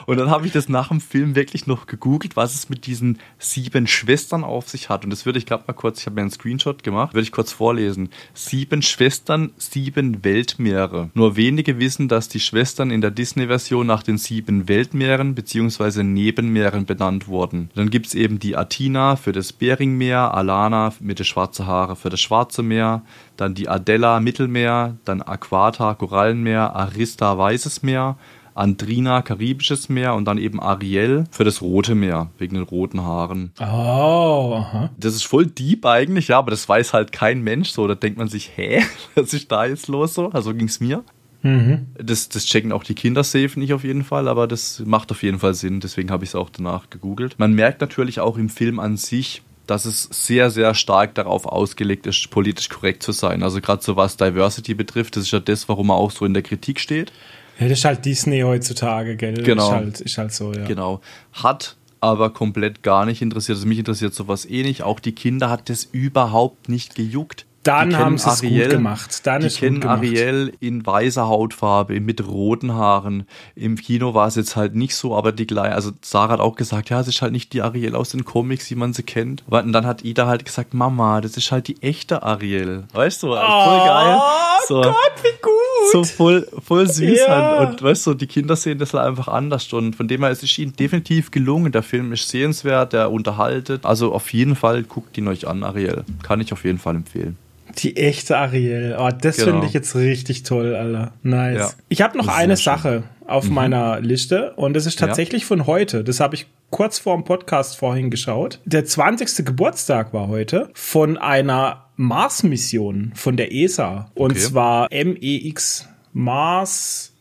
[0.06, 3.18] Und dann habe ich das nach dem Film wirklich noch gegoogelt, was es mit diesen
[3.38, 5.04] sieben Schwestern auf sich hat.
[5.04, 7.32] Und das würde ich gerade mal kurz, ich habe mir einen Screenshot gemacht, würde ich
[7.32, 8.10] kurz vorlesen.
[8.34, 11.10] Sieben Schwestern, sieben Weltmeere.
[11.14, 16.02] Nur wenige wissen, dass die Schwestern in der Disney-Version nach den sieben Weltmeeren bzw.
[16.02, 17.70] Nebenmeeren benannt wurden.
[17.74, 22.10] Dann gibt es eben die Atina für das Beringmeer, Alana mit der schwarze Haare für
[22.10, 23.02] das Schwarze Meer,
[23.40, 28.16] dann die Adela Mittelmeer, dann Aquata Korallenmeer, Arista Weißes Meer,
[28.54, 33.52] Andrina Karibisches Meer und dann eben Ariel für das Rote Meer, wegen den roten Haaren.
[33.60, 34.90] Oh, aha.
[34.98, 37.86] Das ist voll deep eigentlich, ja, aber das weiß halt kein Mensch so.
[37.86, 38.82] Da denkt man sich, hä,
[39.14, 40.30] was ist da jetzt los so?
[40.30, 41.04] Also ging es mir.
[41.42, 41.86] Mhm.
[41.94, 45.22] Das, das checken auch die Kinder safe nicht auf jeden Fall, aber das macht auf
[45.22, 45.80] jeden Fall Sinn.
[45.80, 47.38] Deswegen habe ich es auch danach gegoogelt.
[47.38, 52.06] Man merkt natürlich auch im Film an sich, dass es sehr, sehr stark darauf ausgelegt
[52.06, 53.44] ist, politisch korrekt zu sein.
[53.44, 56.34] Also gerade so was Diversity betrifft, das ist ja das, warum er auch so in
[56.34, 57.12] der Kritik steht.
[57.60, 59.34] Ja, das ist halt Disney heutzutage, gell?
[59.34, 59.66] Genau.
[59.66, 60.64] Ist halt, ist halt so, ja.
[60.64, 61.00] Genau.
[61.32, 63.56] Hat aber komplett gar nicht interessiert.
[63.56, 64.82] Also mich interessiert sowas eh nicht.
[64.82, 67.46] Auch die Kinder hat das überhaupt nicht gejuckt.
[67.62, 69.26] Dann haben sie es gut gemacht.
[69.26, 73.26] Dann die ist kennen Ariel in weißer Hautfarbe, mit roten Haaren.
[73.54, 76.56] Im Kino war es jetzt halt nicht so, aber die gleiche, also Sarah hat auch
[76.56, 79.44] gesagt, ja, es ist halt nicht die Ariel aus den Comics, wie man sie kennt.
[79.46, 82.84] Und dann hat Ida halt gesagt, Mama, das ist halt die echte Ariel.
[82.94, 84.20] Weißt du, oh, voll geil.
[84.66, 85.92] So, Gott, wie gut.
[85.92, 87.28] So voll, voll süß ja.
[87.28, 87.70] halt.
[87.70, 89.70] Und weißt du, die Kinder sehen das halt einfach anders.
[89.72, 91.72] Und von dem her ist es ihnen definitiv gelungen.
[91.72, 93.84] Der Film ist sehenswert, der unterhaltet.
[93.84, 96.04] Also auf jeden Fall guckt ihn euch an, Ariel.
[96.22, 97.36] Kann ich auf jeden Fall empfehlen.
[97.78, 98.96] Die echte Ariel.
[98.98, 99.52] Oh, das genau.
[99.52, 101.12] finde ich jetzt richtig toll, Alter.
[101.22, 101.58] Nice.
[101.58, 101.70] Ja.
[101.88, 103.54] Ich habe noch eine Sache auf mhm.
[103.54, 105.48] meiner Liste und das ist tatsächlich ja.
[105.48, 106.04] von heute.
[106.04, 108.60] Das habe ich kurz vor dem Podcast vorhin geschaut.
[108.64, 109.44] Der 20.
[109.44, 114.10] Geburtstag war heute von einer Mars-Mission von der ESA.
[114.14, 114.40] Und okay.
[114.40, 117.12] zwar MEX Mars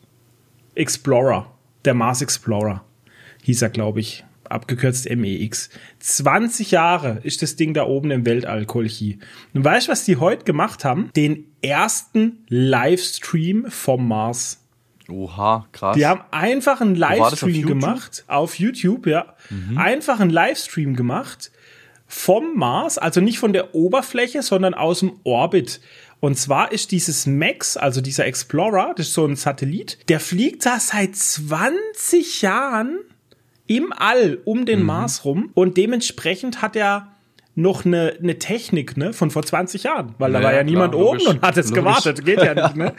[0.74, 1.50] Explorer.
[1.84, 2.84] Der Mars Explorer
[3.42, 5.70] hieß er, glaube ich abgekürzt MEX.
[6.00, 9.18] 20 Jahre ist das Ding da oben im Weltall, Kolchi.
[9.54, 11.10] Und weißt du, was die heute gemacht haben?
[11.16, 14.60] Den ersten Livestream vom Mars.
[15.08, 15.96] Oha, krass.
[15.96, 19.34] Die haben einfach einen Livestream auf gemacht auf YouTube, ja.
[19.50, 19.78] Mhm.
[19.78, 21.50] Einfach einen Livestream gemacht
[22.06, 25.80] vom Mars, also nicht von der Oberfläche, sondern aus dem Orbit.
[26.18, 30.66] Und zwar ist dieses Max, also dieser Explorer, das ist so ein Satellit, der fliegt
[30.66, 32.98] da seit 20 Jahren
[33.70, 34.86] im All um den mhm.
[34.86, 37.12] Mars rum und dementsprechend hat er
[37.54, 40.92] noch eine, eine Technik ne, von vor 20 Jahren, weil naja, da war ja niemand
[40.92, 42.76] klar, oben und hat es gewartet, geht ja nicht.
[42.80, 42.94] Ne?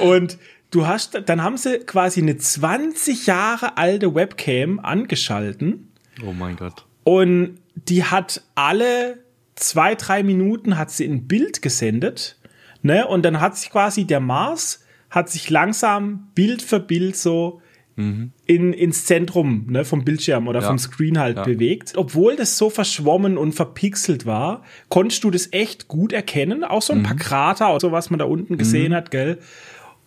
[0.00, 0.38] Und
[0.70, 5.92] du hast, dann haben sie quasi eine 20 Jahre alte Webcam angeschalten.
[6.24, 6.86] Oh mein Gott.
[7.02, 9.18] Und die hat alle
[9.56, 12.36] zwei, drei Minuten hat sie ein Bild gesendet.
[12.82, 13.08] Ne?
[13.08, 17.61] Und dann hat sich quasi der Mars hat sich langsam Bild für Bild so
[17.96, 18.32] mhm.
[18.46, 20.66] in, ins Zentrum ne, vom Bildschirm oder ja.
[20.66, 21.44] vom Screen halt ja.
[21.44, 21.92] bewegt.
[21.96, 26.64] Obwohl das so verschwommen und verpixelt war, konntest du das echt gut erkennen.
[26.64, 27.04] Auch so ein mhm.
[27.04, 28.96] paar Krater oder so, was man da unten gesehen mhm.
[28.96, 29.38] hat, gell?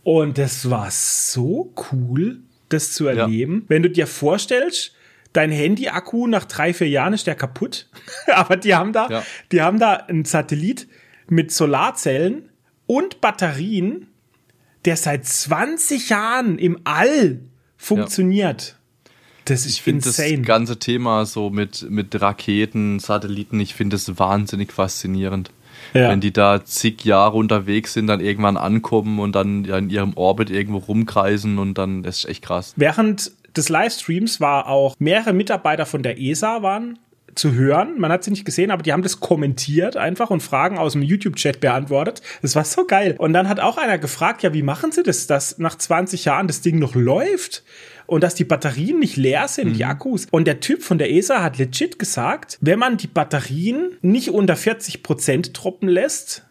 [0.04, 3.62] Und das war so cool, das zu erleben.
[3.62, 3.70] Ja.
[3.70, 4.96] Wenn du dir vorstellst,
[5.34, 7.90] dein Handy-Akku nach drei, vier Jahren ist der kaputt.
[8.34, 10.88] Aber die haben da, die haben da einen Satellit
[11.28, 12.50] mit Solarzellen
[12.86, 14.08] und Batterien,
[14.86, 17.40] der seit 20 Jahren im All
[17.86, 18.68] funktioniert.
[18.68, 19.12] Ja.
[19.46, 24.18] Das ist ich finde das ganze Thema so mit, mit Raketen, Satelliten, ich finde das
[24.18, 25.52] wahnsinnig faszinierend.
[25.94, 26.10] Ja.
[26.10, 30.50] Wenn die da zig Jahre unterwegs sind, dann irgendwann ankommen und dann in ihrem Orbit
[30.50, 32.74] irgendwo rumkreisen und dann, das ist echt krass.
[32.76, 36.98] Während des Livestreams war auch mehrere Mitarbeiter von der ESA waren
[37.36, 38.00] zu hören.
[38.00, 41.02] Man hat sie nicht gesehen, aber die haben das kommentiert einfach und Fragen aus dem
[41.02, 42.22] YouTube-Chat beantwortet.
[42.42, 43.16] Das war so geil.
[43.18, 46.48] Und dann hat auch einer gefragt, ja, wie machen sie das, dass nach 20 Jahren
[46.48, 47.64] das Ding noch läuft?
[48.08, 49.74] und dass die Batterien nicht leer sind, mhm.
[49.74, 50.28] die Akkus.
[50.32, 54.56] Und der Typ von der ESA hat legit gesagt, wenn man die Batterien nicht unter
[54.56, 56.46] 40 Prozent droppen lässt,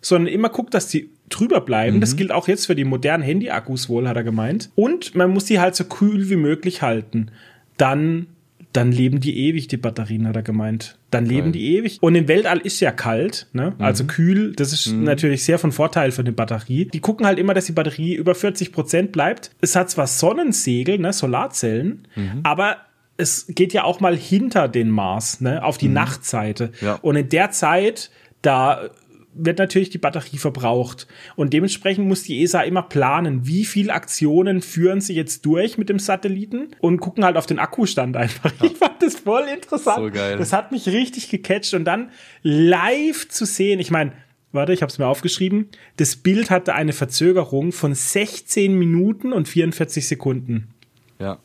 [0.00, 1.96] sondern immer guckt, dass die drüber bleiben.
[1.96, 2.00] Mhm.
[2.00, 4.70] Das gilt auch jetzt für die modernen Handy-Akkus wohl, hat er gemeint.
[4.74, 7.30] Und man muss die halt so kühl wie möglich halten.
[7.76, 8.26] Dann
[8.72, 10.98] dann leben die ewig, die Batterien, hat er gemeint.
[11.10, 11.52] Dann leben Geil.
[11.52, 11.98] die ewig.
[12.02, 13.74] Und im Weltall ist ja kalt, ne?
[13.76, 13.84] Mhm.
[13.84, 14.52] Also kühl.
[14.54, 15.04] Das ist mhm.
[15.04, 16.84] natürlich sehr von Vorteil für eine Batterie.
[16.84, 19.50] Die gucken halt immer, dass die Batterie über 40 Prozent bleibt.
[19.60, 21.12] Es hat zwar Sonnensegel, ne?
[21.12, 22.40] Solarzellen, mhm.
[22.42, 22.76] aber
[23.16, 25.64] es geht ja auch mal hinter den Mars, ne?
[25.64, 25.94] Auf die mhm.
[25.94, 26.70] Nachtseite.
[26.80, 26.94] Ja.
[27.00, 28.10] Und in der Zeit,
[28.42, 28.90] da
[29.38, 31.06] wird natürlich die Batterie verbraucht.
[31.36, 35.88] Und dementsprechend muss die ESA immer planen, wie viele Aktionen führen sie jetzt durch mit
[35.88, 38.52] dem Satelliten und gucken halt auf den Akkustand einfach.
[38.62, 39.98] Ich fand das voll interessant.
[39.98, 40.36] So geil.
[40.38, 42.10] Das hat mich richtig gecatcht und dann
[42.42, 43.80] live zu sehen.
[43.80, 44.12] Ich meine,
[44.52, 45.68] warte, ich habe es mir aufgeschrieben.
[45.96, 50.74] Das Bild hatte eine Verzögerung von 16 Minuten und 44 Sekunden.
[51.18, 51.38] Ja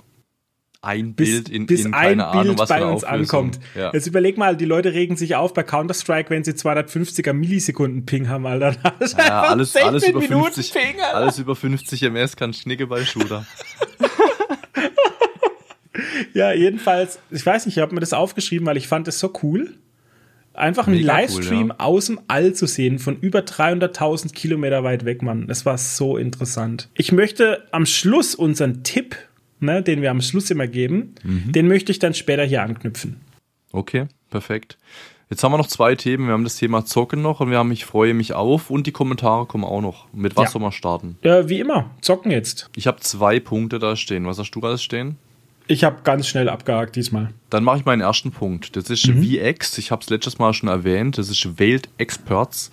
[0.84, 3.58] ein Bild in, bis in ein Ahnung, was bei uns ankommt.
[3.74, 3.92] Ja.
[3.94, 8.28] Jetzt überleg mal, die Leute regen sich auf bei Counter-Strike, wenn sie 250er Millisekunden Ping
[8.28, 8.76] haben, Alter.
[9.18, 13.46] Ja, alles, alles über 50, Ping, alles über 50 ms kann Schnicke bei Shooter.
[16.34, 19.32] ja, jedenfalls, ich weiß nicht, ich habe mir das aufgeschrieben, weil ich fand es so
[19.42, 19.78] cool.
[20.54, 21.80] Einfach einen Mega Livestream cool, ja.
[21.80, 25.48] aus dem All zu sehen, von über 300.000 Kilometer weit weg, Mann.
[25.48, 26.90] Das war so interessant.
[26.94, 29.16] Ich möchte am Schluss unseren Tipp
[29.64, 31.51] ne, den wir am Schluss immer geben, mhm.
[31.51, 33.22] den möchte ich dann später hier anknüpfen.
[33.72, 34.78] Okay, perfekt.
[35.30, 36.28] Jetzt haben wir noch zwei Themen.
[36.28, 38.91] Wir haben das Thema Zocken noch und wir haben Ich freue mich auf und die
[38.91, 40.05] Kommentare kommen auch noch.
[40.14, 40.51] Mit was ja.
[40.51, 41.18] sollen wir starten?
[41.24, 42.70] Ja, wie immer, zocken jetzt.
[42.76, 44.28] Ich habe zwei Punkte da stehen.
[44.28, 45.18] Was hast du alles stehen?
[45.66, 47.30] Ich habe ganz schnell abgehakt diesmal.
[47.49, 48.76] Dann mache ich meinen ersten Punkt.
[48.76, 49.24] Das ist mhm.
[49.24, 49.78] VX.
[49.78, 51.18] Ich habe es letztes Mal schon erwähnt.
[51.18, 52.70] Das ist Welt Experts.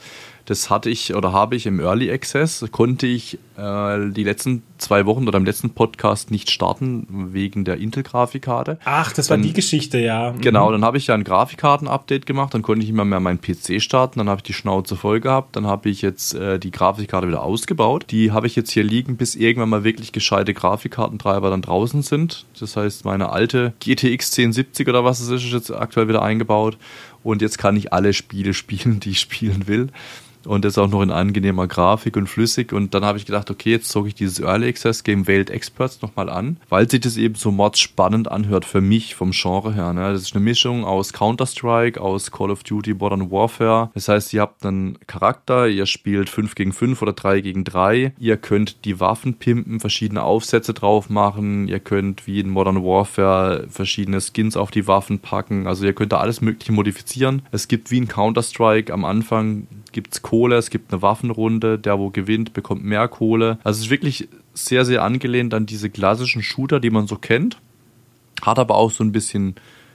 [0.50, 5.06] Das hatte ich oder habe ich im Early Access, konnte ich äh, die letzten zwei
[5.06, 8.80] Wochen oder im letzten Podcast nicht starten, wegen der Intel-Grafikkarte.
[8.84, 10.32] Ach, das war die Geschichte, ja.
[10.32, 10.40] Mhm.
[10.40, 13.80] Genau, dann habe ich ja ein Grafikkarten-Update gemacht, dann konnte ich immer mehr meinen PC
[13.80, 17.28] starten, dann habe ich die Schnauze voll gehabt, dann habe ich jetzt äh, die Grafikkarte
[17.28, 18.06] wieder ausgebaut.
[18.10, 22.46] Die habe ich jetzt hier liegen, bis irgendwann mal wirklich gescheite Grafikkartentreiber dann draußen sind.
[22.58, 26.76] Das heißt, meine alte GTX 1070 oder was es ist, ist jetzt aktuell wieder eingebaut.
[27.22, 29.90] Und jetzt kann ich alle Spiele spielen, die ich spielen will
[30.50, 32.72] und das auch noch in angenehmer Grafik und flüssig.
[32.72, 36.02] Und dann habe ich gedacht, okay, jetzt zocke ich dieses Early Access Game Veiled Experts
[36.02, 39.92] nochmal an, weil sich das eben so mords spannend anhört für mich vom Genre her.
[39.92, 40.12] Ne?
[40.12, 43.90] Das ist eine Mischung aus Counter-Strike, aus Call of Duty Modern Warfare.
[43.94, 48.14] Das heißt, ihr habt einen Charakter, ihr spielt 5 gegen 5 oder 3 gegen 3.
[48.18, 51.68] Ihr könnt die Waffen pimpen, verschiedene Aufsätze drauf machen.
[51.68, 55.68] Ihr könnt wie in Modern Warfare verschiedene Skins auf die Waffen packen.
[55.68, 57.42] Also ihr könnt da alles mögliche modifizieren.
[57.52, 61.98] Es gibt wie in Counter-Strike am Anfang gibt es Kohle, es gibt eine Waffenrunde, der
[61.98, 63.58] wo gewinnt, bekommt mehr Kohle.
[63.64, 67.58] Also es ist wirklich sehr, sehr angelehnt an diese klassischen Shooter, die man so kennt.
[68.42, 69.54] Hat aber auch so ein bisschen,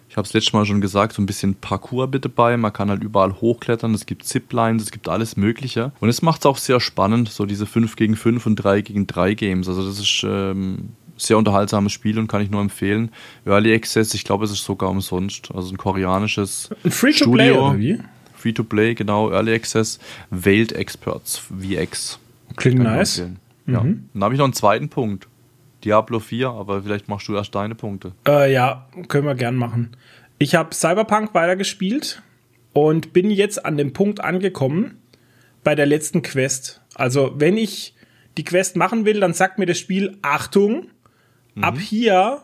[0.09, 2.57] ich habe es letztes Mal schon gesagt, so ein bisschen Parkour bitte bei.
[2.57, 5.91] Man kann halt überall hochklettern, es gibt Ziplines, es gibt alles Mögliche.
[5.99, 9.07] Und es macht es auch sehr spannend, so diese 5 gegen 5 und 3 gegen
[9.07, 9.67] 3 Games.
[9.67, 13.09] Also das ist ähm, sehr unterhaltsames Spiel und kann ich nur empfehlen.
[13.45, 15.49] Early Access, ich glaube, es ist sogar umsonst.
[15.53, 17.99] Also ein koreanisches ein Free to Play oder wie?
[18.45, 19.97] Free-to-Play, genau, Early Access,
[20.29, 22.19] Veiled Experts, VX.
[22.57, 23.23] Klingt nice.
[23.65, 23.73] Mhm.
[23.73, 23.79] Ja.
[23.79, 25.27] Dann habe ich noch einen zweiten Punkt.
[25.83, 28.11] Diablo 4, aber vielleicht machst du erst deine Punkte.
[28.27, 29.97] Äh, ja, können wir gern machen.
[30.37, 32.21] Ich habe Cyberpunk weitergespielt
[32.73, 34.99] und bin jetzt an dem Punkt angekommen
[35.63, 36.81] bei der letzten Quest.
[36.93, 37.95] Also, wenn ich
[38.37, 40.89] die Quest machen will, dann sagt mir das Spiel, Achtung,
[41.55, 41.63] mhm.
[41.63, 42.43] ab hier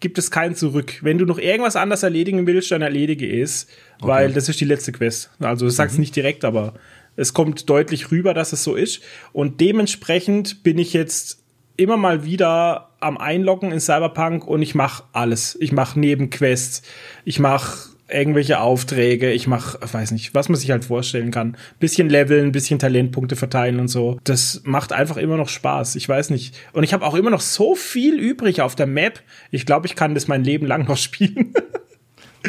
[0.00, 0.98] gibt es kein Zurück.
[1.02, 3.66] Wenn du noch irgendwas anders erledigen willst, dann erledige es,
[3.98, 4.08] okay.
[4.08, 5.30] weil das ist die letzte Quest.
[5.40, 6.00] Also du sagst mhm.
[6.00, 6.74] nicht direkt, aber
[7.16, 9.02] es kommt deutlich rüber, dass es so ist.
[9.32, 11.42] Und dementsprechend bin ich jetzt
[11.76, 15.56] immer mal wieder am Einloggen in Cyberpunk und ich mache alles.
[15.60, 16.82] Ich mache Nebenquests,
[17.24, 21.56] ich mache irgendwelche Aufträge, ich mache, weiß nicht, was man sich halt vorstellen kann.
[21.78, 24.18] Bisschen leveln, bisschen Talentpunkte verteilen und so.
[24.24, 25.96] Das macht einfach immer noch Spaß.
[25.96, 26.56] Ich weiß nicht.
[26.72, 29.20] Und ich habe auch immer noch so viel übrig auf der Map.
[29.50, 31.52] Ich glaube, ich kann das mein Leben lang noch spielen.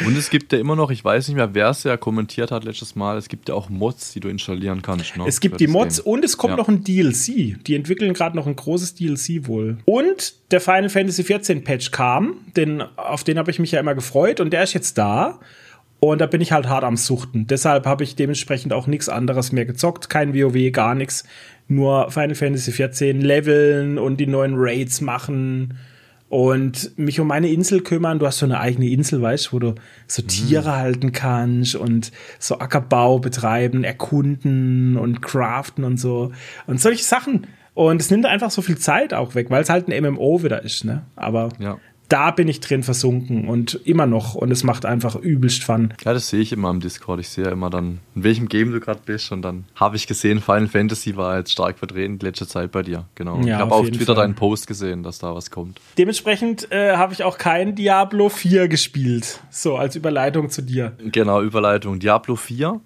[0.06, 2.64] Und es gibt ja immer noch, ich weiß nicht mehr, wer es ja kommentiert hat
[2.64, 5.16] letztes Mal, es gibt ja auch Mods, die du installieren kannst.
[5.16, 6.12] Ne, es gibt die Mods Game.
[6.12, 6.56] und es kommt ja.
[6.56, 7.62] noch ein DLC.
[7.64, 9.78] Die entwickeln gerade noch ein großes DLC wohl.
[9.84, 13.94] Und der Final Fantasy XIV Patch kam, denn auf den habe ich mich ja immer
[13.94, 15.40] gefreut und der ist jetzt da.
[15.98, 17.46] Und da bin ich halt hart am Suchten.
[17.46, 20.08] Deshalb habe ich dementsprechend auch nichts anderes mehr gezockt.
[20.08, 21.24] Kein WoW, gar nichts.
[21.68, 25.78] Nur Final Fantasy XIV leveln und die neuen Raids machen
[26.30, 28.20] und mich um meine Insel kümmern.
[28.20, 29.74] Du hast so eine eigene Insel, weißt du, wo du
[30.06, 30.28] so mhm.
[30.28, 30.76] Tiere mhm.
[30.76, 36.30] halten kannst und so Ackerbau betreiben, erkunden und craften und so.
[36.68, 37.48] Und solche Sachen.
[37.74, 40.62] Und es nimmt einfach so viel Zeit auch weg, weil es halt ein MMO wieder
[40.62, 41.02] ist, ne?
[41.16, 41.78] Aber ja.
[42.10, 45.94] Da bin ich drin versunken und immer noch und es macht einfach übelst Fun.
[46.04, 47.20] Ja, das sehe ich immer im Discord.
[47.20, 50.06] Ich sehe ja immer dann, in welchem Game du gerade bist und dann habe ich
[50.06, 53.06] gesehen, Final Fantasy war jetzt stark vertreten in letzter Zeit bei dir.
[53.14, 53.38] Genau.
[53.40, 54.24] Ja, ich habe auf, auf Twitter Fall.
[54.24, 55.80] deinen Post gesehen, dass da was kommt.
[55.98, 59.40] Dementsprechend äh, habe ich auch kein Diablo 4 gespielt.
[59.50, 60.92] So, als Überleitung zu dir.
[60.98, 62.00] Genau, Überleitung.
[62.00, 62.80] Diablo 4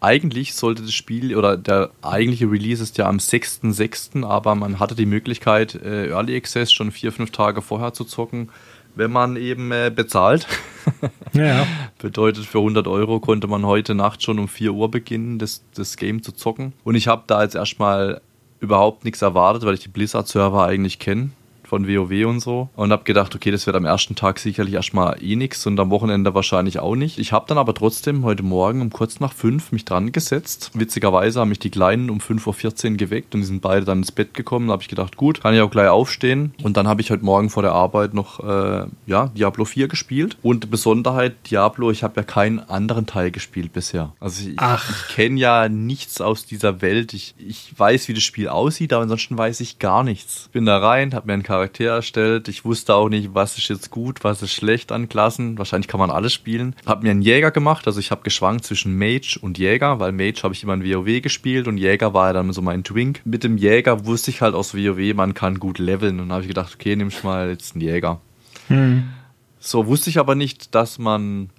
[0.00, 4.94] eigentlich sollte das Spiel oder der eigentliche Release ist ja am 6.6., aber man hatte
[4.94, 8.48] die Möglichkeit, äh, Early Access schon vier, fünf Tage vorher zu zocken,
[8.94, 10.46] wenn man eben äh, bezahlt.
[11.32, 11.66] ja.
[11.98, 15.96] Bedeutet, für 100 Euro konnte man heute Nacht schon um 4 Uhr beginnen, das, das
[15.96, 16.72] Game zu zocken.
[16.82, 18.20] Und ich habe da jetzt erstmal
[18.58, 21.30] überhaupt nichts erwartet, weil ich die Blizzard-Server eigentlich kenne
[21.70, 22.68] von WoW und so.
[22.74, 25.90] Und habe gedacht, okay, das wird am ersten Tag sicherlich erstmal eh nichts und am
[25.90, 27.16] Wochenende wahrscheinlich auch nicht.
[27.18, 30.72] Ich habe dann aber trotzdem heute Morgen um kurz nach fünf mich dran gesetzt.
[30.74, 34.10] Witzigerweise haben mich die Kleinen um 5.14 Uhr geweckt und die sind beide dann ins
[34.10, 34.66] Bett gekommen.
[34.66, 36.54] Da habe ich gedacht, gut, kann ich auch gleich aufstehen.
[36.64, 40.38] Und dann habe ich heute Morgen vor der Arbeit noch äh, ja, Diablo 4 gespielt.
[40.42, 44.12] Und Besonderheit, Diablo, ich habe ja keinen anderen Teil gespielt bisher.
[44.18, 47.14] Also ich, ich kenne ja nichts aus dieser Welt.
[47.14, 50.48] Ich, ich weiß, wie das Spiel aussieht, aber ansonsten weiß ich gar nichts.
[50.50, 52.48] Bin da rein, habe mir einen Charakter Charakter erstellt.
[52.48, 55.58] Ich wusste auch nicht, was ist jetzt gut, was ist schlecht an Klassen.
[55.58, 56.74] Wahrscheinlich kann man alles spielen.
[56.86, 60.42] Hab mir einen Jäger gemacht, also ich habe geschwankt zwischen Mage und Jäger, weil Mage
[60.42, 63.20] habe ich immer in WoW gespielt und Jäger war ja dann so mein Twink.
[63.24, 66.48] Mit dem Jäger wusste ich halt aus WoW, man kann gut leveln und habe ich
[66.48, 68.20] gedacht, okay, nimm ich mal jetzt einen Jäger.
[68.68, 69.10] Hm.
[69.58, 71.50] So wusste ich aber nicht, dass man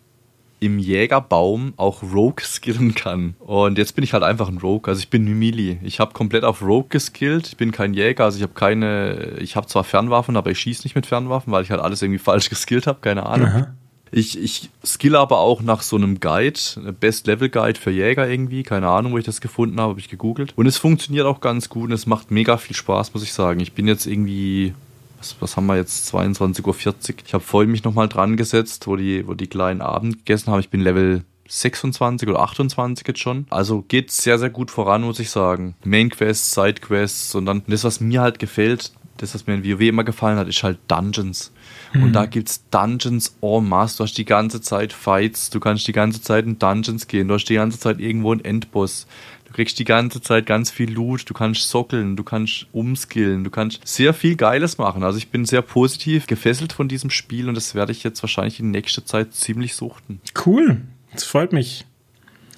[0.61, 3.33] im Jägerbaum auch Rogue skillen kann.
[3.39, 4.87] Und jetzt bin ich halt einfach ein Rogue.
[4.87, 5.79] Also ich bin Mimili.
[5.81, 7.47] Ich habe komplett auf Rogue geskillt.
[7.47, 8.25] Ich bin kein Jäger.
[8.25, 9.37] Also ich habe keine.
[9.39, 12.19] Ich habe zwar Fernwaffen, aber ich schieße nicht mit Fernwaffen, weil ich halt alles irgendwie
[12.23, 12.99] falsch geskillt habe.
[13.01, 13.47] Keine Ahnung.
[13.47, 13.73] Aha.
[14.11, 16.59] Ich, ich skill aber auch nach so einem Guide,
[16.99, 20.09] Best Level Guide für Jäger irgendwie, keine Ahnung, wo ich das gefunden habe, habe ich
[20.09, 20.51] gegoogelt.
[20.57, 23.61] Und es funktioniert auch ganz gut und es macht mega viel Spaß, muss ich sagen.
[23.61, 24.73] Ich bin jetzt irgendwie
[25.21, 27.15] was, was haben wir jetzt, 22.40 Uhr.
[27.25, 30.59] Ich habe vorhin mich nochmal dran gesetzt, wo die, wo die kleinen Abend gegessen haben.
[30.59, 33.45] Ich bin Level 26 oder 28 jetzt schon.
[33.49, 35.75] Also geht sehr, sehr gut voran, muss ich sagen.
[35.83, 39.63] Main Quests, Side Quests und dann das, was mir halt gefällt, das, was mir in
[39.63, 41.51] WoW immer gefallen hat, ist halt Dungeons.
[41.93, 42.03] Mhm.
[42.03, 43.97] Und da gibt's Dungeons en masse.
[43.97, 47.33] Du hast die ganze Zeit Fights, du kannst die ganze Zeit in Dungeons gehen, du
[47.33, 49.07] hast die ganze Zeit irgendwo einen Endboss.
[49.45, 53.49] Du kriegst die ganze Zeit ganz viel Loot, du kannst sockeln, du kannst umskillen, du
[53.49, 55.03] kannst sehr viel Geiles machen.
[55.03, 58.61] Also ich bin sehr positiv gefesselt von diesem Spiel und das werde ich jetzt wahrscheinlich
[58.61, 60.21] in nächster Zeit ziemlich suchten.
[60.45, 60.81] Cool,
[61.11, 61.85] das freut mich,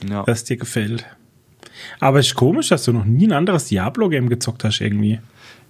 [0.07, 0.21] ja.
[0.23, 1.05] dass es dir gefällt.
[1.99, 5.19] Aber es ist komisch, dass du noch nie ein anderes Diablo-Game gezockt hast irgendwie.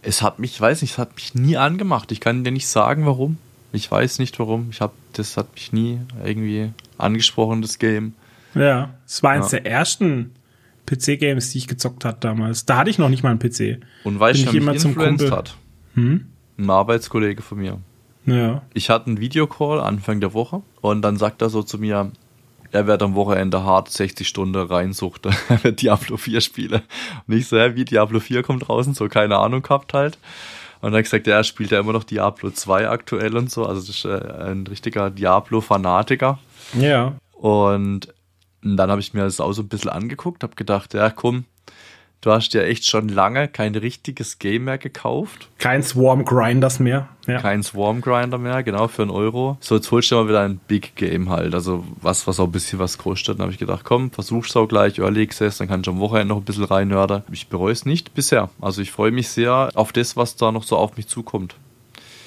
[0.02, 2.12] Es hat mich, ich weiß nicht, es hat mich nie angemacht.
[2.12, 3.38] Ich kann dir nicht sagen, warum.
[3.74, 4.68] Ich weiß nicht warum.
[4.70, 8.14] Ich habe, das hat mich nie irgendwie angesprochen, das Game.
[8.56, 9.60] Ja, es war eines ja.
[9.60, 10.32] der ersten
[10.86, 12.66] PC-Games, die ich gezockt hat damals.
[12.66, 13.84] Da hatte ich noch nicht mal einen PC.
[14.04, 15.58] Und weil ich immer zum Kumpel hat.
[15.96, 16.28] Hm?
[16.58, 17.80] Ein Arbeitskollege von mir.
[18.26, 18.62] Ja.
[18.74, 22.12] Ich hatte einen Videocall Anfang der Woche und dann sagt er so zu mir,
[22.72, 26.82] er wird am Wochenende hart 60 Stunden reinsucht, er wird Diablo 4 spielen.
[27.28, 30.18] Und ich so, ja, wie Diablo 4 kommt draußen, so keine Ahnung gehabt halt.
[30.84, 33.66] Und dann hat gesagt, ja, er spielt ja immer noch Diablo 2 aktuell und so.
[33.66, 36.40] Also das ist äh, ein richtiger Diablo-Fanatiker.
[36.78, 37.14] Ja.
[37.32, 38.14] Und
[38.64, 41.46] und dann habe ich mir das auch so ein bisschen angeguckt, habe gedacht, ja komm,
[42.24, 45.50] du hast ja echt schon lange kein richtiges Game mehr gekauft.
[45.60, 47.10] Kein Swarm Grinders mehr.
[47.28, 47.40] Ja.
[47.40, 49.58] Kein Swarm Grinder mehr, genau, für einen Euro.
[49.60, 52.52] So, jetzt holst du mal wieder ein Big Game halt, also was, was auch ein
[52.52, 53.38] bisschen was kostet.
[53.38, 56.34] Dann habe ich gedacht, komm, versuch's auch gleich, Early Access, dann kann ich am Wochenende
[56.34, 57.24] noch ein bisschen reinhören.
[57.32, 58.50] Ich bereue es nicht bisher.
[58.60, 61.56] Also ich freue mich sehr auf das, was da noch so auf mich zukommt.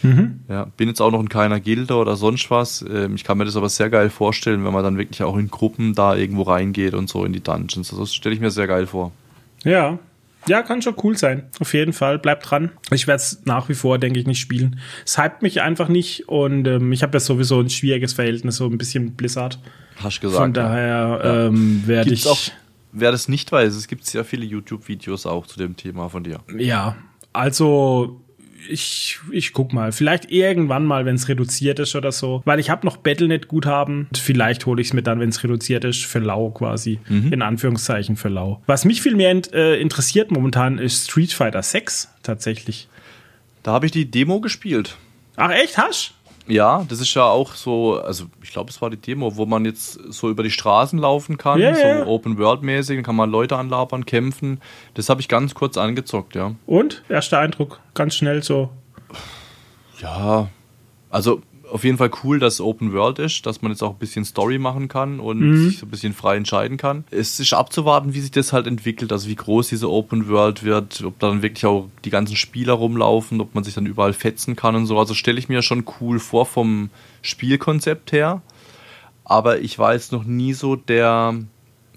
[0.02, 0.40] Mhm.
[0.48, 2.84] Ja, bin jetzt auch noch in keiner Gilde oder sonst was.
[2.88, 5.48] Ähm, ich kann mir das aber sehr geil vorstellen, wenn man dann wirklich auch in
[5.48, 7.90] Gruppen da irgendwo reingeht und so in die Dungeons.
[7.90, 9.12] Also das stelle ich mir sehr geil vor.
[9.66, 9.98] Ja.
[10.48, 11.48] Ja, kann schon cool sein.
[11.58, 12.20] Auf jeden Fall.
[12.20, 12.70] Bleibt dran.
[12.92, 14.78] Ich werde es nach wie vor, denke ich, nicht spielen.
[15.04, 18.66] Es hypt mich einfach nicht und ähm, ich habe ja sowieso ein schwieriges Verhältnis, so
[18.66, 19.58] ein bisschen Blizzard.
[19.96, 20.40] Hast gesagt.
[20.40, 21.46] Von daher ja.
[21.46, 22.28] ähm, werde ich.
[22.28, 22.38] Auch,
[22.92, 26.38] wer das nicht weiß, es gibt sehr viele YouTube-Videos auch zu dem Thema von dir.
[26.56, 26.96] Ja,
[27.32, 28.20] also
[28.68, 29.92] ich, ich guck mal.
[29.92, 32.42] Vielleicht irgendwann mal, wenn es reduziert ist oder so.
[32.44, 34.08] Weil ich habe noch Battlenet-Guthaben.
[34.14, 37.00] Vielleicht hole ich es mir dann, wenn es reduziert ist, für lau quasi.
[37.08, 37.32] Mhm.
[37.32, 38.62] In Anführungszeichen für lau.
[38.66, 42.88] Was mich viel mehr äh, interessiert momentan ist Street Fighter 6 tatsächlich.
[43.62, 44.96] Da habe ich die Demo gespielt.
[45.36, 46.12] Ach echt, Hasch?
[46.48, 49.64] Ja, das ist ja auch so, also ich glaube, es war die Demo, wo man
[49.64, 52.06] jetzt so über die Straßen laufen kann, yeah, so yeah.
[52.06, 54.60] Open World mäßig, dann kann man Leute anlabern, kämpfen.
[54.94, 56.54] Das habe ich ganz kurz angezockt, ja.
[56.66, 58.70] Und erster Eindruck, ganz schnell so.
[60.00, 60.48] Ja,
[61.10, 61.40] also
[61.76, 64.24] auf jeden Fall cool, dass es Open World ist, dass man jetzt auch ein bisschen
[64.24, 65.68] Story machen kann und mhm.
[65.68, 67.04] sich so ein bisschen frei entscheiden kann.
[67.10, 71.04] Es ist abzuwarten, wie sich das halt entwickelt, also wie groß diese Open World wird,
[71.04, 74.74] ob dann wirklich auch die ganzen Spieler rumlaufen, ob man sich dann überall fetzen kann
[74.74, 74.98] und so.
[74.98, 76.88] Also stelle ich mir schon cool vor vom
[77.20, 78.40] Spielkonzept her.
[79.24, 81.34] Aber ich war jetzt noch nie so der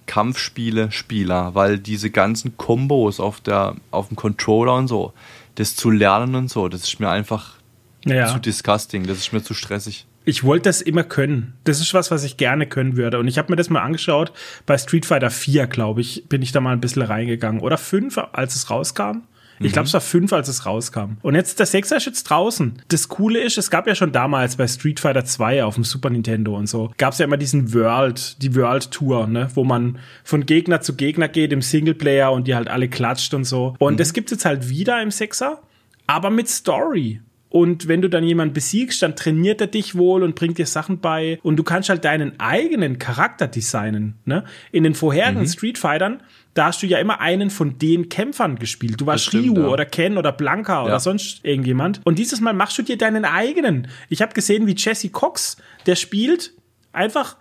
[0.08, 5.14] Kampfspiele-Spieler, weil diese ganzen Kombos auf, der, auf dem Controller und so,
[5.56, 7.59] das zu lernen und so, das ist mir einfach
[8.06, 8.28] ja.
[8.28, 10.06] zu disgusting, das ist mir zu stressig.
[10.26, 11.54] Ich wollte das immer können.
[11.64, 13.20] Das ist was, was ich gerne können würde.
[13.20, 14.32] Und ich habe mir das mal angeschaut.
[14.66, 17.62] Bei Street Fighter 4, glaube ich, bin ich da mal ein bisschen reingegangen.
[17.62, 19.24] Oder 5, als es rauskam.
[19.62, 21.18] Ich glaube, es war fünf, als es rauskam.
[21.22, 22.82] Und jetzt der Sechser ist jetzt draußen.
[22.88, 26.10] Das Coole ist, es gab ja schon damals bei Street Fighter 2 auf dem Super
[26.10, 30.00] Nintendo und so, gab es ja immer diesen World, die World Tour, ne, wo man
[30.24, 33.76] von Gegner zu Gegner geht im Singleplayer und die halt alle klatscht und so.
[33.80, 33.98] Und mhm.
[33.98, 35.62] das gibt's jetzt halt wieder im Sechser,
[36.08, 37.22] aber mit Story.
[37.50, 41.00] Und wenn du dann jemanden besiegst, dann trainiert er dich wohl und bringt dir Sachen
[41.00, 41.40] bei.
[41.42, 44.16] Und du kannst halt deinen eigenen Charakter designen.
[44.26, 44.44] Ne?
[44.72, 45.48] In den vorherigen mhm.
[45.48, 46.22] Street Fightern
[46.54, 49.00] da hast du ja immer einen von den Kämpfern gespielt.
[49.00, 49.68] Du warst stimmt, Ryu ja.
[49.68, 50.84] oder Ken oder Blanca ja.
[50.84, 52.02] oder sonst irgendjemand.
[52.04, 53.88] Und dieses Mal machst du dir deinen eigenen.
[54.10, 56.54] Ich habe gesehen, wie Jesse Cox, der spielt
[56.92, 57.38] einfach,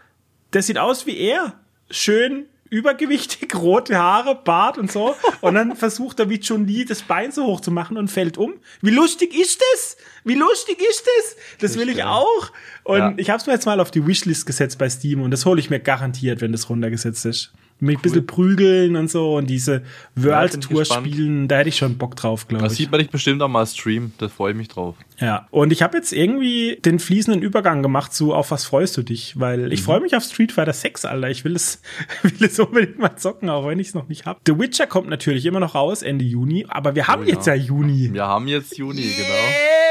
[0.52, 1.54] der sieht aus wie er.
[1.90, 5.14] Schön übergewichtig, rote Haare, Bart und so.
[5.40, 8.38] Und dann versucht er wie Chun Li das Bein so hoch zu machen und fällt
[8.38, 8.54] um.
[8.82, 9.96] Wie lustig ist das?
[10.24, 11.36] Wie lustig ist das?
[11.60, 12.52] Das will ich auch.
[12.84, 13.14] Und ja.
[13.16, 15.60] ich habe es mir jetzt mal auf die Wishlist gesetzt bei Steam und das hole
[15.60, 19.82] ich mir garantiert, wenn das runtergesetzt ist mit ein bisschen prügeln und so und diese
[20.16, 22.68] World Tour spielen, da hätte ich schon Bock drauf, glaube ich.
[22.68, 24.96] Das sieht man dich bestimmt auch mal streamen, da freue ich mich drauf.
[25.20, 29.02] Ja, und ich habe jetzt irgendwie den fließenden Übergang gemacht zu auf was freust du
[29.02, 29.84] dich, weil ich mhm.
[29.84, 31.30] freue mich auf Street Fighter 6, Alter.
[31.30, 31.82] Ich will es
[32.22, 34.40] will es unbedingt mal zocken, auch wenn ich es noch nicht habe.
[34.46, 37.34] The Witcher kommt natürlich immer noch raus Ende Juni, aber wir haben oh, ja.
[37.34, 38.12] jetzt ja Juni.
[38.12, 39.34] Wir haben jetzt Juni, yeah, genau.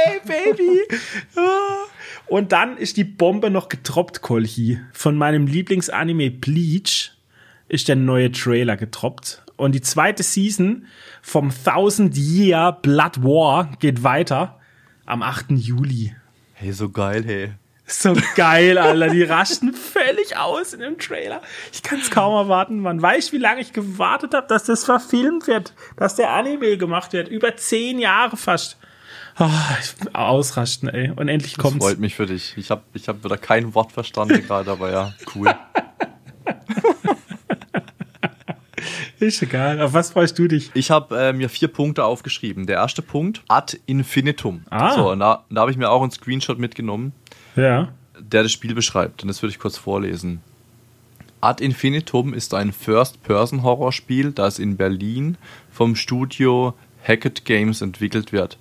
[0.06, 0.82] Hey, Baby.
[2.28, 7.16] Und dann ist die Bombe noch getroppt, Kolchi, von meinem Lieblingsanime Bleach
[7.70, 9.43] ist der neue Trailer getroppt.
[9.55, 10.86] Und die zweite Season
[11.22, 14.59] vom Thousand Year Blood War geht weiter
[15.05, 15.47] am 8.
[15.51, 16.15] Juli.
[16.53, 17.53] Hey, so geil, hey.
[17.89, 19.09] So geil, Alter.
[19.09, 21.41] Die rasten völlig aus in dem Trailer.
[21.72, 22.82] Ich kann es kaum erwarten.
[22.82, 27.13] Man weiß, wie lange ich gewartet habe, dass das verfilmt wird, dass der Anime gemacht
[27.13, 27.30] wird.
[27.30, 28.78] Über zehn Jahre fast.
[29.39, 29.49] Oh,
[30.13, 31.11] ausrasten, ey.
[31.15, 31.78] Und endlich kommt's.
[31.78, 32.55] Das freut mich für dich.
[32.57, 35.53] Ich habe ich hab wieder kein Wort verstanden gerade, aber ja, cool.
[39.20, 39.82] Ist egal.
[39.82, 40.72] Auf was freust du dich?
[40.74, 42.68] Ich habe äh, mir vier Punkte aufgeschrieben.
[42.68, 44.63] Der erste Punkt, ad infinitum.
[44.70, 44.95] Ah.
[44.95, 47.13] So, und da, da habe ich mir auch einen Screenshot mitgenommen,
[47.55, 47.89] ja.
[48.20, 49.24] der das Spiel beschreibt.
[49.24, 50.41] Und das würde ich kurz vorlesen.
[51.41, 55.38] Ad infinitum ist ein First-Person-Horrorspiel, das in Berlin
[55.72, 58.57] vom Studio Hackett Games entwickelt wird.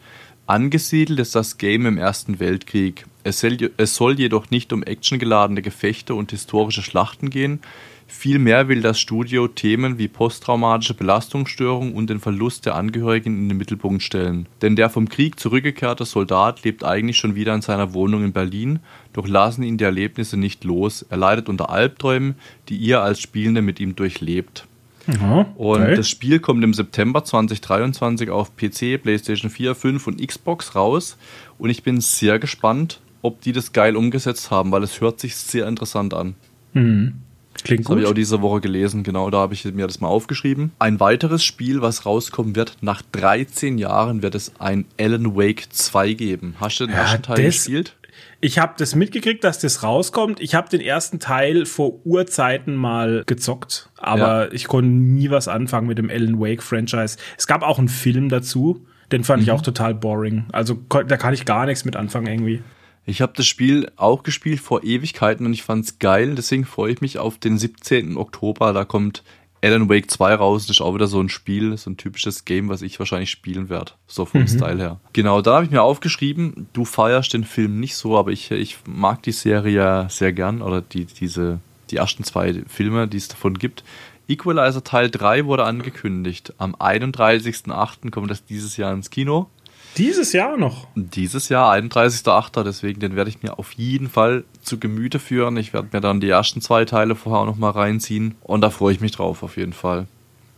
[0.47, 3.07] Angesiedelt ist das Game im Ersten Weltkrieg.
[3.25, 7.61] Es soll jedoch nicht um actiongeladene Gefechte und historische Schlachten gehen.
[8.09, 13.59] Vielmehr will das Studio Themen wie posttraumatische Belastungsstörung und den Verlust der Angehörigen in den
[13.59, 14.47] Mittelpunkt stellen.
[14.63, 18.79] Denn der vom Krieg zurückgekehrte Soldat lebt eigentlich schon wieder in seiner Wohnung in Berlin,
[19.13, 21.05] doch lassen ihn die Erlebnisse nicht los.
[21.09, 22.37] Er leidet unter Albträumen,
[22.69, 24.67] die ihr als Spielende mit ihm durchlebt.
[25.09, 25.95] Aha, und okay.
[25.95, 31.17] das Spiel kommt im September 2023 auf PC, PlayStation 4, 5 und Xbox raus.
[31.59, 35.37] Und ich bin sehr gespannt, ob die das geil umgesetzt haben, weil es hört sich
[35.37, 36.35] sehr interessant an.
[36.73, 37.23] Mhm.
[37.65, 40.09] Klingt das habe ich auch diese Woche gelesen, genau, da habe ich mir das mal
[40.09, 40.73] aufgeschrieben.
[40.79, 46.13] Ein weiteres Spiel, was rauskommen wird, nach 13 Jahren wird es ein Alan Wake 2
[46.15, 46.57] geben.
[46.61, 47.97] Hast du den ja, ersten Teil gespielt?
[48.41, 50.41] Ich habe das mitgekriegt, dass das rauskommt.
[50.41, 54.53] Ich habe den ersten Teil vor Urzeiten mal gezockt, aber ja.
[54.53, 57.17] ich konnte nie was anfangen mit dem Alan Wake Franchise.
[57.39, 59.45] Es gab auch einen Film dazu, den fand mhm.
[59.45, 60.45] ich auch total boring.
[60.53, 62.63] Also da kann ich gar nichts mit anfangen irgendwie.
[63.07, 67.01] Ich habe das Spiel auch gespielt vor Ewigkeiten und ich fand's geil, deswegen freue ich
[67.01, 68.17] mich auf den 17.
[68.17, 68.73] Oktober.
[68.73, 69.23] Da kommt
[69.63, 70.67] Alan Wake 2 raus.
[70.67, 73.69] Das ist auch wieder so ein Spiel, so ein typisches Game, was ich wahrscheinlich spielen
[73.69, 73.93] werde.
[74.09, 74.49] So vom mhm.
[74.49, 75.01] Style her.
[75.13, 78.79] Genau, da habe ich mir aufgeschrieben, du feierst den Film nicht so, aber ich, ich
[78.87, 83.59] mag die Serie sehr gern oder die, diese, die ersten zwei Filme, die es davon
[83.59, 83.85] gibt.
[84.29, 86.55] Equalizer Teil 3 wurde angekündigt.
[86.59, 88.11] Am 31.08.
[88.11, 89.49] kommt das dieses Jahr ins Kino.
[89.97, 90.89] Dieses Jahr noch?
[90.95, 92.63] Dieses Jahr, 31.8.
[92.65, 95.57] Deswegen, den werde ich mir auf jeden Fall zu Gemüte führen.
[95.57, 98.35] Ich werde mir dann die ersten zwei Teile vorher auch nochmal reinziehen.
[98.43, 100.07] Und da freue ich mich drauf, auf jeden Fall.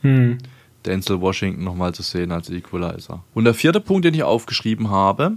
[0.03, 0.39] Hm.
[0.87, 3.23] Denzel Washington nochmal zu sehen als Equalizer.
[3.35, 5.33] Und der vierte Punkt, den ich aufgeschrieben habe.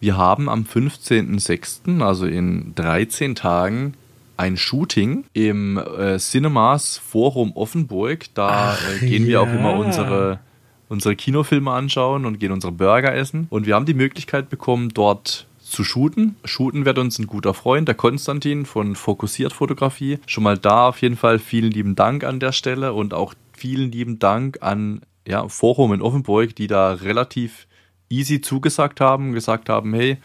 [0.00, 3.94] Wir haben am 15.06., also in 13 Tagen,
[4.36, 8.26] ein Shooting im äh, Cinemas Forum Offenburg.
[8.34, 9.28] Da äh, gehen ja.
[9.28, 10.40] wir auch immer unsere
[10.88, 13.46] unsere Kinofilme anschauen und gehen unsere Burger essen.
[13.50, 16.36] Und wir haben die Möglichkeit bekommen, dort zu shooten.
[16.44, 20.18] Shooten wird uns ein guter Freund, der Konstantin von Fokussiert Fotografie.
[20.26, 23.90] Schon mal da auf jeden Fall vielen lieben Dank an der Stelle und auch vielen
[23.90, 27.66] lieben Dank an ja, Forum in Offenburg, die da relativ
[28.10, 30.18] easy zugesagt haben, gesagt haben, hey,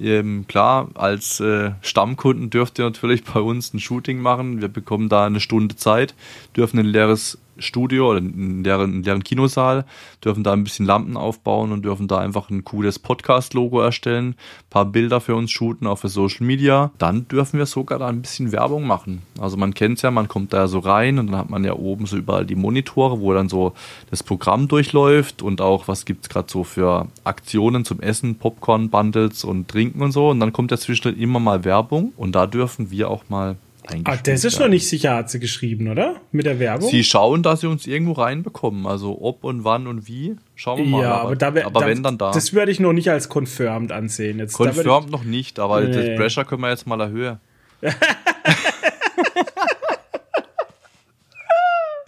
[0.00, 4.60] ähm, klar, als äh, Stammkunden dürft ihr natürlich bei uns ein Shooting machen.
[4.60, 6.14] Wir bekommen da eine Stunde Zeit,
[6.56, 9.84] dürfen ein leeres Studio oder in deren, in deren Kinosaal,
[10.24, 14.34] dürfen da ein bisschen Lampen aufbauen und dürfen da einfach ein cooles Podcast-Logo erstellen,
[14.70, 16.90] paar Bilder für uns shooten, auch für Social Media.
[16.98, 19.22] Dann dürfen wir sogar da ein bisschen Werbung machen.
[19.38, 21.74] Also man kennt es ja, man kommt da so rein und dann hat man ja
[21.74, 23.72] oben so überall die Monitore, wo dann so
[24.10, 28.90] das Programm durchläuft und auch was gibt es gerade so für Aktionen zum Essen, Popcorn,
[28.90, 30.30] Bundles und Trinken und so.
[30.30, 33.56] Und dann kommt ja zwischendurch immer mal Werbung und da dürfen wir auch mal
[34.04, 36.16] Ah, das ist noch nicht sicher, hat sie geschrieben, oder?
[36.32, 36.90] Mit der Werbung?
[36.90, 38.86] Sie schauen, dass sie uns irgendwo reinbekommen.
[38.86, 41.02] Also ob und wann und wie, schauen wir mal.
[41.02, 42.32] Ja, aber, da wär, aber da, wenn dann da.
[42.32, 44.38] Das würde ich noch nicht als confirmed ansehen.
[44.38, 45.92] Jetzt, confirmed noch nicht, aber nee.
[45.92, 47.38] das Pressure können wir jetzt mal erhöhen.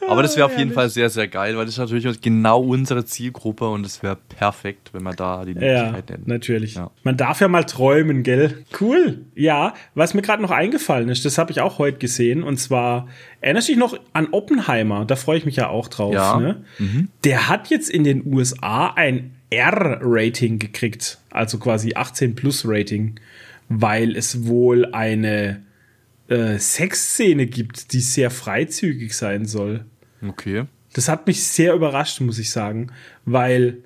[0.08, 3.04] Aber das wäre auf jeden Fall sehr, sehr geil, weil das ist natürlich genau unsere
[3.04, 6.22] Zielgruppe und es wäre perfekt, wenn man da die Möglichkeit ja, hätten.
[6.26, 6.74] Natürlich.
[6.74, 6.90] Ja.
[7.02, 8.64] Man darf ja mal träumen, gell?
[8.80, 9.26] Cool.
[9.34, 13.08] Ja, was mir gerade noch eingefallen ist, das habe ich auch heute gesehen und zwar
[13.40, 15.04] erinnerst du dich noch an Oppenheimer?
[15.04, 16.14] Da freue ich mich ja auch drauf.
[16.14, 16.38] Ja.
[16.38, 16.64] Ne?
[16.78, 17.08] Mhm.
[17.24, 23.14] Der hat jetzt in den USA ein R-Rating gekriegt, also quasi 18 Plus Rating,
[23.68, 25.62] weil es wohl eine
[26.28, 29.84] äh, Sexszene gibt, die sehr freizügig sein soll.
[30.26, 30.64] Okay.
[30.94, 32.92] Das hat mich sehr überrascht, muss ich sagen,
[33.24, 33.78] weil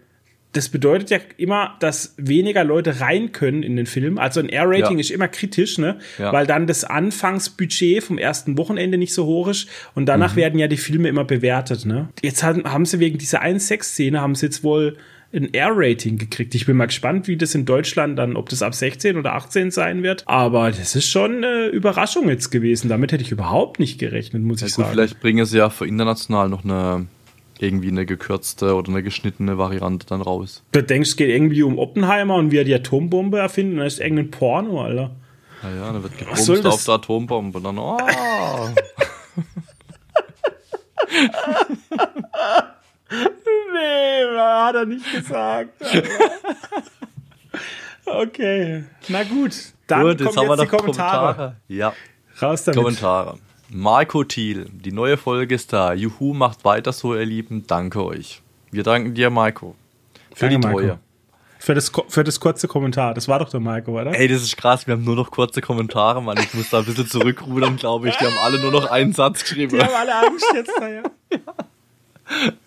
[0.52, 4.18] das bedeutet ja immer, dass weniger Leute rein können in den Film.
[4.18, 5.00] Also ein R-Rating ja.
[5.00, 5.98] ist immer kritisch, ne?
[6.18, 6.32] Ja.
[6.32, 10.36] Weil dann das Anfangsbudget vom ersten Wochenende nicht so hoch ist und danach mhm.
[10.36, 12.10] werden ja die Filme immer bewertet, ne?
[12.22, 14.98] Jetzt haben, haben sie wegen dieser einen Sex-Szene haben sie jetzt wohl
[15.34, 16.54] ein R-Rating gekriegt.
[16.54, 19.70] Ich bin mal gespannt, wie das in Deutschland dann, ob das ab 16 oder 18
[19.70, 20.24] sein wird.
[20.26, 22.88] Aber das ist schon eine Überraschung jetzt gewesen.
[22.88, 24.94] Damit hätte ich überhaupt nicht gerechnet, muss ja, ich gut, sagen.
[24.94, 27.06] Vielleicht bringen sie ja für international noch eine
[27.58, 30.64] irgendwie eine gekürzte oder eine geschnittene Variante dann raus.
[30.72, 34.00] Du denkst, es geht irgendwie um Oppenheimer und wie er die Atombombe erfinden, dann ist
[34.00, 35.12] irgendein Porno, Alter.
[35.62, 37.98] Naja, dann wird gebumst auf der Atombombe und dann, oh.
[43.72, 45.70] nee, hat er nicht gesagt.
[48.06, 49.54] okay, na gut.
[49.86, 51.34] Dann gut, jetzt kommen jetzt die Kommentare.
[51.34, 51.56] Kommentare.
[51.68, 51.92] Ja.
[52.40, 52.78] Raus damit.
[52.78, 53.38] Kommentare.
[53.68, 55.92] Marco Thiel, die neue Folge ist da.
[55.94, 57.66] Juhu, macht weiter so, ihr Lieben.
[57.66, 58.42] Danke euch.
[58.70, 59.74] Wir danken dir, Marco.
[60.34, 60.86] Für Danke, die Treue.
[60.86, 61.00] Marco.
[61.58, 63.14] Für das, für das kurze Kommentar.
[63.14, 64.18] Das war doch der Marco, oder?
[64.18, 64.86] Ey, das ist krass.
[64.86, 66.36] Wir haben nur noch kurze Kommentare, Mann.
[66.38, 68.16] Ich muss da ein bisschen zurückrudern, glaube ich.
[68.16, 69.78] Die haben alle nur noch einen Satz geschrieben.
[69.78, 72.42] Die haben alle Angst jetzt, ja.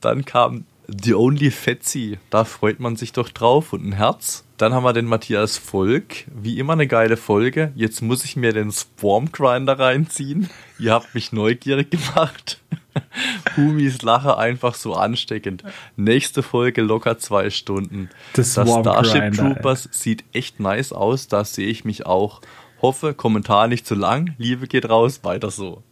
[0.00, 2.18] Dann kam The Only Fetzi.
[2.30, 4.44] Da freut man sich doch drauf und ein Herz.
[4.56, 6.24] Dann haben wir den Matthias Volk.
[6.34, 7.72] Wie immer eine geile Folge.
[7.76, 10.50] Jetzt muss ich mir den Swarm Grinder reinziehen.
[10.78, 12.60] Ihr habt mich neugierig gemacht.
[13.56, 15.62] Humis Lache einfach so ansteckend.
[15.96, 18.10] Nächste Folge locker zwei Stunden.
[18.34, 21.28] Das, das Starship Troopers sieht echt nice aus.
[21.28, 22.40] Da sehe ich mich auch.
[22.82, 24.34] Hoffe, Kommentar nicht zu lang.
[24.38, 25.20] Liebe geht raus.
[25.22, 25.82] Weiter so.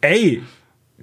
[0.00, 0.42] Ey,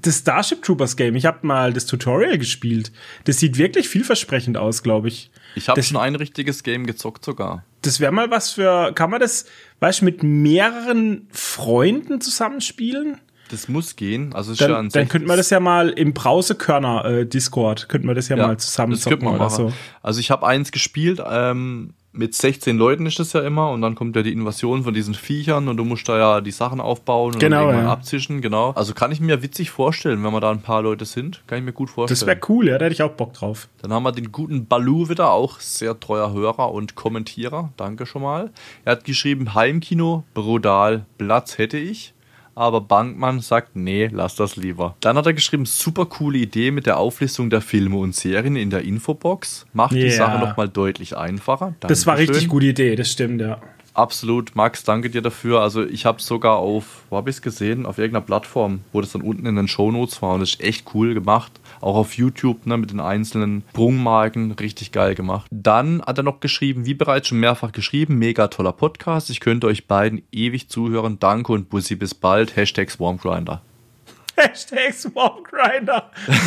[0.02, 2.92] das Starship Troopers Game, ich habe mal das Tutorial gespielt.
[3.24, 5.32] Das sieht wirklich vielversprechend aus, glaube ich.
[5.56, 7.64] Ich habe schon ein richtiges Game gezockt sogar.
[7.82, 9.46] Das wäre mal was für, kann man das,
[9.80, 13.18] weißt du, mit mehreren Freunden zusammenspielen?
[13.50, 14.34] Das muss gehen.
[14.34, 18.16] Also dann, ja dann könnte man das ja mal im Brausekörner äh, Discord könnte man
[18.16, 19.72] das ja, ja mal zusammen zocken oder so.
[20.02, 21.22] Also ich habe eins gespielt.
[21.26, 24.94] Ähm, mit 16 Leuten ist das ja immer und dann kommt ja die Invasion von
[24.94, 27.92] diesen Viechern und du musst da ja die Sachen aufbauen und genau, irgendwann ja.
[27.92, 28.72] abzischen, genau.
[28.72, 31.64] Also kann ich mir witzig vorstellen, wenn wir da ein paar Leute sind, kann ich
[31.64, 32.20] mir gut vorstellen.
[32.20, 33.68] Das wäre cool, ja, da hätte ich auch Bock drauf.
[33.82, 38.24] Dann haben wir den guten Balu wieder, auch sehr treuer Hörer und Kommentierer, danke schon
[38.24, 38.52] mal.
[38.84, 42.14] Er hat geschrieben, Heimkino, brutal, Platz hätte ich
[42.58, 44.96] aber Bankmann sagt, nee, lass das lieber.
[45.02, 48.72] Dann hat er geschrieben, super coole Idee mit der Auflistung der Filme und Serien in
[48.72, 49.68] der Infobox.
[49.74, 50.06] Macht yeah.
[50.06, 51.76] die Sache nochmal deutlich einfacher.
[51.80, 51.90] Dankeschön.
[51.90, 53.62] Das war richtig gute Idee, das stimmt, ja.
[53.98, 55.62] Absolut, Max, danke dir dafür.
[55.62, 57.88] Also ich habe sogar auf, wo habe ich es gesehen?
[57.88, 60.94] Auf irgendeiner Plattform, wo das dann unten in den Shownotes war und das ist echt
[60.94, 61.52] cool gemacht.
[61.82, 65.48] Auch auf YouTube ne, mit den einzelnen Sprungmarken, richtig geil gemacht.
[65.50, 69.32] Dann hat er noch geschrieben, wie bereits schon mehrfach geschrieben, mega toller Podcast.
[69.32, 71.18] Ich könnte euch beiden ewig zuhören.
[71.18, 72.56] Danke und Bussi, bis bald.
[72.56, 73.64] Hashtag Swarmgrinder.
[74.38, 76.12] Hashtag Swarmgrinder.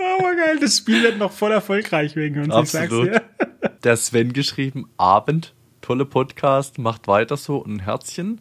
[0.00, 2.52] oh, geil, das Spiel wird noch voll erfolgreich wegen uns.
[2.52, 3.06] Absolut.
[3.06, 3.28] Ich sag's
[3.62, 8.40] dir der Sven geschrieben, Abend, tolle Podcast, macht weiter so, ein Herzchen.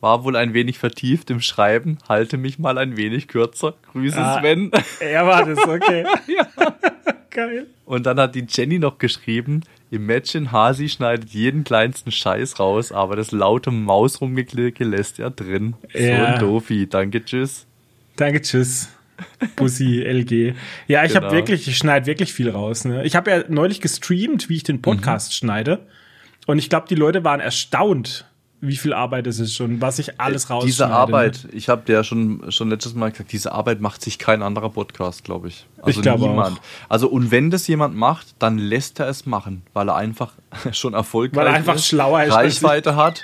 [0.00, 3.74] War wohl ein wenig vertieft im Schreiben, halte mich mal ein wenig kürzer.
[3.92, 4.70] Grüße ah, Sven.
[5.00, 6.04] Er war das, okay.
[6.26, 6.46] ja.
[7.30, 7.66] Geil.
[7.84, 13.16] Und dann hat die Jenny noch geschrieben, Imagine Hasi schneidet jeden kleinsten Scheiß raus, aber
[13.16, 15.74] das laute Mausrumgeklicke lässt er drin.
[15.92, 16.00] Ja.
[16.00, 16.86] So ein Dofi.
[16.88, 17.66] Danke, tschüss.
[18.16, 18.88] Danke, tschüss.
[19.56, 20.54] Bussi, LG.
[20.88, 21.26] Ja, ich genau.
[21.26, 22.84] habe wirklich, ich schneide wirklich viel raus.
[22.84, 23.04] Ne?
[23.04, 25.34] Ich habe ja neulich gestreamt, wie ich den Podcast mhm.
[25.34, 25.86] schneide.
[26.46, 28.26] Und ich glaube, die Leute waren erstaunt,
[28.60, 30.66] wie viel Arbeit es ist schon, was ich alles rausschneide.
[30.66, 31.50] Diese Arbeit, ne?
[31.54, 34.70] ich habe dir ja schon, schon letztes Mal gesagt, diese Arbeit macht sich kein anderer
[34.70, 35.66] Podcast, glaube ich.
[35.78, 36.58] Also ich glaube niemand.
[36.58, 36.90] Auch.
[36.90, 40.32] Also und wenn das jemand macht, dann lässt er es machen, weil er einfach
[40.72, 43.22] schon erfolgreich weil er einfach ist, schlauer ist, Reichweite hat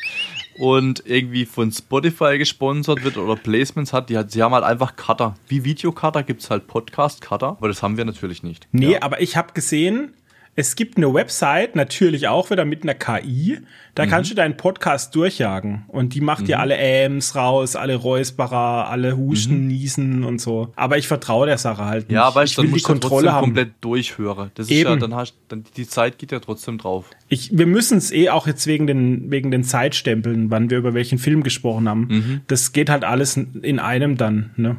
[0.58, 4.96] und irgendwie von Spotify gesponsert wird oder Placements hat, die hat, sie haben halt einfach
[4.96, 5.34] Cutter.
[5.48, 8.68] Wie Videocutter gibt es halt Podcast-Cutter, aber das haben wir natürlich nicht.
[8.72, 9.02] Nee, ja.
[9.02, 10.14] aber ich habe gesehen,
[10.58, 13.58] es gibt eine Website, natürlich auch wieder mit einer KI.
[13.94, 14.10] Da mhm.
[14.10, 15.84] kannst du deinen Podcast durchjagen.
[15.88, 16.46] Und die macht mhm.
[16.46, 19.66] dir alle Äms raus, alle Räusperer, alle Husten, mhm.
[19.66, 20.72] Niesen und so.
[20.74, 22.14] Aber ich vertraue der Sache halt nicht.
[22.14, 23.44] Ja, aber ich will die Kontrolle haben.
[23.44, 24.50] komplett durchhöre.
[24.54, 24.90] Das ist Eben.
[24.90, 27.10] ja, dann hast, dann, die Zeit geht ja trotzdem drauf.
[27.28, 30.94] Ich, wir müssen es eh auch jetzt wegen den, wegen den Zeitstempeln, wann wir über
[30.94, 32.06] welchen Film gesprochen haben.
[32.08, 32.40] Mhm.
[32.46, 34.78] Das geht halt alles in einem dann, ne?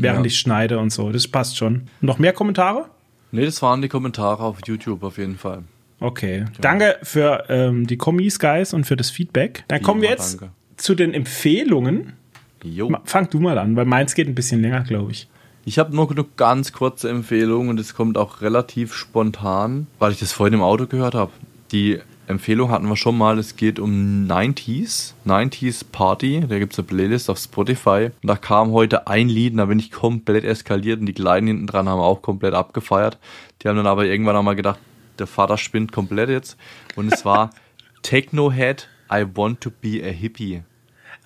[0.00, 0.26] Während ja.
[0.26, 1.10] ich schneide und so.
[1.10, 1.88] Das passt schon.
[2.00, 2.88] Noch mehr Kommentare?
[3.30, 5.62] Nee, das waren die Kommentare auf YouTube auf jeden Fall.
[6.00, 6.40] Okay.
[6.40, 6.46] Ja.
[6.60, 9.64] Danke für ähm, die Kommis, Guys, und für das Feedback.
[9.68, 10.54] Dann kommen wir jetzt danke.
[10.76, 12.14] zu den Empfehlungen.
[12.62, 12.90] Jo.
[13.04, 15.28] Fang du mal an, weil meins geht ein bisschen länger, glaube ich.
[15.64, 20.18] Ich habe nur eine ganz kurze Empfehlung und es kommt auch relativ spontan, weil ich
[20.18, 21.30] das vorhin im Auto gehört habe.
[21.72, 21.98] Die
[22.28, 26.86] Empfehlung hatten wir schon mal, es geht um 90s, 90s Party, da gibt es eine
[26.86, 28.10] Playlist auf Spotify.
[28.22, 31.46] Und da kam heute ein Lied und da bin ich komplett eskaliert und die Kleinen
[31.46, 33.16] hinten dran haben auch komplett abgefeiert.
[33.62, 34.78] Die haben dann aber irgendwann auch mal gedacht,
[35.18, 36.58] der Vater spinnt komplett jetzt.
[36.96, 37.48] Und es war
[38.02, 40.62] Techno Head, I Want to Be a Hippie.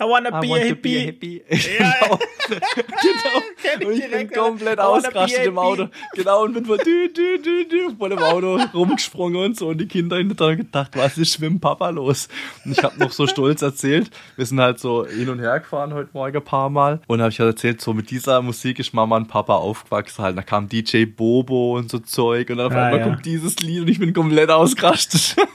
[0.02, 0.82] I wanna be, I a, hippie.
[0.82, 1.42] be a hippie.
[1.48, 2.18] genau.
[3.02, 3.88] genau.
[3.88, 5.88] Und ich bin komplett ausgerastet im Auto.
[6.14, 9.68] Genau, und bin voll dü, dü, dü, dü, voll im Auto rumgesprungen und so.
[9.68, 12.28] Und die Kinder hinter dran gedacht, was ist mit dem Papa los?
[12.64, 15.94] Und ich habe noch so stolz erzählt, wir sind halt so hin und her gefahren
[15.94, 17.00] heute Morgen ein paar Mal.
[17.06, 20.36] Und habe ich halt erzählt, so mit dieser Musik ist Mama und Papa aufgewachsen halt.
[20.36, 22.50] Da kam DJ Bobo und so Zeug.
[22.50, 23.04] Und dann auf einmal ja.
[23.04, 25.36] kommt dieses Lied und ich bin komplett ausgerastet.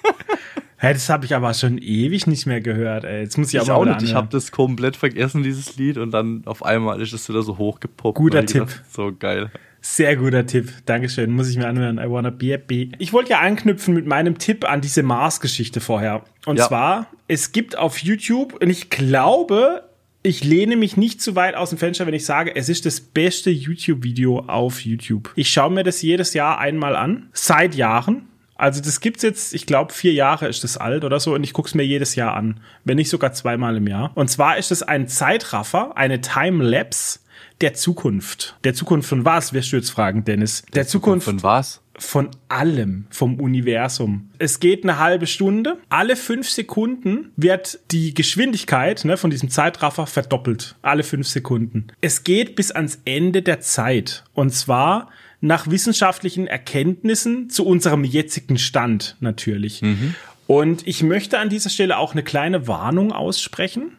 [0.80, 3.04] Hey, das habe ich aber schon ewig nicht mehr gehört.
[3.04, 3.22] Ey.
[3.22, 4.04] Jetzt muss ich, ich aber auch nicht.
[4.04, 7.58] Ich habe das komplett vergessen, dieses Lied, und dann auf einmal ist es wieder so
[7.58, 8.16] hochgepoppt.
[8.16, 8.68] Guter Tipp.
[8.68, 9.50] Gedacht, so geil.
[9.82, 10.72] Sehr guter Tipp.
[10.86, 11.32] Dankeschön.
[11.32, 11.98] Muss ich mir anhören.
[11.98, 12.92] I wanna be happy.
[13.00, 16.24] Ich wollte ja anknüpfen mit meinem Tipp an diese Mars-Geschichte vorher.
[16.46, 16.68] Und ja.
[16.68, 19.84] zwar, es gibt auf YouTube, und ich glaube,
[20.22, 23.00] ich lehne mich nicht zu weit aus dem Fenster, wenn ich sage, es ist das
[23.00, 25.32] beste YouTube-Video auf YouTube.
[25.36, 27.30] Ich schaue mir das jedes Jahr einmal an.
[27.34, 28.28] Seit Jahren.
[28.58, 31.54] Also das gibt's jetzt, ich glaube, vier Jahre ist das alt oder so und ich
[31.54, 34.12] guck's mir jedes Jahr an, wenn nicht sogar zweimal im Jahr.
[34.16, 37.20] Und zwar ist es ein Zeitraffer, eine Time-Lapse
[37.62, 38.58] der Zukunft.
[38.64, 40.64] Der Zukunft von was, wirst du jetzt fragen, Dennis?
[40.64, 41.82] Der, der Zukunft, Zukunft von was?
[42.00, 44.30] Von allem, vom Universum.
[44.38, 45.78] Es geht eine halbe Stunde.
[45.90, 50.76] Alle fünf Sekunden wird die Geschwindigkeit ne, von diesem Zeitraffer verdoppelt.
[50.84, 51.88] Alle fünf Sekunden.
[52.00, 54.24] Es geht bis ans Ende der Zeit.
[54.34, 55.10] Und zwar
[55.42, 59.82] nach wissenschaftlichen Erkenntnissen zu unserem jetzigen Stand natürlich.
[59.82, 60.16] Mhm.
[60.48, 63.92] Und ich möchte an dieser Stelle auch eine kleine Warnung aussprechen.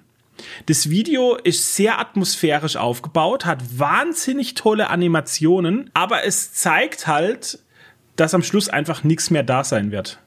[0.66, 7.58] Das Video ist sehr atmosphärisch aufgebaut, hat wahnsinnig tolle Animationen, aber es zeigt halt,
[8.16, 10.18] dass am Schluss einfach nichts mehr da sein wird.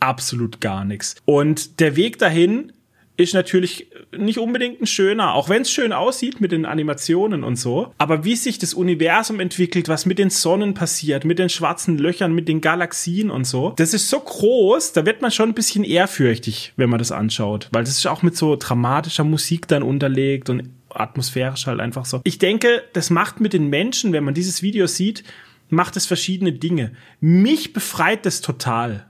[0.00, 1.16] Absolut gar nichts.
[1.24, 2.72] Und der Weg dahin
[3.18, 7.56] ist natürlich nicht unbedingt ein schöner, auch wenn es schön aussieht mit den Animationen und
[7.56, 7.92] so.
[7.98, 12.32] Aber wie sich das Universum entwickelt, was mit den Sonnen passiert, mit den schwarzen Löchern,
[12.32, 15.82] mit den Galaxien und so, das ist so groß, da wird man schon ein bisschen
[15.82, 17.68] ehrfürchtig, wenn man das anschaut.
[17.72, 22.20] Weil das ist auch mit so dramatischer Musik dann unterlegt und atmosphärisch halt einfach so.
[22.22, 25.24] Ich denke, das macht mit den Menschen, wenn man dieses Video sieht,
[25.70, 26.92] macht es verschiedene Dinge.
[27.20, 29.06] Mich befreit das total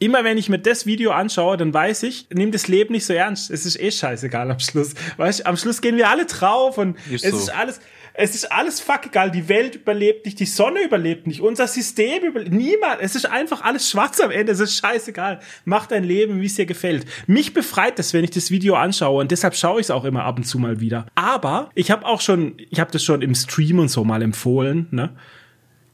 [0.00, 3.12] immer wenn ich mir das Video anschaue, dann weiß ich, nimm das Leben nicht so
[3.12, 3.50] ernst.
[3.50, 4.94] Es ist eh scheißegal am Schluss.
[5.18, 7.36] Weißt am Schluss gehen wir alle drauf und ist es so.
[7.36, 7.80] ist alles,
[8.14, 9.30] es ist alles fuck egal.
[9.30, 13.00] Die Welt überlebt nicht, die Sonne überlebt nicht, unser System überlebt, niemand.
[13.00, 14.52] Es ist einfach alles schwarz am Ende.
[14.52, 15.40] Es ist scheißegal.
[15.66, 17.06] Mach dein Leben, wie es dir gefällt.
[17.26, 20.24] Mich befreit das, wenn ich das Video anschaue und deshalb schaue ich es auch immer
[20.24, 21.06] ab und zu mal wieder.
[21.14, 24.88] Aber ich habe auch schon, ich habe das schon im Stream und so mal empfohlen,
[24.90, 25.10] ne?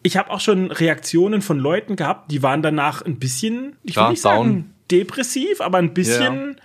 [0.06, 4.10] Ich habe auch schon Reaktionen von Leuten gehabt, die waren danach ein bisschen, ich will
[4.10, 6.62] nicht sagen depressiv, aber ein bisschen ja.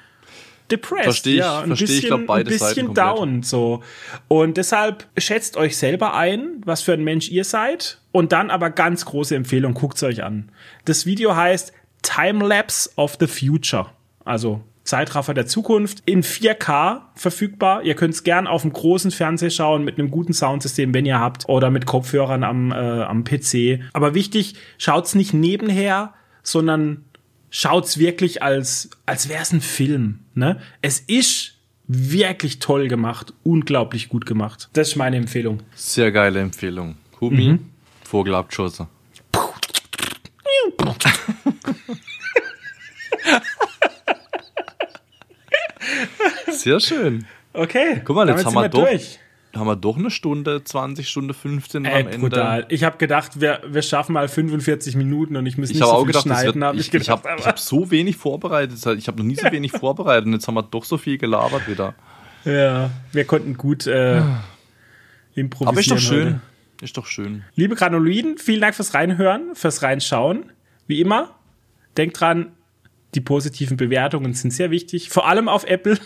[0.70, 1.06] depressed.
[1.06, 3.82] Verstehe ich, ja, ein versteh bisschen, ich glaub, beide ein bisschen down so.
[4.28, 8.70] Und deshalb schätzt euch selber ein, was für ein Mensch ihr seid und dann aber
[8.70, 10.52] ganz große Empfehlung, guckt's euch an.
[10.86, 11.74] Das Video heißt
[12.04, 13.88] Time Lapse of the Future.
[14.24, 17.84] Also Zeitraffer der Zukunft in 4K verfügbar.
[17.84, 21.20] Ihr könnt es gern auf dem großen Fernseher schauen mit einem guten Soundsystem, wenn ihr
[21.20, 23.82] habt, oder mit Kopfhörern am, äh, am PC.
[23.94, 26.14] Aber wichtig, schaut's nicht nebenher,
[26.44, 27.06] sondern
[27.50, 30.20] schaut's wirklich als, als wäre es ein Film.
[30.34, 30.60] Ne?
[30.82, 34.70] Es ist wirklich toll gemacht, unglaublich gut gemacht.
[34.74, 35.62] Das ist meine Empfehlung.
[35.76, 36.96] Sehr geile Empfehlung.
[37.20, 37.70] Humi, mhm.
[38.04, 38.88] Vogelabgeschossen.
[46.52, 47.26] Sehr schön.
[47.54, 48.02] Okay.
[48.04, 49.20] Guck mal, jetzt haben wir, doch, durch.
[49.56, 52.20] haben wir doch eine Stunde, 20 Stunde 15 Ey, am Ende.
[52.20, 52.66] Brutal.
[52.70, 55.98] Ich habe gedacht, wir, wir schaffen mal 45 Minuten und ich muss nicht ich so
[55.98, 56.62] viel gedacht, schneiden.
[56.62, 58.78] Wird, ich, ich, ich habe hab so wenig vorbereitet.
[58.98, 61.68] Ich habe noch nie so wenig vorbereitet und jetzt haben wir doch so viel gelabert
[61.68, 61.94] wieder.
[62.46, 64.22] Ja, wir konnten gut äh,
[65.36, 65.68] improvisieren.
[65.68, 66.28] Aber ist doch schön.
[66.28, 66.42] Heute.
[66.82, 67.44] Ist doch schön.
[67.54, 70.52] Liebe Granuloiden, vielen Dank fürs Reinhören, fürs Reinschauen.
[70.88, 71.36] Wie immer,
[71.96, 72.54] denkt dran,
[73.16, 75.98] die positiven Bewertungen sind sehr wichtig, vor allem auf Apple.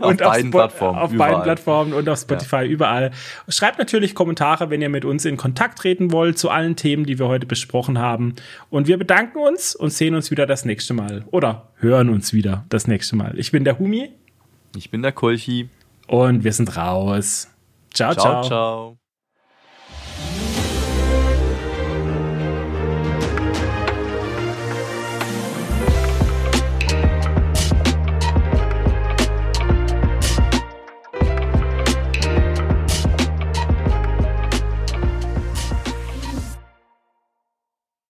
[0.00, 0.98] und auf beiden Plattformen.
[0.98, 1.30] Auf überall.
[1.30, 2.64] beiden Plattformen und auf Spotify, ja.
[2.64, 3.10] überall.
[3.48, 7.18] Schreibt natürlich Kommentare, wenn ihr mit uns in Kontakt treten wollt zu allen Themen, die
[7.18, 8.34] wir heute besprochen haben.
[8.70, 11.24] Und wir bedanken uns und sehen uns wieder das nächste Mal.
[11.30, 13.38] Oder hören uns wieder das nächste Mal.
[13.38, 14.10] Ich bin der Humi.
[14.76, 15.68] Ich bin der Kolchi.
[16.06, 17.48] Und wir sind raus.
[17.92, 18.14] ciao.
[18.14, 18.42] ciao.
[18.42, 18.44] ciao.
[18.44, 18.99] ciao.